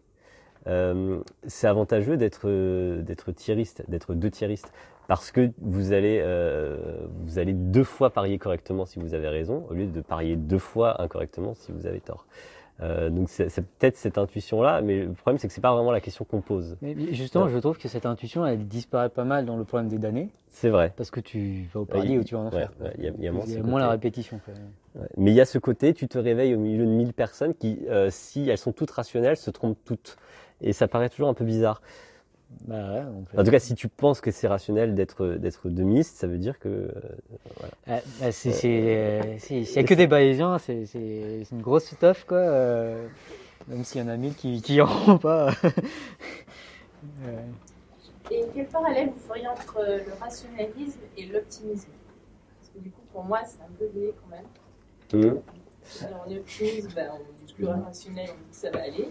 euh, 0.67 1.19
c'est 1.47 1.67
avantageux 1.67 2.17
d'être 2.17 2.41
euh, 2.45 3.01
d'être 3.01 3.31
tiériste, 3.31 3.83
d'être 3.87 4.13
deux 4.13 4.29
tiéristes, 4.29 4.71
parce 5.07 5.31
que 5.31 5.51
vous 5.59 5.91
allez 5.91 6.19
euh, 6.21 7.07
vous 7.25 7.39
allez 7.39 7.53
deux 7.53 7.83
fois 7.83 8.11
parier 8.11 8.37
correctement 8.37 8.85
si 8.85 8.99
vous 8.99 9.13
avez 9.13 9.27
raison, 9.27 9.65
au 9.69 9.73
lieu 9.73 9.87
de 9.87 10.01
parier 10.01 10.35
deux 10.35 10.59
fois 10.59 11.01
incorrectement 11.01 11.55
si 11.55 11.71
vous 11.71 11.87
avez 11.87 11.99
tort. 11.99 12.25
Euh, 12.83 13.09
donc 13.11 13.29
c'est 13.29 13.45
peut-être 13.77 13.95
cette 13.95 14.17
intuition-là, 14.17 14.81
mais 14.81 15.03
le 15.03 15.13
problème 15.13 15.37
c'est 15.37 15.47
que 15.47 15.53
c'est 15.53 15.61
pas 15.61 15.73
vraiment 15.73 15.91
la 15.91 16.01
question 16.01 16.25
qu'on 16.25 16.41
pose. 16.41 16.77
Mais 16.81 16.95
justement, 17.13 17.45
Ouais. 17.45 17.51
je 17.51 17.57
trouve 17.59 17.77
que 17.77 17.87
cette 17.87 18.05
intuition, 18.07 18.45
elle 18.45 18.67
disparaît 18.67 19.09
pas 19.09 19.23
mal 19.23 19.45
dans 19.45 19.55
le 19.55 19.63
problème 19.65 19.87
des 19.87 19.99
damnés, 19.99 20.29
C'est 20.49 20.69
vrai. 20.69 20.91
parce 20.97 21.11
que 21.11 21.19
tu 21.19 21.67
vas 21.73 21.81
au 21.81 21.85
paradis 21.85 22.17
ou 22.17 22.23
tu 22.23 22.33
vas 22.33 22.41
en 22.41 22.45
enfer. 22.47 22.71
ouais, 22.81 22.93
il 22.97 23.03
y 23.03 23.07
a- 23.07 23.11
il 23.17 23.23
y 23.23 23.27
a 23.27 23.31
moins 23.31 23.45
moins 23.63 23.79
la 23.79 23.89
répétition. 23.89 24.39
Mais 25.17 25.31
il 25.31 25.35
y 25.35 25.41
a 25.41 25.45
ce 25.45 25.57
côté, 25.59 25.93
tu 25.93 26.07
te 26.07 26.17
réveilles 26.17 26.55
au 26.55 26.59
milieu 26.59 26.85
de 26.85 26.89
1000 26.91 27.13
personnes 27.13 27.53
qui, 27.53 27.79
euh, 27.89 28.09
si 28.09 28.49
elles 28.49 28.57
sont 28.57 28.71
toutes 28.73 28.91
rationnelles, 28.91 29.37
se 29.37 29.51
trompent 29.51 29.77
toutes. 29.85 30.17
Et 30.61 30.73
ça 30.73 30.87
paraît 30.87 31.09
toujours 31.09 31.29
un 31.29 31.33
peu 31.33 31.45
bizarre. 31.45 31.81
Bah 32.67 32.93
ouais, 32.93 33.03
donc, 33.03 33.27
En 33.37 33.43
tout 33.43 33.51
cas, 33.51 33.59
si 33.59 33.75
tu 33.75 33.87
penses 33.87 34.21
que 34.21 34.29
c'est 34.31 34.47
rationnel 34.47 34.93
d'être 34.93 35.25
d'être 35.27 35.69
demiste, 35.69 36.17
ça 36.17 36.27
veut 36.27 36.37
dire 36.37 36.59
que 36.59 36.67
euh, 36.69 36.91
Ah, 37.87 37.99
bah, 38.19 38.31
c'est, 38.31 38.51
c'est, 38.51 38.67
euh, 38.97 39.21
c'est- 39.39 39.63
s'il 39.63 39.75
y 39.75 39.79
a 39.79 39.83
que 39.83 39.93
des 39.93 40.07
Bayésiens, 40.07 40.57
c'est, 40.59 40.85
une 41.51 41.61
grosse 41.61 41.85
stuff, 41.93 42.25
quoi. 42.27 42.37
euh, 42.37 43.07
même 43.67 43.83
s'il 43.83 44.01
y 44.01 44.03
en 44.03 44.09
a 44.09 44.17
mille 44.17 44.35
qui 44.35 44.61
qui 44.61 44.79
auront 44.81 45.17
pas. 45.17 45.51
Euh, 47.25 47.39
Et 48.29 48.45
quel 48.53 48.67
parallèle 48.67 49.09
vous 49.09 49.19
feriez 49.27 49.47
entre 49.47 49.77
euh, 49.79 49.97
le 50.05 50.13
rationalisme 50.19 50.99
et 51.17 51.25
l'optimisme? 51.25 51.89
Parce 52.59 52.69
que 52.73 52.79
du 52.79 52.91
coup, 52.91 53.01
pour 53.11 53.23
moi, 53.23 53.39
c'est 53.43 53.61
un 53.63 53.71
peu 53.77 53.85
lié 53.97 54.13
quand 54.21 54.35
même. 54.35 55.25
hum, 55.33 55.41
Alors, 56.05 56.25
on 56.27 56.31
est 56.31 56.37
optimiste, 56.39 56.93
ben, 56.93 57.09
on 57.13 57.17
est 57.19 57.53
plus 57.55 57.65
rationnel, 57.65 58.29
on 58.29 58.37
dit 58.43 58.49
que 58.51 58.55
ça 58.55 58.69
va 58.69 58.83
aller. 58.83 59.09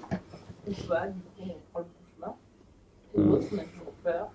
Ou 0.68 0.72
pas, 0.88 1.08
du 1.08 1.20
coup, 1.20 1.42
on 1.42 1.54
prend 1.72 1.80
le. 1.80 1.86
Et 3.16 3.20
l'autre, 3.20 3.46
on 3.52 3.58
a 3.58 3.64
toujours 3.64 3.92
peur. 4.04 4.28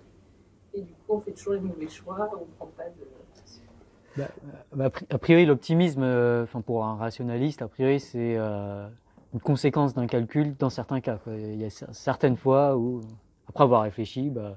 Et 0.74 0.82
du 0.82 0.92
coup, 0.92 1.14
on 1.14 1.20
fait 1.20 1.32
toujours 1.32 1.54
les 1.54 1.60
mauvais 1.60 1.88
choix, 1.88 2.30
on 2.40 2.44
prend 2.56 2.66
pas 2.76 2.84
de. 2.84 4.22
bah, 4.74 4.84
a 4.84 4.90
pri- 4.90 5.06
a 5.10 5.18
priori, 5.18 5.46
l'optimisme, 5.46 6.02
euh, 6.02 6.44
enfin 6.44 6.60
pour 6.60 6.84
un 6.84 6.96
rationaliste, 6.96 7.62
a 7.62 7.68
priori, 7.68 7.98
c'est 8.00 8.36
euh, 8.36 8.86
une 9.34 9.40
conséquence 9.40 9.94
d'un 9.94 10.06
calcul 10.06 10.56
dans 10.56 10.70
certains 10.70 11.00
cas. 11.00 11.16
quoi. 11.16 11.34
Il 11.34 11.60
y 11.60 11.64
a 11.64 11.68
cer- 11.68 11.92
certaines 11.92 12.36
fois 12.36 12.76
où, 12.76 13.00
après 13.48 13.64
avoir 13.64 13.82
réfléchi, 13.82 14.30
bah, 14.30 14.56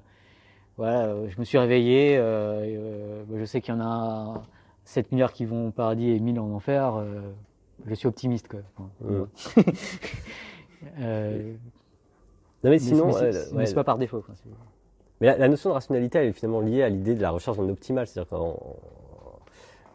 voilà, 0.77 1.05
euh, 1.07 1.29
je 1.29 1.39
me 1.39 1.43
suis 1.45 1.57
réveillé, 1.57 2.17
euh, 2.17 2.63
et, 2.65 2.75
euh, 2.77 3.23
bah, 3.27 3.35
je 3.39 3.45
sais 3.45 3.61
qu'il 3.61 3.73
y 3.73 3.77
en 3.77 3.81
a 3.81 4.43
7 4.85 5.11
milliards 5.11 5.33
qui 5.33 5.45
vont 5.45 5.67
au 5.67 5.71
paradis 5.71 6.09
et 6.09 6.19
1000 6.19 6.39
en 6.39 6.49
enfer. 6.51 6.95
euh, 6.95 7.21
je 7.85 7.93
suis 7.95 8.07
optimiste. 8.07 8.47
Quoi. 8.49 8.59
Enfin. 8.77 8.89
Non 12.63 12.69
mais 12.71 12.79
sinon, 12.79 13.05
mais 13.07 13.31
c'est, 13.33 13.53
ouais, 13.55 13.65
pas 13.73 13.83
par 13.83 13.97
défaut. 13.97 14.21
quoi. 14.21 14.35
Mais 15.21 15.27
la, 15.27 15.37
la 15.37 15.47
notion 15.49 15.69
de 15.69 15.73
rationalité, 15.75 16.17
elle 16.19 16.27
est 16.27 16.33
finalement 16.33 16.61
liée 16.61 16.83
à 16.83 16.89
l'idée 16.89 17.15
de 17.15 17.21
la 17.21 17.31
recherche 17.31 17.57
d'un 17.57 17.69
optimal, 17.69 18.07
c'est-à-dire 18.07 18.29
qu'en 18.29 18.57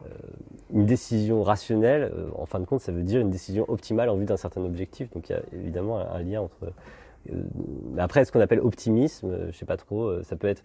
euh, 0.06 0.08
décision 0.70 1.42
rationnelle, 1.42 2.10
euh, 2.14 2.28
en 2.36 2.46
fin 2.46 2.60
de 2.60 2.64
compte, 2.64 2.80
ça 2.80 2.92
veut 2.92 3.02
dire 3.02 3.20
une 3.20 3.30
décision 3.30 3.64
optimale 3.68 4.08
en 4.10 4.16
vue 4.16 4.24
d'un 4.26 4.36
certain 4.36 4.62
objectif. 4.64 5.10
Donc 5.12 5.28
il 5.28 5.32
y 5.32 5.36
a 5.36 5.42
évidemment 5.52 5.98
un, 5.98 6.06
un 6.16 6.22
lien 6.22 6.40
entre. 6.42 6.56
euh, 7.32 7.42
après, 7.98 8.24
ce 8.24 8.32
qu'on 8.32 8.40
appelle 8.40 8.60
optimisme, 8.60 9.50
je 9.50 9.56
sais 9.56 9.64
pas 9.66 9.76
trop, 9.78 10.22
ça 10.22 10.36
peut 10.36 10.48
être, 10.48 10.62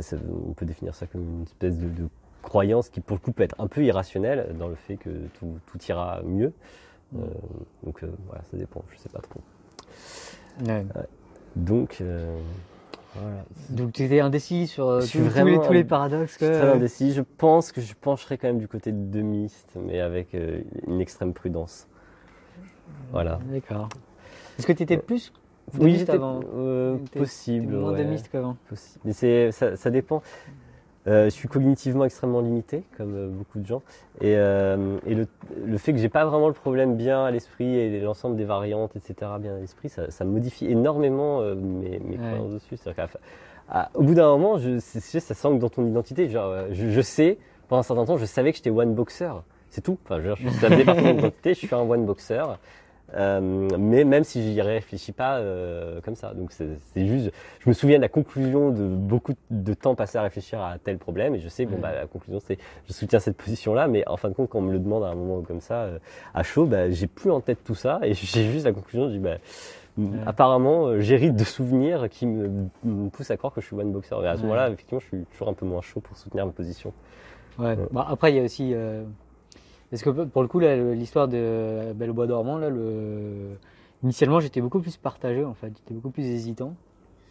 ça- 0.00 0.16
on 0.48 0.52
peut 0.52 0.66
définir 0.66 0.94
ça 0.94 1.06
comme 1.06 1.22
une 1.22 1.42
espèce 1.42 1.76
de, 1.76 1.88
de 1.88 2.08
croyance 2.42 2.88
qui, 2.88 3.00
pour 3.00 3.16
le 3.16 3.20
coup, 3.20 3.32
peut 3.32 3.42
être 3.42 3.56
un 3.58 3.66
peu 3.66 3.82
irrationnelle 3.84 4.54
dans 4.58 4.68
le 4.68 4.76
fait 4.76 4.96
que 4.96 5.10
tout, 5.38 5.58
tout 5.66 5.78
ira 5.88 6.20
mieux. 6.24 6.52
Euh, 7.16 7.20
donc 7.84 8.04
euh, 8.04 8.08
voilà, 8.26 8.42
ça 8.50 8.56
dépend, 8.56 8.82
je 8.92 8.98
sais 8.98 9.08
pas 9.08 9.20
trop. 9.20 9.40
Ouais. 10.94 11.02
Donc 11.58 11.98
euh, 12.00 12.38
voilà. 13.14 13.44
Donc 13.70 13.92
tu 13.92 14.04
étais 14.04 14.20
indécis 14.20 14.66
sur 14.66 14.88
euh, 14.88 15.00
tous, 15.00 15.06
suis 15.06 15.18
tous 15.18 15.24
les, 15.24 15.30
vraiment 15.30 15.66
tous 15.66 15.72
les 15.72 15.84
paradoxes. 15.84 16.36
Je 16.40 16.44
suis 16.44 16.54
très 16.54 16.70
indécis. 16.70 17.12
Je 17.12 17.22
pense 17.22 17.72
que 17.72 17.80
je 17.80 17.94
pencherai 17.94 18.38
quand 18.38 18.48
même 18.48 18.58
du 18.58 18.68
côté 18.68 18.92
de 18.92 19.10
demiste, 19.10 19.72
mais 19.76 20.00
avec 20.00 20.34
euh, 20.34 20.60
une 20.86 21.00
extrême 21.00 21.32
prudence. 21.32 21.88
Voilà. 23.12 23.40
D'accord. 23.50 23.88
Est-ce 24.58 24.66
que 24.66 24.72
tu 24.72 24.82
étais 24.82 24.96
plus 24.98 25.32
Oui, 25.78 26.04
avant 26.08 26.40
euh, 26.54 26.96
possible. 27.16 27.76
moins 27.76 27.92
ouais, 27.92 28.04
demiste 28.04 28.28
qu'avant. 28.30 28.56
possible. 28.68 29.00
Mais 29.04 29.12
c'est 29.12 29.52
ça, 29.52 29.76
ça 29.76 29.90
dépend. 29.90 30.22
Euh, 31.06 31.24
je 31.26 31.30
suis 31.30 31.48
cognitivement 31.48 32.04
extrêmement 32.04 32.40
limité, 32.40 32.82
comme 32.98 33.14
euh, 33.14 33.28
beaucoup 33.28 33.58
de 33.60 33.66
gens, 33.66 33.82
et, 34.20 34.34
euh, 34.36 34.98
et 35.06 35.14
le, 35.14 35.26
le 35.64 35.78
fait 35.78 35.92
que 35.92 35.98
j'ai 35.98 36.08
pas 36.10 36.24
vraiment 36.26 36.48
le 36.48 36.52
problème 36.54 36.96
bien 36.96 37.24
à 37.24 37.30
l'esprit 37.30 37.76
et 37.78 38.00
l'ensemble 38.00 38.36
des 38.36 38.44
variantes, 38.44 38.94
etc. 38.96 39.30
bien 39.40 39.56
à 39.56 39.58
l'esprit, 39.60 39.88
ça, 39.88 40.10
ça 40.10 40.24
modifie 40.24 40.66
énormément 40.66 41.40
mes, 41.54 41.98
mes 42.00 42.16
Ouais. 42.16 42.16
croyances 42.16 42.52
dessus. 42.52 42.76
La- 42.84 43.08
à- 43.70 43.90
au 43.94 44.02
bout 44.02 44.14
d'un 44.14 44.26
moment, 44.28 44.58
je, 44.58 44.78
ça 44.80 45.34
s'ancre 45.34 45.58
dans 45.58 45.68
ton 45.68 45.86
identité. 45.86 46.28
Genre, 46.28 46.52
je, 46.72 46.90
je 46.90 47.00
sais, 47.00 47.38
pendant 47.68 47.80
un 47.80 47.84
certain 47.84 48.04
temps, 48.04 48.16
je 48.18 48.24
savais 48.26 48.50
que 48.50 48.56
j'étais 48.56 48.70
one 48.70 48.94
boxer. 48.94 49.30
C'est 49.70 49.82
tout. 49.82 49.98
Enfin, 50.04 50.20
je, 50.20 50.30
ça 50.60 50.68
faisait 50.68 50.84
partie 50.84 51.02
de 51.02 51.06
mon 51.12 51.18
identité. 51.18 51.54
Je 51.54 51.58
suis 51.58 51.74
un 51.74 51.78
one 51.88 52.04
boxer. 52.06 52.42
Euh, 53.16 53.40
mais 53.78 54.04
même 54.04 54.22
si 54.22 54.42
j'y 54.52 54.60
réfléchis 54.60 55.12
pas 55.12 55.38
euh, 55.38 56.00
comme 56.02 56.14
ça. 56.14 56.34
Donc 56.34 56.52
c'est 56.52 57.06
juste, 57.06 57.32
je 57.60 57.68
me 57.68 57.72
souviens 57.72 57.96
de 57.96 58.02
la 58.02 58.08
conclusion 58.10 58.70
de 58.70 58.86
beaucoup 58.86 59.32
de 59.50 59.72
temps 59.74 59.94
passé 59.94 60.18
à 60.18 60.22
réfléchir 60.22 60.60
à 60.60 60.76
tel 60.78 60.98
problème 60.98 61.34
et 61.34 61.40
je 61.40 61.48
sais, 61.48 61.64
bon 61.64 61.78
bah 61.78 61.92
la 61.94 62.06
conclusion 62.06 62.38
c'est, 62.38 62.58
je 62.86 62.92
soutiens 62.92 63.18
cette 63.18 63.38
position-là, 63.38 63.88
mais 63.88 64.06
en 64.08 64.18
fin 64.18 64.28
de 64.28 64.34
compte 64.34 64.50
quand 64.50 64.58
on 64.58 64.62
me 64.62 64.72
le 64.72 64.78
demande 64.78 65.04
à 65.04 65.08
un 65.08 65.14
moment 65.14 65.40
comme 65.40 65.62
ça, 65.62 65.84
euh, 65.84 65.98
à 66.34 66.42
chaud, 66.42 66.66
bah 66.66 66.90
j'ai 66.90 67.06
plus 67.06 67.30
en 67.30 67.40
tête 67.40 67.64
tout 67.64 67.74
ça 67.74 67.98
et 68.02 68.12
j'ai 68.14 68.52
juste 68.52 68.66
la 68.66 68.72
conclusion, 68.72 69.08
je 69.08 69.14
dis 69.14 69.18
bah 69.20 69.38
apparemment 70.26 70.86
euh, 70.88 71.00
j'hérite 71.00 71.34
de 71.34 71.44
souvenirs 71.44 72.08
qui 72.10 72.26
me, 72.26 72.68
me 72.84 73.08
poussent 73.08 73.30
à 73.30 73.36
croire 73.36 73.54
que 73.54 73.60
je 73.62 73.66
suis 73.66 73.74
one 73.74 73.90
boxer. 73.90 74.16
Et 74.22 74.26
à 74.28 74.34
ce 74.36 74.42
Ouais. 74.42 74.48
moment-là, 74.48 74.68
effectivement, 74.70 75.00
je 75.00 75.06
suis 75.06 75.24
toujours 75.32 75.48
un 75.48 75.54
peu 75.54 75.64
moins 75.66 75.80
chaud 75.80 76.00
pour 76.00 76.16
soutenir 76.16 76.46
ma 76.46 76.52
position. 76.52 76.92
Ouais. 77.58 77.68
Ouais. 77.70 77.76
Bah, 77.90 78.06
après, 78.08 78.32
il 78.32 78.36
y 78.36 78.38
a 78.40 78.42
aussi. 78.44 78.72
euh, 78.74 79.02
Parce 79.90 80.02
que 80.02 80.10
pour 80.10 80.42
le 80.42 80.48
coup, 80.48 80.58
l'histoire 80.60 81.28
de 81.28 81.92
Belle 81.94 82.10
au 82.10 82.14
Bois 82.14 82.26
dormant, 82.26 82.58
là, 82.58 82.68
le... 82.70 83.56
initialement, 84.02 84.40
j'étais 84.40 84.60
beaucoup 84.60 84.80
plus 84.80 84.96
partagé, 84.96 85.44
en 85.44 85.54
fait. 85.54 85.72
J'étais 85.76 85.94
beaucoup 85.94 86.10
plus 86.10 86.24
hésitant. 86.24 86.74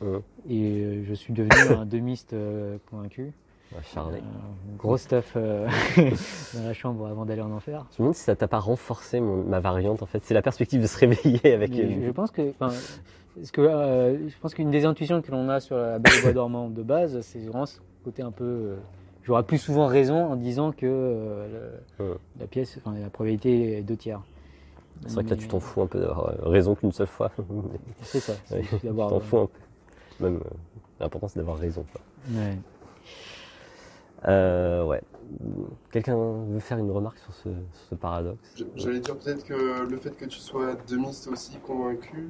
Ouais. 0.01 0.19
Et 0.49 0.81
euh, 0.81 1.03
je 1.07 1.13
suis 1.13 1.33
devenu 1.33 1.51
un 1.77 1.85
demiste 1.85 2.33
euh, 2.33 2.77
convaincu. 2.89 3.31
Acharné. 3.77 4.17
Euh, 4.19 4.77
gros 4.77 4.95
stuff 4.97 5.33
euh, 5.35 5.67
dans 6.53 6.63
la 6.63 6.73
chambre 6.73 7.05
avant 7.07 7.25
d'aller 7.25 7.41
en 7.41 7.51
enfer. 7.51 7.85
Je 7.91 7.95
me 7.95 8.05
demande 8.05 8.15
si 8.15 8.23
ça 8.23 8.35
t'a 8.35 8.47
pas 8.47 8.59
renforcé 8.59 9.19
mon- 9.19 9.43
ma 9.43 9.59
variante 9.59 10.01
en 10.01 10.05
fait. 10.05 10.23
C'est 10.23 10.33
la 10.33 10.41
perspective 10.41 10.81
de 10.81 10.87
se 10.87 10.97
réveiller 10.97 11.53
avec. 11.53 11.73
Je, 11.73 12.05
je 12.05 12.11
pense 12.11 12.31
que, 12.31 12.51
parce 12.51 13.01
que 13.51 13.63
je 13.63 14.37
pense 14.39 14.53
qu'une 14.53 14.71
des 14.71 14.85
intuitions 14.85 15.21
que 15.21 15.31
l'on 15.31 15.49
a 15.49 15.59
sur 15.59 15.75
la 15.75 15.99
Belle 15.99 16.21
bois 16.21 16.31
dormant 16.31 16.69
de 16.69 16.81
base, 16.81 17.19
c'est 17.21 17.39
vraiment 17.39 17.65
ce 17.65 17.79
côté 18.05 18.21
un 18.21 18.31
peu. 18.31 18.75
Euh, 19.27 19.33
J'aurais 19.33 19.43
plus 19.43 19.57
souvent 19.57 19.87
raison 19.87 20.25
en 20.31 20.35
disant 20.35 20.71
que 20.71 20.85
euh, 20.85 21.77
le- 21.99 22.17
la 22.39 22.47
pièce, 22.47 22.77
enfin, 22.83 22.97
la 22.97 23.09
probabilité 23.09 23.77
est 23.77 23.81
deux 23.81 23.97
tiers. 23.97 24.21
C'est 25.05 25.13
vrai 25.13 25.23
que 25.25 25.29
là 25.29 25.35
tu 25.35 25.47
t'en 25.47 25.59
fous 25.59 25.81
un 25.83 25.87
peu 25.87 25.99
d'avoir 25.99 26.29
euh, 26.29 26.49
raison 26.49 26.73
qu'une 26.73 26.91
seule 26.91 27.05
fois. 27.07 27.31
C'est 28.01 28.19
ça. 28.19 28.33
c'est 28.45 28.55
Ouais, 28.55 28.63
tu 28.79 28.85
d'avoir, 28.87 29.09
t'en 29.09 29.17
euh, 29.17 29.19
fous 29.19 29.37
un 29.37 29.45
peu. 29.47 30.23
Même 30.25 30.37
euh, 30.37 30.49
l'important 30.99 31.27
c'est 31.27 31.37
d'avoir 31.39 31.57
raison. 31.57 31.85
quoi. 31.91 32.01
ouais. 32.41 32.57
Euh, 34.27 34.83
ouais. 34.85 35.01
Quelqu'un 35.91 36.15
veut 36.17 36.59
faire 36.59 36.77
une 36.79 36.89
remarque 36.89 37.19
sur 37.19 37.33
ce, 37.33 37.49
sur 37.49 37.83
ce 37.91 37.95
paradoxe? 37.95 38.63
J'allais 38.75 38.99
dire 38.99 39.15
peut-être 39.17 39.43
que 39.45 39.85
le 39.87 39.97
fait 39.97 40.11
que 40.17 40.25
tu 40.25 40.39
sois 40.39 40.73
demiste 40.89 41.27
aussi 41.27 41.57
convaincu, 41.57 42.29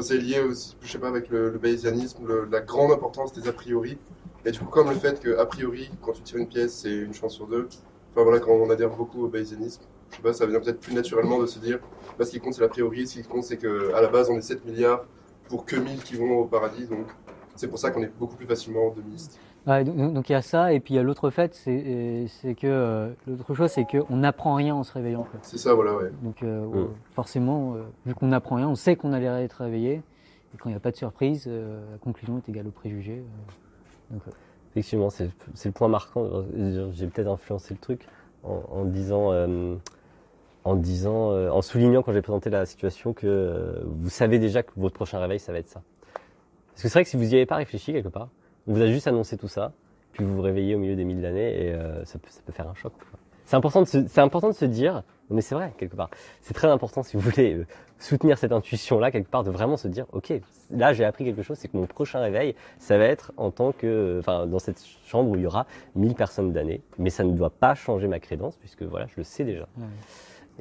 c'est 0.00 0.18
lié 0.18 0.40
aussi, 0.40 0.76
je 0.82 0.90
sais 0.92 0.98
pas, 0.98 1.08
avec 1.08 1.30
le, 1.30 1.50
le 1.50 1.58
bayésianisme, 1.58 2.26
le- 2.26 2.44
la 2.50 2.60
grande 2.60 2.90
importance 2.92 3.32
des 3.32 3.48
a 3.48 3.52
priori. 3.52 3.96
Et 4.46 4.50
du 4.50 4.58
coup, 4.58 4.66
comme 4.66 4.88
le 4.90 4.94
fait 4.96 5.20
que 5.20 5.38
a 5.38 5.46
priori, 5.46 5.90
quand 6.02 6.12
tu 6.12 6.22
tires 6.22 6.38
une 6.38 6.46
pièce, 6.48 6.74
c'est 6.74 6.94
une 6.94 7.14
chance 7.14 7.34
sur 7.34 7.46
deux. 7.46 7.68
Enfin 8.12 8.22
voilà, 8.22 8.40
quand 8.40 8.52
on 8.52 8.68
adhère 8.70 8.90
beaucoup 8.90 9.24
au 9.24 9.28
bayésianisme, 9.28 9.82
je 10.10 10.16
sais 10.16 10.22
pas, 10.22 10.32
ça 10.32 10.46
vient 10.46 10.60
peut-être 10.60 10.80
plus 10.80 10.94
naturellement 10.94 11.40
de 11.40 11.46
se 11.46 11.58
dire, 11.58 11.80
bah, 12.18 12.24
ce 12.24 12.30
qui 12.30 12.40
compte 12.40 12.54
c'est 12.54 12.60
l'a 12.60 12.68
priori, 12.68 13.06
ce 13.06 13.14
qui 13.20 13.22
compte 13.26 13.42
c'est 13.42 13.56
que 13.56 13.92
à 13.94 14.00
la 14.02 14.08
base 14.08 14.30
on 14.30 14.36
est 14.36 14.42
7 14.42 14.64
milliards 14.64 15.04
pour 15.48 15.64
que 15.64 15.76
1000 15.76 16.02
qui 16.02 16.14
vont 16.14 16.38
au 16.38 16.44
paradis, 16.44 16.86
donc 16.86 17.06
c'est 17.56 17.66
pour 17.68 17.78
ça 17.78 17.90
qu'on 17.90 18.02
est 18.02 18.12
beaucoup 18.18 18.36
plus 18.36 18.46
facilement 18.46 18.90
demiste. 18.94 19.40
Ouais, 19.66 19.82
donc- 19.82 20.12
donc 20.12 20.28
il 20.28 20.32
y 20.32 20.36
a 20.36 20.42
ça, 20.42 20.72
et 20.74 20.78
puis 20.78 20.94
il 20.94 20.96
y 20.98 21.00
a 21.00 21.02
l'autre 21.02 21.30
fait, 21.30 21.54
c'est 21.54 22.54
que 22.54 22.66
euh, 22.66 23.08
l'autre 23.26 23.54
chose, 23.54 23.70
c'est 23.70 23.84
qu'on 23.86 24.16
n'apprend 24.16 24.54
rien 24.54 24.74
en 24.74 24.84
se 24.84 24.92
réveillant. 24.92 25.22
quoi. 25.24 25.40
C'est 25.42 25.58
ça, 25.58 25.72
voilà, 25.74 25.96
ouais. 25.96 26.10
Donc 26.22 26.42
euh, 26.42 26.66
Mm. 26.66 26.88
forcément, 27.14 27.74
euh, 27.74 27.82
vu 28.06 28.14
qu'on 28.14 28.28
n'apprend 28.28 28.56
rien, 28.56 28.68
on 28.68 28.74
sait 28.74 28.94
qu'on 28.94 29.12
allait 29.14 29.26
être 29.42 29.64
réveillé, 29.64 29.94
et 30.54 30.58
quand 30.58 30.68
il 30.68 30.72
n'y 30.72 30.76
a 30.76 30.80
pas 30.80 30.90
de 30.92 30.96
surprise, 30.96 31.46
euh, 31.48 31.80
la 31.92 31.98
conclusion 31.98 32.36
est 32.36 32.48
égale 32.48 32.68
au 32.68 32.70
préjugé. 32.72 33.24
Euh. 34.14 34.30
Euh, 34.30 34.32
Effectivement, 34.72 35.08
c'est 35.08 35.30
le 35.64 35.72
point 35.72 35.86
marquant. 35.86 36.24
Euh, 36.24 36.90
J'ai 36.94 37.06
peut-être 37.06 37.28
influencé 37.28 37.74
le 37.74 37.78
truc 37.78 38.08
en, 38.42 38.84
disant, 38.84 39.32
euh, 39.32 39.76
en 40.64 40.74
disant, 40.74 41.30
euh, 41.30 41.48
en 41.50 41.62
soulignant 41.62 42.02
quand 42.02 42.12
j'ai 42.12 42.22
présenté 42.22 42.50
la 42.50 42.66
situation 42.66 43.12
que 43.12 43.26
euh, 43.26 43.82
vous 43.86 44.10
savez 44.10 44.38
déjà 44.38 44.62
que 44.62 44.72
votre 44.76 44.94
prochain 44.94 45.18
réveil, 45.18 45.38
ça 45.38 45.52
va 45.52 45.58
être 45.58 45.68
ça. 45.68 45.82
Parce 46.72 46.82
que 46.82 46.88
c'est 46.88 46.94
vrai 46.94 47.04
que 47.04 47.10
si 47.10 47.16
vous 47.16 47.24
n'y 47.24 47.34
avez 47.34 47.46
pas 47.46 47.56
réfléchi 47.56 47.92
quelque 47.92 48.08
part, 48.08 48.30
on 48.66 48.72
vous 48.74 48.82
a 48.82 48.88
juste 48.88 49.06
annoncé 49.06 49.36
tout 49.36 49.48
ça, 49.48 49.72
puis 50.12 50.24
vous 50.24 50.34
vous 50.34 50.42
réveillez 50.42 50.74
au 50.74 50.78
milieu 50.78 50.96
des 50.96 51.04
mille 51.04 51.22
d'années 51.22 51.66
et 51.66 51.72
euh, 51.72 52.04
ça, 52.04 52.18
peut, 52.18 52.52
faire 52.52 52.68
un 52.68 52.74
choc. 52.74 52.92
C'est 53.44 53.56
important, 53.56 53.84
important 54.16 54.48
de 54.48 54.54
se 54.54 54.64
dire, 54.64 55.04
Mais 55.30 55.40
c'est 55.40 55.54
vrai, 55.54 55.72
quelque 55.78 55.96
part. 55.96 56.10
C'est 56.42 56.54
très 56.54 56.68
important, 56.68 57.02
si 57.02 57.16
vous 57.16 57.22
voulez 57.30 57.54
euh, 57.54 57.66
soutenir 57.98 58.36
cette 58.38 58.52
intuition-là, 58.52 59.10
quelque 59.10 59.30
part, 59.30 59.42
de 59.42 59.50
vraiment 59.50 59.76
se 59.76 59.88
dire, 59.88 60.06
OK, 60.12 60.32
là, 60.70 60.92
j'ai 60.92 61.04
appris 61.04 61.24
quelque 61.24 61.42
chose, 61.42 61.56
c'est 61.58 61.68
que 61.68 61.76
mon 61.76 61.86
prochain 61.86 62.20
réveil, 62.20 62.54
ça 62.78 62.98
va 62.98 63.04
être 63.04 63.32
en 63.36 63.50
tant 63.50 63.72
que, 63.72 64.18
enfin, 64.20 64.46
dans 64.46 64.58
cette 64.58 64.84
chambre 65.06 65.30
où 65.30 65.36
il 65.36 65.42
y 65.42 65.46
aura 65.46 65.66
1000 65.94 66.14
personnes 66.14 66.52
d'années. 66.52 66.82
Mais 66.98 67.10
ça 67.10 67.24
ne 67.24 67.32
doit 67.32 67.50
pas 67.50 67.74
changer 67.74 68.06
ma 68.06 68.20
crédence, 68.20 68.56
puisque 68.56 68.82
voilà, 68.82 69.06
je 69.06 69.14
le 69.16 69.24
sais 69.24 69.44
déjà. 69.44 69.66
Ouais. 69.78 69.86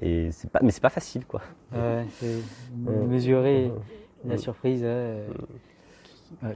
Et 0.01 0.31
c'est 0.31 0.49
pas, 0.49 0.59
mais 0.63 0.71
c'est 0.71 0.81
pas 0.81 0.89
facile, 0.89 1.25
quoi. 1.25 1.41
C'est 1.71 2.37
mesurer 3.07 3.71
la 4.25 4.37
surprise. 4.37 4.83
Ouais. 4.83 6.55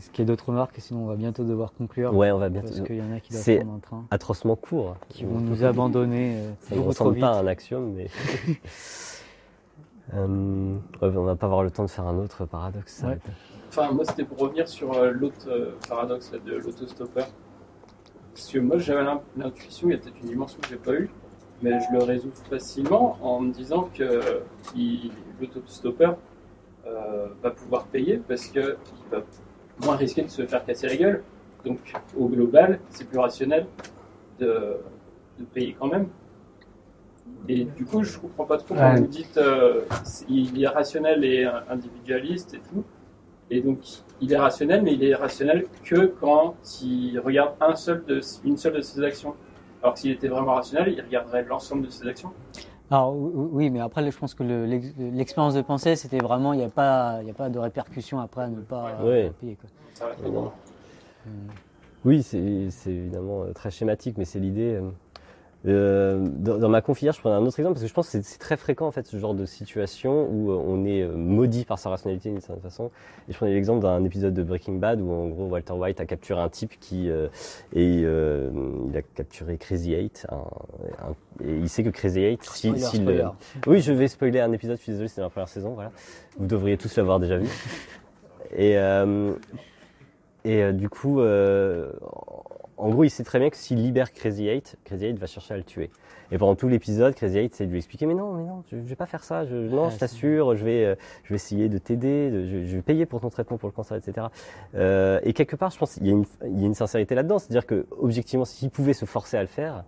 Est-ce 0.00 0.08
qu'il 0.10 0.24
y 0.24 0.26
a 0.26 0.28
d'autres 0.28 0.48
remarques 0.48 0.76
Sinon, 0.78 1.02
on 1.04 1.06
va 1.08 1.14
bientôt 1.16 1.44
devoir 1.44 1.74
conclure. 1.74 2.14
Ouais, 2.16 2.30
on 2.30 2.38
va 2.38 2.48
bientôt. 2.48 2.68
Parce 2.68 2.80
qu'il 2.80 2.96
y 2.96 3.02
en 3.02 3.12
a 3.12 3.20
qui 3.20 3.34
doivent 3.34 3.56
prendre 3.58 3.74
un 3.74 3.78
train, 3.80 4.04
Atrocement 4.10 4.56
court. 4.56 4.96
qui 5.10 5.26
vont 5.26 5.40
nous 5.40 5.62
abandonner 5.62 6.36
euh, 6.38 6.50
Ça 6.60 6.74
ne 6.74 6.80
trop 6.80 6.88
ressemble 6.88 7.18
pas 7.18 7.32
à 7.36 7.40
un 7.42 7.46
axiome, 7.46 7.92
mais. 7.94 8.08
Euh, 10.12 10.74
ouais, 11.02 11.16
on 11.16 11.22
va 11.22 11.36
pas 11.36 11.46
avoir 11.46 11.62
le 11.62 11.70
temps 11.70 11.84
de 11.84 11.88
faire 11.90 12.04
un 12.08 12.18
autre 12.18 12.44
paradoxe. 12.44 12.94
ça 12.94 13.02
va 13.06 13.12
Ouais. 13.12 13.16
être- 13.18 13.30
Enfin, 13.68 13.92
moi, 13.92 14.04
c'était 14.04 14.24
pour 14.24 14.38
revenir 14.38 14.66
sur 14.66 14.92
euh, 14.92 15.12
l'autre 15.12 15.46
euh, 15.48 15.76
paradoxe 15.88 16.32
là, 16.32 16.38
de 16.44 16.56
l'autostoppeur. 16.56 17.28
Parce 18.34 18.50
que 18.50 18.58
moi, 18.58 18.78
j'avais 18.78 19.08
l'intuition, 19.36 19.88
il 19.88 19.92
y 19.92 19.94
a 19.94 19.98
peut-être 19.98 20.18
une 20.20 20.30
dimension 20.30 20.58
que 20.60 20.66
j'ai 20.68 20.78
pas 20.78 20.94
eue, 20.94 21.10
mais 21.62 21.78
je 21.78 21.96
le 21.96 22.02
résous 22.02 22.32
facilement 22.50 23.18
en 23.22 23.38
me 23.38 23.52
disant 23.52 23.88
que 23.94 24.42
l'autostoppeur 25.40 26.16
euh, 26.88 27.28
va 27.40 27.50
pouvoir 27.52 27.84
payer 27.84 28.16
parce 28.26 28.46
qu'il 28.46 28.62
va 29.12 29.18
moins 29.84 29.96
risquer 29.96 30.22
de 30.22 30.28
se 30.28 30.44
faire 30.46 30.64
casser 30.64 30.88
la 30.88 30.96
gueule. 30.96 31.22
Donc, 31.64 31.78
au 32.16 32.26
global, 32.28 32.80
c'est 32.90 33.06
plus 33.08 33.18
rationnel 33.18 33.66
de, 34.38 34.76
de 35.38 35.44
payer 35.52 35.76
quand 35.78 35.88
même. 35.88 36.08
Et 37.48 37.64
du 37.64 37.84
coup, 37.84 38.02
je 38.02 38.18
comprends 38.18 38.44
pas 38.44 38.58
trop 38.58 38.74
quand 38.74 38.80
Ouais. 38.94 39.00
vous 39.00 39.06
dites 39.06 39.36
euh, 39.36 39.82
il 40.28 40.62
est 40.62 40.66
rationnel 40.68 41.24
et 41.24 41.44
individualiste 41.68 42.54
et 42.54 42.58
tout. 42.58 42.84
Et 43.50 43.60
donc, 43.60 43.78
il 44.20 44.32
est 44.32 44.36
rationnel, 44.38 44.82
mais 44.82 44.94
il 44.94 45.02
est 45.04 45.14
rationnel 45.14 45.66
que 45.84 46.06
quand 46.06 46.54
il 46.82 47.18
regarde 47.18 47.54
un 47.60 47.74
seul 47.74 48.04
de, 48.06 48.20
une 48.44 48.56
seule 48.56 48.74
de 48.74 48.80
ses 48.80 49.02
actions. 49.02 49.34
Alors 49.82 49.94
que 49.94 50.00
s'il 50.00 50.12
était 50.12 50.28
vraiment 50.28 50.54
rationnel, 50.54 50.92
il 50.96 51.00
regarderait 51.00 51.44
l'ensemble 51.44 51.86
de 51.86 51.90
ses 51.90 52.06
actions. 52.06 52.32
Alors 52.90 53.14
oui, 53.16 53.70
mais 53.70 53.80
après, 53.80 54.08
je 54.10 54.18
pense 54.18 54.34
que 54.34 54.42
le- 54.42 54.66
l'ex- 54.66 54.92
l'expérience 54.98 55.54
de 55.54 55.62
pensée, 55.62 55.94
c'était 55.94 56.18
vraiment, 56.18 56.52
il 56.52 56.58
n'y 56.58 56.64
a, 56.64 56.68
pas- 56.68 57.18
il 57.22 57.28
y 57.28 57.30
a 57.30 57.34
pas 57.34 57.48
de 57.48 57.58
répercussions 57.58 58.18
après 58.18 58.42
à 58.42 58.48
ne 58.48 58.60
pas 58.60 58.84
Ouais. 59.02 59.26
euh, 59.26 59.30
payer. 59.40 59.56
Quoi. 59.56 59.70
Ça. 59.94 60.06
Oui, 62.04 62.22
c'est 62.22 62.38
évidemment 62.88 63.42
euh, 63.42 63.52
très 63.52 63.70
schématique, 63.70 64.16
mais 64.18 64.24
c'est 64.24 64.40
l'idée. 64.40 64.80
Euh, 65.66 66.18
dans, 66.38 66.56
dans 66.56 66.68
ma 66.70 66.80
confilière, 66.80 67.12
je 67.12 67.20
prends 67.20 67.30
un 67.32 67.44
autre 67.44 67.60
exemple 67.60 67.74
parce 67.74 67.82
que 67.82 67.88
je 67.88 67.92
pense 67.92 68.10
que 68.10 68.22
c'est- 68.22 68.38
très 68.38 68.56
fréquent 68.56 68.86
en 68.86 68.90
fait 68.92 69.06
ce 69.06 69.18
genre 69.18 69.34
de 69.34 69.44
situation 69.44 70.26
où 70.30 70.50
euh, 70.50 70.54
on 70.66 70.86
est 70.86 71.02
euh, 71.02 71.12
maudit 71.14 71.66
par 71.66 71.78
sa 71.78 71.90
rationalité 71.90 72.30
d'une 72.30 72.40
certaine 72.40 72.62
façon. 72.62 72.90
Et 73.28 73.32
je 73.32 73.36
prenais 73.36 73.52
l'exemple 73.52 73.82
d'un 73.82 74.02
épisode 74.04 74.32
de 74.32 74.42
Breaking 74.42 74.76
Bad 74.76 75.00
où 75.02 75.10
en 75.12 75.26
gros 75.28 75.46
Walter 75.48 75.74
White 75.74 76.00
a 76.00 76.06
capturé 76.06 76.40
un 76.40 76.48
type 76.48 76.80
qui 76.80 77.10
euh, 77.10 77.28
et 77.74 78.02
euh, 78.04 78.50
il 78.90 78.96
a 78.96 79.02
capturé 79.02 79.58
Crazy 79.58 79.92
Eight 79.92 80.26
un- 80.30 80.36
un- 81.08 81.44
et 81.44 81.56
il 81.58 81.68
sait 81.68 81.82
que 81.84 81.90
Crazy 81.90 82.20
Eight 82.22 82.42
si, 82.44 82.68
Spoiler, 82.68 82.80
spoiler. 82.86 83.20
euh, 83.20 83.28
oui, 83.66 83.80
je 83.82 83.92
vais 83.92 84.08
spoiler 84.08 84.40
un 84.40 84.52
épisode, 84.52 84.78
je 84.78 84.82
suis 84.82 84.92
désolé, 84.92 85.08
c'est 85.08 85.20
la 85.20 85.28
première 85.28 85.48
saison, 85.48 85.74
voilà. 85.74 85.90
Vous 86.38 86.46
devriez 86.46 86.78
tous 86.78 86.96
l'avoir 86.96 87.20
déjà 87.20 87.36
vu. 87.36 87.48
Et, 88.56 88.76
euh, 88.78 89.32
et 90.44 90.62
euh, 90.64 90.72
du 90.72 90.88
coup, 90.88 91.20
euh, 91.20 91.92
en 92.80 92.88
gros, 92.90 93.04
il 93.04 93.10
sait 93.10 93.24
très 93.24 93.38
bien 93.38 93.50
que 93.50 93.56
s'il 93.56 93.82
libère 93.82 94.12
Crazy 94.12 94.48
Eight, 94.48 94.76
Crazy 94.84 95.06
Eight 95.06 95.18
va 95.18 95.26
chercher 95.26 95.54
à 95.54 95.56
le 95.56 95.62
tuer. 95.62 95.90
Et 96.32 96.38
pendant 96.38 96.54
tout 96.54 96.68
l'épisode, 96.68 97.14
Crazy 97.14 97.38
Eight 97.38 97.54
c'est 97.54 97.66
de 97.66 97.70
lui 97.70 97.78
expliquer 97.78 98.06
mais 98.06 98.14
non, 98.14 98.32
mais 98.34 98.44
non, 98.44 98.62
je, 98.70 98.76
je 98.76 98.82
vais 98.82 98.94
pas 98.96 99.06
faire 99.06 99.24
ça. 99.24 99.44
Je, 99.44 99.54
non, 99.54 99.86
Ah, 99.86 99.90
je 99.90 99.98
t'assure, 99.98 100.56
je 100.56 100.64
vais, 100.64 100.84
euh, 100.84 100.94
je 101.24 101.30
vais 101.30 101.34
essayer 101.36 101.68
de 101.68 101.78
t'aider, 101.78 102.30
de- 102.30 102.46
je, 102.46 102.64
je 102.66 102.76
vais 102.76 102.82
payer 102.82 103.06
pour 103.06 103.20
ton 103.20 103.30
traitement 103.30 103.58
pour 103.58 103.68
le 103.68 103.72
cancer, 103.74 103.96
etc. 103.96 104.28
Euh, 104.74 105.20
et 105.24 105.32
quelque 105.32 105.56
part, 105.56 105.70
je 105.70 105.78
pense 105.78 105.94
qu'il 105.94 106.06
y 106.06 106.10
a 106.10 106.12
une, 106.12 106.24
il 106.46 106.60
y 106.60 106.62
a 106.62 106.66
une 106.66 106.74
sincérité 106.74 107.14
là-dedans, 107.14 107.38
c'est-à-dire 107.38 107.66
que 107.66 107.86
objectivement, 107.98 108.44
s'il 108.44 108.70
pouvait 108.70 108.92
se 108.94 109.04
forcer 109.04 109.36
à 109.36 109.42
le 109.42 109.48
faire, 109.48 109.84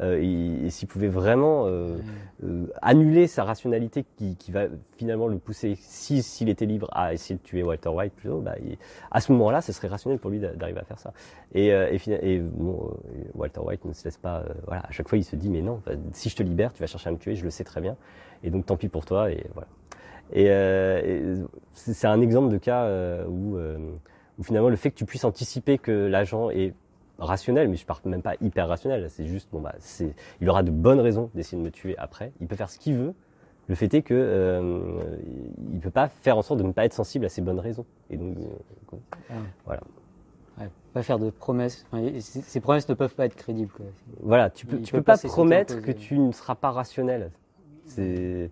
euh, 0.00 0.18
et, 0.20 0.66
et 0.66 0.70
s'il 0.70 0.88
pouvait 0.88 1.08
vraiment 1.08 1.66
euh, 1.66 1.96
euh, 2.44 2.66
annuler 2.82 3.26
sa 3.26 3.44
rationalité 3.44 4.04
qui, 4.16 4.36
qui 4.36 4.52
va 4.52 4.66
finalement 4.98 5.26
le 5.26 5.38
pousser, 5.38 5.76
si 5.80 6.22
s'il 6.22 6.48
était 6.48 6.66
libre, 6.66 6.88
à 6.92 7.14
essayer 7.14 7.36
de 7.36 7.42
tuer 7.42 7.62
Walter 7.62 7.88
White 7.88 8.12
plutôt, 8.14 8.40
bah, 8.40 8.54
il- 8.62 8.76
à 9.10 9.20
ce 9.20 9.32
moment-là, 9.32 9.60
ce 9.62 9.72
serait 9.72 9.88
rationnel 9.88 10.18
pour 10.18 10.30
lui 10.30 10.38
d'a- 10.38 10.52
d'arriver 10.52 10.80
à 10.80 10.84
faire 10.84 10.98
ça. 10.98 11.12
Et, 11.54 11.72
euh, 11.72 11.88
et, 11.90 12.34
et 12.34 12.38
bon, 12.40 12.90
euh, 13.14 13.22
Walter 13.34 13.60
White 13.60 13.84
ne 13.86 13.92
se 13.94 14.04
laisse 14.04 14.18
pas, 14.18 14.40
euh, 14.40 14.52
voilà, 14.66 14.82
à 14.86 14.90
chaque 14.90 15.08
fois 15.08 15.16
il 15.18 15.24
se 15.24 15.34
dit 15.36 15.48
mais 15.48 15.62
non, 15.62 15.80
bah, 15.86 15.92
si 16.12 16.28
je 16.28 16.36
te 16.36 16.42
libère, 16.42 16.72
tu 16.72 16.80
vas 16.80 16.86
chercher 16.86 17.08
à 17.08 17.12
me 17.12 17.18
tuer, 17.18 17.34
je 17.34 17.44
le 17.44 17.50
sais 17.50 17.64
très 17.64 17.80
bien, 17.80 17.96
et 18.44 18.50
donc 18.50 18.66
tant 18.66 18.76
pis 18.76 18.88
pour 18.88 19.04
toi, 19.06 19.30
et 19.30 19.46
voilà. 19.54 19.68
Et, 20.32 20.50
euh, 20.50 21.44
c'est 21.72 21.94
c'est 21.94 22.06
un 22.08 22.20
exemple 22.20 22.48
de 22.52 22.58
cas 22.58 22.84
où, 23.28 23.56
euh, 23.56 23.78
où 24.38 24.42
finalement 24.42 24.68
le 24.68 24.76
fait 24.76 24.90
que 24.90 24.96
tu 24.96 25.04
puisses 25.04 25.24
anticiper 25.24 25.78
que 25.78 25.92
l'agent 25.92 26.50
est 26.50 26.74
rationnel, 27.18 27.68
mais 27.68 27.76
je 27.76 27.86
parle 27.86 28.00
même 28.04 28.22
pas 28.22 28.34
hyper 28.40 28.68
rationnel, 28.68 29.08
c'est 29.10 29.26
juste 29.26 29.48
bon 29.52 29.60
bah 29.60 29.74
c'est, 29.78 30.14
il 30.40 30.48
aura 30.48 30.62
de 30.62 30.70
bonnes 30.70 31.00
raisons 31.00 31.30
d'essayer 31.34 31.58
de 31.58 31.64
me 31.64 31.70
tuer 31.70 31.96
après, 31.98 32.32
il 32.40 32.46
peut 32.46 32.56
faire 32.56 32.70
ce 32.70 32.78
qu'il 32.78 32.94
veut. 32.94 33.14
Le 33.68 33.74
fait 33.74 33.92
est 33.94 34.02
que 34.02 34.14
euh, 34.14 35.16
il 35.72 35.80
peut 35.80 35.90
pas 35.90 36.08
faire 36.08 36.38
en 36.38 36.42
sorte 36.42 36.60
de 36.60 36.64
ne 36.64 36.72
pas 36.72 36.84
être 36.84 36.92
sensible 36.92 37.24
à 37.24 37.28
ces 37.28 37.42
bonnes 37.42 37.58
raisons. 37.58 37.84
Et 38.10 38.16
donc 38.16 38.36
euh, 38.92 38.96
Ouais, 39.66 40.68
pas 40.94 41.02
faire 41.02 41.18
de 41.18 41.30
promesses. 41.30 41.84
Enfin, 41.90 42.08
ces 42.20 42.60
promesses 42.60 42.88
ne 42.88 42.94
peuvent 42.94 43.14
pas 43.14 43.26
être 43.26 43.34
crédibles. 43.34 43.70
Quoi. 43.72 43.84
Voilà, 44.22 44.48
tu 44.50 44.66
peux, 44.66 44.76
Il 44.76 44.82
tu 44.82 44.92
peux 44.92 45.02
pas 45.02 45.18
promettre 45.18 45.82
que 45.82 45.90
tu 45.92 46.18
ne 46.18 46.32
seras 46.32 46.54
pas 46.54 46.70
rationnel. 46.70 47.30
C'est 47.86 48.50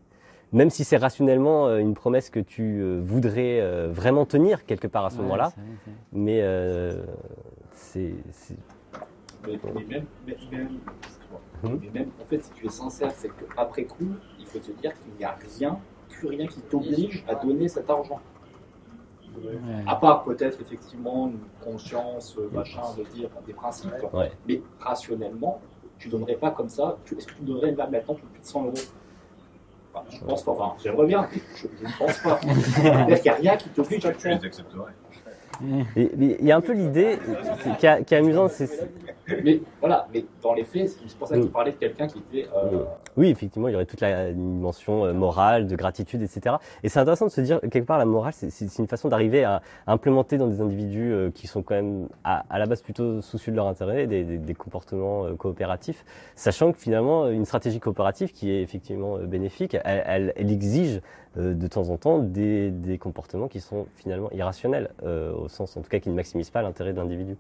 même 0.53 0.71
si 0.71 0.85
c'est 0.85 0.97
rationnellement 0.97 1.67
euh, 1.67 1.79
une 1.79 1.95
promesse 1.95 2.31
que 2.31 2.39
tu 2.39 2.81
euh, 2.81 3.01
voudrais 3.03 3.61
vraiment 3.89 4.25
tenir 4.25 4.65
quelque 4.67 4.87
part 4.87 5.05
à 5.07 5.11
ce 5.11 5.17
Ouais, 5.17 5.23
moment-là, 5.23 5.53
mais 6.13 6.41
euh, 6.43 7.05
c'est 8.33 8.57
Mais, 9.47 9.59
mais 9.75 9.85
même, 9.85 10.07
mais, 10.27 10.37
même- 10.51 10.79
excuse-moi. 11.03 11.41
Mais 11.63 11.91
même, 12.01 12.11
en 12.21 12.25
fait, 12.27 12.43
si 12.43 12.51
tu 12.53 12.67
es 12.67 12.71
sincère, 12.71 13.13
c'est 13.13 13.29
qu'après 13.31 13.85
coup, 13.85 14.09
il 14.39 14.47
faut 14.47 14.59
te 14.59 14.73
dire 14.73 14.93
qu'il 14.95 15.13
n'y 15.19 15.25
a 15.25 15.37
rien, 15.59 15.79
plus 16.09 16.29
rien 16.29 16.47
qui 16.47 16.61
t'oblige 16.63 17.25
à 17.29 17.35
donner 17.35 17.69
cet 17.69 17.89
argent. 17.91 18.21
Ouais. 19.37 19.59
À 19.87 19.97
part 19.97 20.23
peut-être 20.23 20.61
effectivement 20.61 21.27
une 21.29 21.41
conscience, 21.63 22.37
euh, 22.39 22.49
machin, 22.53 22.83
de 22.97 23.03
dire 23.05 23.29
des 23.47 23.53
principes. 23.53 23.91
Ouais. 24.13 24.31
Mais 24.47 24.63
rationnellement, 24.79 25.61
tu 25.99 26.09
donnerais 26.09 26.37
pas 26.37 26.53
comme 26.53 26.69
ça. 26.69 26.99
Est-ce 27.17 27.27
que 27.27 27.35
tu 27.35 27.43
donnerais 27.43 27.73
là 27.73 27.89
maintenant 27.89 28.15
plus 28.15 28.41
de 28.41 28.45
100 28.45 28.65
euros? 28.67 28.75
Enfin, 29.93 30.05
Je 30.11 30.21
pense 30.25 30.43
pas. 30.45 30.53
Enfin, 30.53 30.75
j'aimerais 30.83 31.07
bien. 31.07 31.29
Je, 31.57 31.67
je 31.81 31.85
ne 31.85 31.99
pense 31.99 32.19
pas. 32.21 32.41
C'est-à-dire 32.43 33.17
qu'il 33.23 33.33
n'y 33.33 33.37
a 33.37 33.41
rien 33.41 33.57
qui 33.57 33.69
t'oblige 33.71 34.05
à 34.07 34.11
le 34.11 34.15
faire. 34.19 34.41
Il 35.97 36.37
y 36.47 36.53
a 36.53 36.57
un 36.57 36.61
peu 36.61 36.73
l'idée 36.73 37.19
qui, 37.79 37.87
est- 37.87 38.05
qui 38.05 38.15
est 38.15 38.19
amusante, 38.19 38.51
c'est 38.51 38.69
Mais 39.43 39.61
voilà, 39.81 40.07
mais 40.13 40.25
dans 40.43 40.53
les 40.53 40.65
faits, 40.65 40.89
c'est 40.91 41.17
pour 41.17 41.27
ça 41.29 41.37
qu'il 41.37 41.47
Mm. 41.47 41.51
parlait 41.51 41.71
de 41.73 41.77
quelqu'un 41.77 42.07
qui 42.07 42.19
était. 42.19 42.47
euh, 42.55 42.85
Oui, 43.17 43.31
effectivement, 43.31 43.69
il 43.69 43.73
y 43.73 43.75
aurait 43.75 43.87
toute 43.87 44.03
la 44.03 44.33
dimension 44.33 45.07
euh, 45.07 45.13
morale, 45.15 45.67
de 45.67 45.77
gratitude, 45.77 46.21
etc. 46.23 46.57
Et 46.83 46.89
c'est 46.91 46.99
intéressant 46.99 47.27
de 47.27 47.31
se 47.31 47.41
dire, 47.41 47.59
quelque 47.63 47.87
part, 47.87 47.97
la 47.99 48.05
morale, 48.05 48.33
c'est- 48.35 48.79
une 48.79 48.87
façon 48.87 49.09
d'arriver 49.09 49.45
à, 49.45 49.63
à 49.87 49.93
implémenter 49.93 50.37
dans 50.37 50.47
des 50.49 50.61
individus 50.61 51.11
euh, 51.13 51.31
qui 51.31 51.47
sont 51.47 51.63
quand 51.63 51.75
même 51.75 52.09
à, 52.23 52.45
à 52.51 52.59
la 52.59 52.67
base 52.67 52.83
plutôt 52.83 53.23
soucieux 53.23 53.51
de 53.53 53.57
leur 53.57 53.67
intérêt, 53.67 54.07
des, 54.07 54.25
des- 54.25 54.37
des 54.39 54.55
comportements 54.55 55.25
euh, 55.25 55.35
coopératifs, 55.37 56.05
sachant 56.37 56.73
que 56.73 56.79
finalement, 56.79 57.29
une 57.29 57.47
stratégie 57.47 57.81
coopérative 57.81 58.33
qui 58.33 58.51
est 58.51 58.61
effectivement 58.63 59.17
bénéfique, 59.19 59.75
elle, 59.85 60.03
elle- 60.07 60.33
elle 60.37 60.51
exige 60.51 61.01
euh, 61.37 61.55
de 61.55 61.67
temps 61.67 61.91
en 61.91 61.97
temps 61.97 62.19
des, 62.19 62.71
des 62.71 62.99
comportements 62.99 63.49
qui 63.49 63.61
sont 63.61 63.87
finalement 63.97 64.31
irrationnels, 64.33 64.91
euh, 65.05 65.33
au 65.33 65.49
sens 65.49 65.77
en 65.77 65.83
tout 65.83 65.89
cas 65.89 65.99
qui 65.99 66.09
ne 66.09 66.15
maximisent 66.15 66.51
pas 66.51 66.63
l'intérêt 66.63 66.93
de 66.93 66.99
l'individu. 66.99 67.37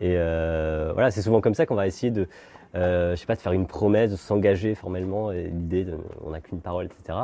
Et 0.00 0.14
euh, 0.16 0.90
voilà, 0.94 1.10
c'est 1.10 1.22
souvent 1.22 1.40
comme 1.40 1.54
ça 1.54 1.66
qu'on 1.66 1.74
va 1.74 1.86
essayer 1.86 2.10
de, 2.10 2.26
je 2.74 3.14
sais 3.16 3.26
pas, 3.26 3.34
de 3.34 3.40
faire 3.40 3.52
une 3.52 3.66
promesse, 3.66 4.10
de 4.10 4.16
s'engager 4.16 4.74
formellement, 4.74 5.30
et 5.30 5.44
l'idée 5.44 5.84
de, 5.84 5.98
on 6.24 6.30
n'a 6.30 6.40
qu'une 6.40 6.60
parole, 6.60 6.86
etc., 6.86 7.18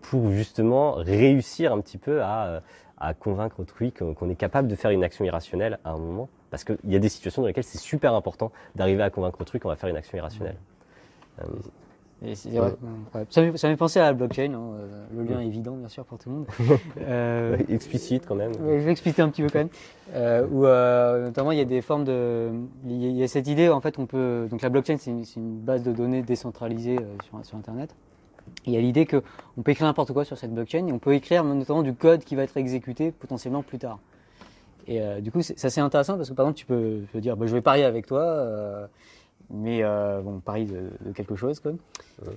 pour 0.00 0.30
justement 0.30 0.92
réussir 0.92 1.74
un 1.74 1.80
petit 1.80 1.98
peu 1.98 2.22
à, 2.22 2.62
à 2.98 3.14
convaincre 3.14 3.60
autrui 3.60 3.92
qu'on 3.92 4.30
est 4.30 4.36
capable 4.36 4.68
de 4.68 4.74
faire 4.74 4.90
une 4.90 5.04
action 5.04 5.24
irrationnelle 5.24 5.78
à 5.84 5.90
un 5.90 5.98
moment, 5.98 6.28
parce 6.50 6.64
qu'il 6.64 6.78
y 6.84 6.96
a 6.96 6.98
des 6.98 7.10
situations 7.10 7.42
dans 7.42 7.48
lesquelles 7.48 7.64
c'est 7.64 7.78
super 7.78 8.14
important 8.14 8.50
d'arriver 8.74 9.02
à 9.02 9.10
convaincre 9.10 9.40
autrui 9.40 9.58
qu'on 9.58 9.68
va 9.68 9.76
faire 9.76 9.90
une 9.90 9.96
action 9.96 10.16
irrationnelle. 10.16 10.56
Et 12.24 12.34
c'est 12.34 12.48
vrai, 12.50 12.74
ouais. 13.14 13.26
Ça 13.28 13.42
ça 13.56 13.68
m'est 13.68 13.76
pensé 13.76 14.00
à 14.00 14.04
la 14.04 14.12
blockchain. 14.14 14.54
hein, 14.54 14.70
euh, 14.80 15.04
Le 15.14 15.22
lien 15.22 15.40
est 15.40 15.46
évident, 15.46 15.72
bien 15.72 15.88
sûr, 15.88 16.04
pour 16.04 16.18
tout 16.18 16.30
le 16.30 16.36
monde. 16.36 16.46
Euh, 17.02 17.56
explicite 17.68 18.24
quand 18.26 18.34
même. 18.34 18.52
Ouais, 18.52 18.80
je 18.80 18.84
vais 18.84 18.90
expliquer 18.92 19.22
un 19.22 19.28
petit 19.28 19.42
peu 19.42 19.48
quand 19.50 19.58
même. 19.58 19.68
Euh, 20.14 20.46
où 20.50 20.64
euh, 20.64 21.26
notamment 21.26 21.52
il 21.52 21.58
y 21.58 21.60
a 21.60 21.64
des 21.66 21.82
formes 21.82 22.04
de, 22.04 22.50
il 22.86 23.12
y 23.12 23.22
a- 23.22 23.28
cette 23.28 23.46
idée 23.48 23.68
en 23.68 23.80
fait 23.80 23.98
on 23.98 24.06
peut, 24.06 24.48
donc 24.50 24.62
la 24.62 24.70
blockchain 24.70 24.96
c'est 24.98 25.10
une, 25.36 25.58
base 25.60 25.82
de 25.82 25.92
données 25.92 26.22
décentralisée 26.22 26.96
sur, 27.24 27.44
sur 27.44 27.58
Internet. 27.58 27.94
Et 28.64 28.70
il 28.70 28.72
y 28.72 28.76
a 28.76 28.80
l'idée 28.80 29.04
que 29.06 29.22
on 29.56 29.62
peut 29.62 29.72
écrire 29.72 29.86
n'importe 29.86 30.12
quoi 30.12 30.24
sur 30.24 30.38
cette 30.38 30.52
blockchain 30.54 30.86
et 30.86 30.92
on 30.92 30.98
peut 30.98 31.14
écrire 31.14 31.44
notamment 31.44 31.82
du 31.82 31.94
code 31.94 32.24
qui 32.24 32.34
va 32.34 32.42
être 32.42 32.56
exécuté 32.56 33.12
potentiellement 33.12 33.62
plus 33.62 33.78
tard. 33.78 33.98
Et 34.88 35.00
du 35.20 35.30
coup 35.30 35.42
c'est 35.42 35.58
c'est 35.58 35.80
intéressant 35.80 36.16
parce 36.16 36.30
que 36.30 36.34
par 36.34 36.46
exemple 36.46 36.58
tu 36.58 36.66
peux, 36.66 37.00
tu 37.02 37.12
peux 37.12 37.20
dire 37.20 37.36
bah, 37.36 37.46
je 37.46 37.52
vais 37.54 37.60
parier 37.62 37.84
avec 37.84 38.06
toi. 38.06 38.88
Mais 39.50 39.82
euh, 39.82 40.20
bon, 40.22 40.36
on 40.36 40.40
parie 40.40 40.64
de, 40.66 40.90
de 41.04 41.12
quelque 41.12 41.36
chose. 41.36 41.60
Quoi. 41.60 41.72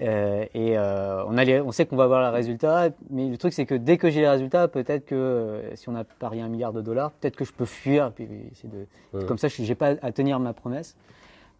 Euh, 0.01 0.45
et 0.53 0.77
euh, 0.77 1.23
on, 1.27 1.37
a 1.37 1.43
les- 1.43 1.61
on 1.61 1.71
sait 1.71 1.85
qu'on 1.85 1.95
va 1.95 2.03
avoir 2.03 2.21
le 2.21 2.35
résultat, 2.35 2.89
mais 3.09 3.27
le 3.29 3.37
truc 3.37 3.53
c'est 3.53 3.65
que 3.65 3.75
dès 3.75 3.97
que 3.97 4.09
j'ai 4.09 4.21
les 4.21 4.29
résultats, 4.29 4.67
peut-être 4.67 5.05
que 5.05 5.61
si 5.75 5.89
on 5.89 5.95
a 5.95 6.03
parié 6.03 6.41
un 6.41 6.49
milliard 6.49 6.73
de 6.73 6.81
dollars, 6.81 7.11
peut-être 7.11 7.35
que 7.35 7.45
je 7.45 7.53
peux 7.53 7.65
fuir, 7.65 8.11
puis 8.11 8.27
de, 8.27 8.85
Ouais. 9.17 9.25
comme 9.25 9.37
ça 9.37 9.47
je 9.47 9.61
n'ai 9.63 9.75
pas 9.75 9.95
à 10.01 10.11
tenir 10.11 10.39
ma 10.39 10.53
promesse. 10.53 10.95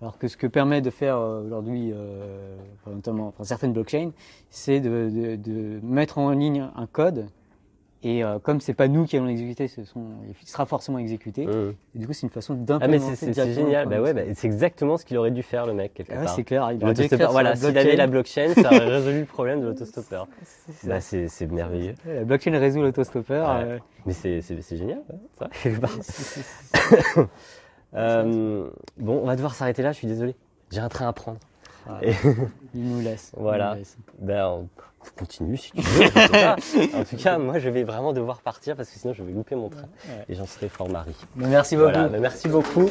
Alors 0.02 0.18
que 0.18 0.28
ce 0.30 0.38
que 0.38 0.48
permet 0.48 0.80
de 0.82 0.90
faire 0.92 1.18
aujourd'hui, 1.20 1.94
notamment 2.88 3.28
enfin, 3.30 3.44
certaines 3.44 3.74
blockchains, 3.74 4.12
c'est 4.50 4.80
de 4.80 5.80
mettre 5.84 6.18
en 6.20 6.30
ligne 6.32 6.70
un 6.76 6.86
code. 6.88 7.26
Et 8.02 8.24
euh, 8.24 8.40
comme 8.40 8.62
c'est 8.62 8.74
pas 8.74 8.88
nous 8.88 9.06
qui 9.06 9.18
allons 9.18 9.26
l'exécuter, 9.26 9.68
ce 9.68 9.84
sont, 9.84 10.06
il 10.42 10.48
sera 10.48 10.66
forcément 10.66 11.00
exécuté. 11.00 11.46
Mmh. 11.46 11.74
Et 11.96 12.00
du 12.00 12.08
coup, 12.08 12.14
c'est 12.14 12.26
une 12.28 12.30
façon 12.32 12.54
Ah 12.54 12.88
mais 12.88 12.98
d'implémenter 12.98 13.16
c'est- 13.34 13.54
génial. 13.54 13.90
Bah 13.90 14.00
ouais, 14.00 14.14
bah, 14.14 14.22
c'est 14.36 14.48
exactement 14.48 14.96
ce 14.96 15.04
qu'il 15.04 15.18
aurait 15.18 15.32
dû 15.32 15.44
faire 15.44 15.66
le 15.66 15.74
mec 15.74 15.94
quelque 15.96 16.14
Ah 16.16 16.24
part. 16.24 16.34
c'est 16.34 16.46
clair. 16.46 16.72
Il 16.72 16.82
aurait 16.82 16.94
voilà, 17.32 17.58
s'il 17.58 17.78
avait 17.78 17.98
la 17.98 18.08
blockchain. 18.08 18.54
ça 18.54 18.68
aurait 18.68 18.80
résolu 18.90 19.20
le 19.20 19.26
problème 19.26 19.60
de 19.62 19.66
l'autostopper. 19.68 20.24
C'est 20.70 20.88
Bah, 20.88 21.02
c'est 21.02 21.48
merveilleux. 21.52 21.96
La 22.06 22.24
blockchain 22.24 22.58
résout 22.58 22.82
l'autostopper. 22.82 23.34
Ouais. 23.34 23.40
euh, 23.66 23.80
Mais 24.06 24.14
c'est 24.14 24.42
génial, 24.78 25.02
ça, 25.38 25.50
quelque 25.64 25.82
part. 25.82 25.92
Euh, 27.96 28.70
bon, 28.98 29.20
on 29.24 29.26
va 29.26 29.36
devoir 29.36 29.56
s'arrêter 29.56 29.82
là, 29.82 29.92
je 29.92 29.98
suis 29.98 30.08
désolé. 30.08 30.36
J'ai 30.72 30.80
un 30.80 30.90
train 30.90 31.08
à 31.08 31.14
prendre. 31.14 31.40
Et- 32.04 32.12
Il 32.76 32.84
nous 32.88 33.02
laisse. 33.02 33.32
il 33.36 33.42
Voilà. 33.42 33.72
nous 33.72 33.80
laisse. 33.80 33.98
Ben, 34.20 34.46
on 34.46 34.68
continue 35.18 35.58
si 35.58 35.72
tu 35.72 35.82
veux. 35.82 36.06
en 36.96 37.04
tout 37.04 37.18
cas, 37.18 37.38
moi, 37.38 37.60
je 37.60 37.70
vais 37.70 37.84
vraiment 37.84 38.14
devoir 38.14 38.42
partir 38.42 38.76
parce 38.76 38.90
que 38.90 39.00
sinon, 39.00 39.14
je 39.14 39.24
vais 39.24 39.32
louper 39.32 39.56
mon 39.56 39.70
train. 39.70 39.90
Ouais. 40.08 40.26
Et 40.30 40.36
j'en 40.36 40.46
serai 40.46 40.70
fort 40.70 40.90
mari. 40.90 41.16
Mais 41.36 41.48
Merci 41.48 41.76
beaucoup. 41.76 41.92
Voilà, 41.92 42.08
ben, 42.10 42.22
merci 42.22 42.48
beaucoup. 42.48 42.90